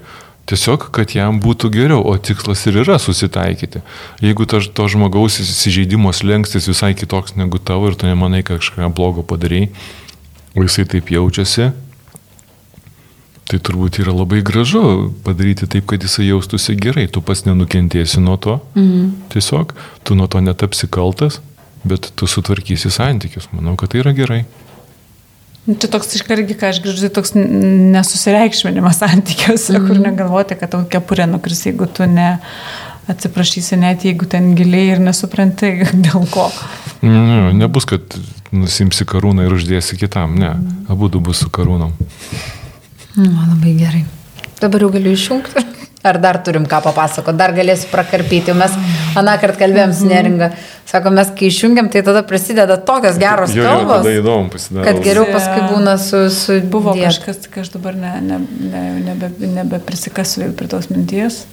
Tiesiog, 0.49 0.87
kad 0.93 1.13
jam 1.13 1.37
būtų 1.41 1.69
geriau, 1.73 2.01
o 2.01 2.15
tikslas 2.17 2.63
ir 2.67 2.81
yra 2.81 2.97
susitaikyti. 2.99 3.83
Jeigu 4.25 4.47
ta, 4.49 4.59
to 4.61 4.87
žmogaus 4.89 5.37
įsižeidimo 5.41 6.11
slengstis 6.17 6.67
visai 6.67 6.91
kitoks 6.97 7.37
negu 7.39 7.61
tavo 7.61 7.91
ir 7.91 7.95
tu 7.95 8.09
nemanai, 8.09 8.41
kad 8.43 8.59
kažką 8.59 8.89
blogo 8.93 9.23
padarai, 9.23 9.69
o 10.57 10.65
jisai 10.65 10.87
taip 10.89 11.13
jaučiasi, 11.13 11.69
tai 13.51 13.59
turbūt 13.59 13.99
yra 14.03 14.13
labai 14.15 14.39
gražu 14.45 15.11
padaryti 15.25 15.67
taip, 15.67 15.85
kad 15.91 16.03
jisai 16.03 16.29
jaustųsi 16.29 16.77
gerai. 16.79 17.07
Tu 17.11 17.23
pas 17.25 17.43
nenukentėsi 17.47 18.23
nuo 18.23 18.37
to. 18.39 18.59
Mhm. 18.77 19.11
Tiesiog, 19.33 19.75
tu 20.07 20.15
nuo 20.15 20.29
to 20.31 20.41
netapsi 20.43 20.87
kaltas, 20.87 21.41
bet 21.83 22.11
tu 22.15 22.27
sutvarkysi 22.27 22.91
santykius. 22.93 23.49
Manau, 23.55 23.75
kad 23.79 23.91
tai 23.91 24.03
yra 24.05 24.15
gerai. 24.15 24.45
Nu, 25.67 25.75
Čia 25.77 25.91
toks 25.93 26.15
iškargi, 26.17 26.55
ką 26.57 26.71
aš 26.71 26.79
girdžiu, 26.81 27.09
tai 27.09 27.15
toks 27.19 27.35
nesusireikšminimas 27.37 28.97
santykiuose, 29.03 29.75
mm. 29.77 29.89
kur 29.89 29.99
negalvoti, 30.01 30.57
kad 30.57 30.73
tau 30.73 30.87
kepurė 30.89 31.27
nukris, 31.29 31.67
jeigu 31.67 31.85
tu 31.85 32.07
ne 32.09 32.31
atsiprašysi, 33.11 33.77
net 33.81 34.05
jeigu 34.07 34.25
ten 34.29 34.53
giliai 34.57 34.95
ir 34.95 35.03
nesuprantai 35.03 35.73
dėl 36.07 36.25
ko. 36.33 36.47
Ne, 37.05 37.51
nebus, 37.57 37.85
kad 37.89 38.17
nusimsi 38.53 39.05
karūną 39.09 39.45
ir 39.45 39.53
uždėsi 39.57 39.99
kitam, 40.01 40.33
ne. 40.39 40.55
Abu 40.91 41.11
du 41.11 41.21
bus 41.23 41.43
su 41.43 41.51
karūnom. 41.53 41.93
Nu, 43.15 43.29
man 43.29 43.53
labai 43.55 43.75
gerai. 43.79 44.05
Dabar 44.61 44.83
jau 44.85 44.91
galiu 44.93 45.13
išjungti. 45.15 45.63
Ar 46.01 46.17
dar 46.17 46.39
turim 46.41 46.63
ką 46.65 46.79
papasakoti, 46.81 47.37
dar 47.37 47.51
galėsiu 47.53 47.91
prakarpyti. 47.91 48.55
Mes 48.57 48.73
aną 49.19 49.35
kartą 49.41 49.59
kalbėjom 49.59 49.91
su 49.93 50.07
neringa. 50.09 50.47
Sako, 50.89 51.11
mes 51.13 51.29
kai 51.37 51.51
išjungiam, 51.51 51.91
tai 51.93 52.01
tada 52.07 52.23
prasideda 52.25 52.79
tokios 52.81 53.19
geros 53.21 53.53
Jo, 53.53 53.61
jo, 53.61 53.69
kalbos, 53.69 54.01
tada 54.01 54.15
įdomu 54.17 54.49
pasidaro. 54.49 54.87
kad 54.87 55.03
geriau 55.05 55.27
Jo. 55.27 55.35
paskui 55.35 55.67
būna 55.69 55.93
su... 56.01 56.23
su 56.33 56.57
Buvo 56.73 56.95
dieta. 56.97 57.11
kažkas, 57.11 57.45
kai 57.53 57.61
aš 57.61 57.69
dabar 57.75 57.99
ne, 58.01 58.15
ne, 58.25 58.41
ne, 58.71 58.83
nebe, 59.11 59.29
nebe 59.45 59.81
prisikasiu 59.85 60.47
vėl 60.47 60.57
prie 60.57 60.71
tos 60.73 60.89
minties. 60.89 61.43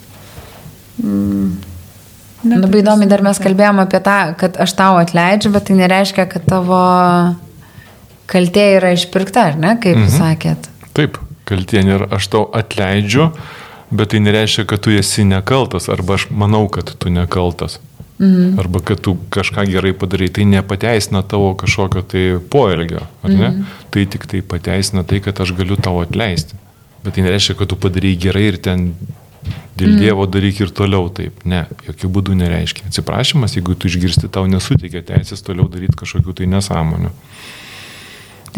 Mm. 1.04 1.58
Labai 2.48 2.80
įdomi, 2.80 3.10
dar 3.10 3.20
mes 3.26 3.38
kalbėjom 3.42 3.84
apie 3.84 4.00
tą, 4.08 4.18
kad 4.40 4.56
aš 4.64 4.72
tau 4.78 4.96
atleidžiu, 5.02 5.52
bet 5.52 5.68
tai 5.68 5.76
nereiškia, 5.82 6.24
kad 6.30 6.48
tavo 6.48 6.82
kaltė 8.30 8.68
yra 8.78 8.96
išpirkta, 8.96 9.48
ar 9.52 9.58
ne, 9.60 9.76
kaip 9.82 9.98
mhm. 9.98 10.12
sakėt. 10.14 10.68
Taip, 10.96 11.18
kaltė 11.48 11.82
nėra, 11.86 12.08
aš 12.14 12.30
tau 12.32 12.46
atleidžiu, 12.54 13.30
bet 13.90 14.12
tai 14.12 14.22
nereiškia, 14.24 14.66
kad 14.68 14.84
tu 14.84 14.92
esi 14.94 15.24
nekaltas, 15.28 15.88
arba 15.92 16.18
aš 16.18 16.28
manau, 16.30 16.66
kad 16.72 16.92
tu 17.00 17.12
nekaltas. 17.12 17.78
Mhm. 18.18 18.58
Arba 18.58 18.80
kad 18.82 19.00
tu 19.00 19.14
kažką 19.30 19.62
gerai 19.70 19.92
padarai, 19.94 20.28
tai 20.28 20.44
nepateisina 20.44 21.22
tavo 21.22 21.52
kažkokio 21.54 22.02
tai 22.02 22.24
poelgio, 22.50 23.06
ar 23.22 23.30
ne? 23.30 23.48
Mhm. 23.48 23.76
Tai 23.94 24.06
tik 24.06 24.26
tai 24.26 24.42
pateisina 24.42 25.04
tai, 25.04 25.20
kad 25.22 25.40
aš 25.40 25.54
galiu 25.54 25.78
tau 25.78 26.02
atleisti. 26.02 26.58
Bet 27.04 27.14
tai 27.14 27.22
nereiškia, 27.22 27.54
kad 27.54 27.70
tu 27.70 27.76
padarai 27.78 28.16
gerai 28.18 28.48
ir 28.50 28.58
ten 28.58 28.90
dėl 29.78 29.94
mm. 29.94 30.00
Dievo 30.02 30.26
daryk 30.26 30.60
ir 30.64 30.72
toliau 30.74 31.08
taip. 31.14 31.44
Ne, 31.48 31.64
jokių 31.86 32.10
būdų 32.16 32.36
nereiškia. 32.40 32.88
Atsiprašymas, 32.90 33.54
jeigu 33.56 33.76
tu 33.78 33.90
išgirsti, 33.90 34.30
tau 34.32 34.48
nesuteikia 34.50 35.04
teisės 35.06 35.44
toliau 35.46 35.68
daryti 35.70 35.96
kažkokių 36.00 36.34
tai 36.40 36.48
nesąmonių. 36.50 37.12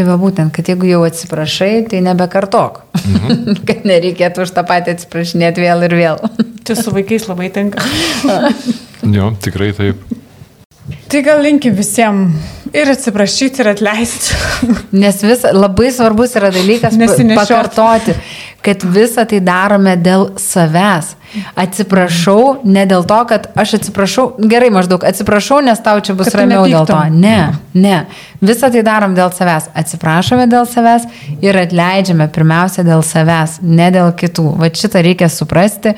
Tai 0.01 0.07
va 0.09 0.15
būtent, 0.17 0.49
kad 0.57 0.65
jeigu 0.65 0.87
jau 0.89 1.03
atsiprašai, 1.05 1.83
tai 1.91 1.99
nebekartok. 2.01 2.79
Mhm. 3.03 3.59
kad 3.69 3.83
nereikėtų 3.85 4.47
už 4.47 4.53
tą 4.57 4.63
patį 4.65 4.95
atsiprašinėti 4.97 5.61
vėl 5.61 5.85
ir 5.85 5.95
vėl. 5.99 6.23
Čia 6.65 6.77
su 6.79 6.95
vaikais 6.97 7.29
labai 7.29 7.51
tinka. 7.53 7.85
Jo, 9.01 9.31
tikrai 9.41 9.71
taip. 9.77 10.01
Tai 11.09 11.21
gal 11.25 11.41
linkim 11.41 11.73
visiems 11.73 12.49
ir 12.77 12.91
atsiprašyti, 12.93 13.63
ir 13.63 13.71
atleisti. 13.73 14.37
Nes 14.93 15.21
vis 15.25 15.45
labai 15.57 15.89
svarbus 15.93 16.37
yra 16.37 16.51
dalykas 16.53 16.97
pakartoti, 17.33 18.17
kad 18.65 18.85
visą 18.85 19.25
tai 19.29 19.41
darome 19.45 19.97
dėl 20.01 20.31
savęs. 20.41 21.15
Atsiprašau, 21.55 22.61
ne 22.67 22.83
dėl 22.91 23.05
to, 23.07 23.19
kad 23.31 23.47
aš 23.59 23.77
atsiprašau, 23.79 24.25
gerai 24.51 24.71
maždaug, 24.75 25.05
atsiprašau, 25.07 25.61
nes 25.63 25.79
tau 25.85 26.01
čia 26.03 26.17
bus 26.19 26.33
ramiau 26.35 26.65
dėl 26.67 26.89
to. 26.89 26.99
Ne, 27.15 27.53
ne. 27.75 28.01
Visą 28.43 28.71
tai 28.73 28.83
darom 28.87 29.15
dėl 29.15 29.31
savęs. 29.35 29.69
Atsiprašome 29.79 30.49
dėl 30.51 30.67
savęs 30.71 31.07
ir 31.45 31.59
atleidžiame 31.61 32.27
pirmiausia 32.35 32.83
dėl 32.87 33.05
savęs, 33.07 33.61
ne 33.63 33.91
dėl 33.95 34.11
kitų. 34.19 34.47
Va 34.59 34.73
šitą 34.75 35.05
reikia 35.07 35.31
suprasti 35.31 35.95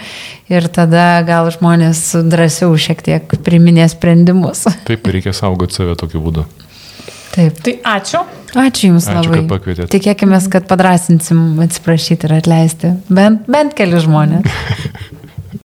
ir 0.52 0.68
tada 0.68 1.22
gal 1.26 1.48
žmonės 1.54 2.10
drąsiau 2.28 2.76
šiek 2.76 3.00
tiek 3.06 3.38
priminė 3.46 3.88
sprendimus. 3.92 4.66
Taip, 4.88 5.08
reikia 5.08 5.32
saugoti 5.36 5.80
save 5.80 5.96
tokiu 6.00 6.20
būdu. 6.24 6.44
Taip. 7.32 7.56
Tai 7.64 7.72
ačiū. 7.96 8.20
Ačiū 8.52 8.90
Jums 8.90 9.06
Ačiū, 9.08 9.30
labai. 9.30 9.38
kad 9.40 9.48
pakvietėt. 9.54 9.88
Tikėkime, 9.94 10.36
kad 10.52 10.66
padrasinsim 10.68 11.62
atsiprašyti 11.64 12.28
ir 12.28 12.36
atleisti. 12.42 12.92
Bent, 13.08 13.48
bent 13.48 13.72
keli 13.78 14.02
žmonės. 14.04 14.44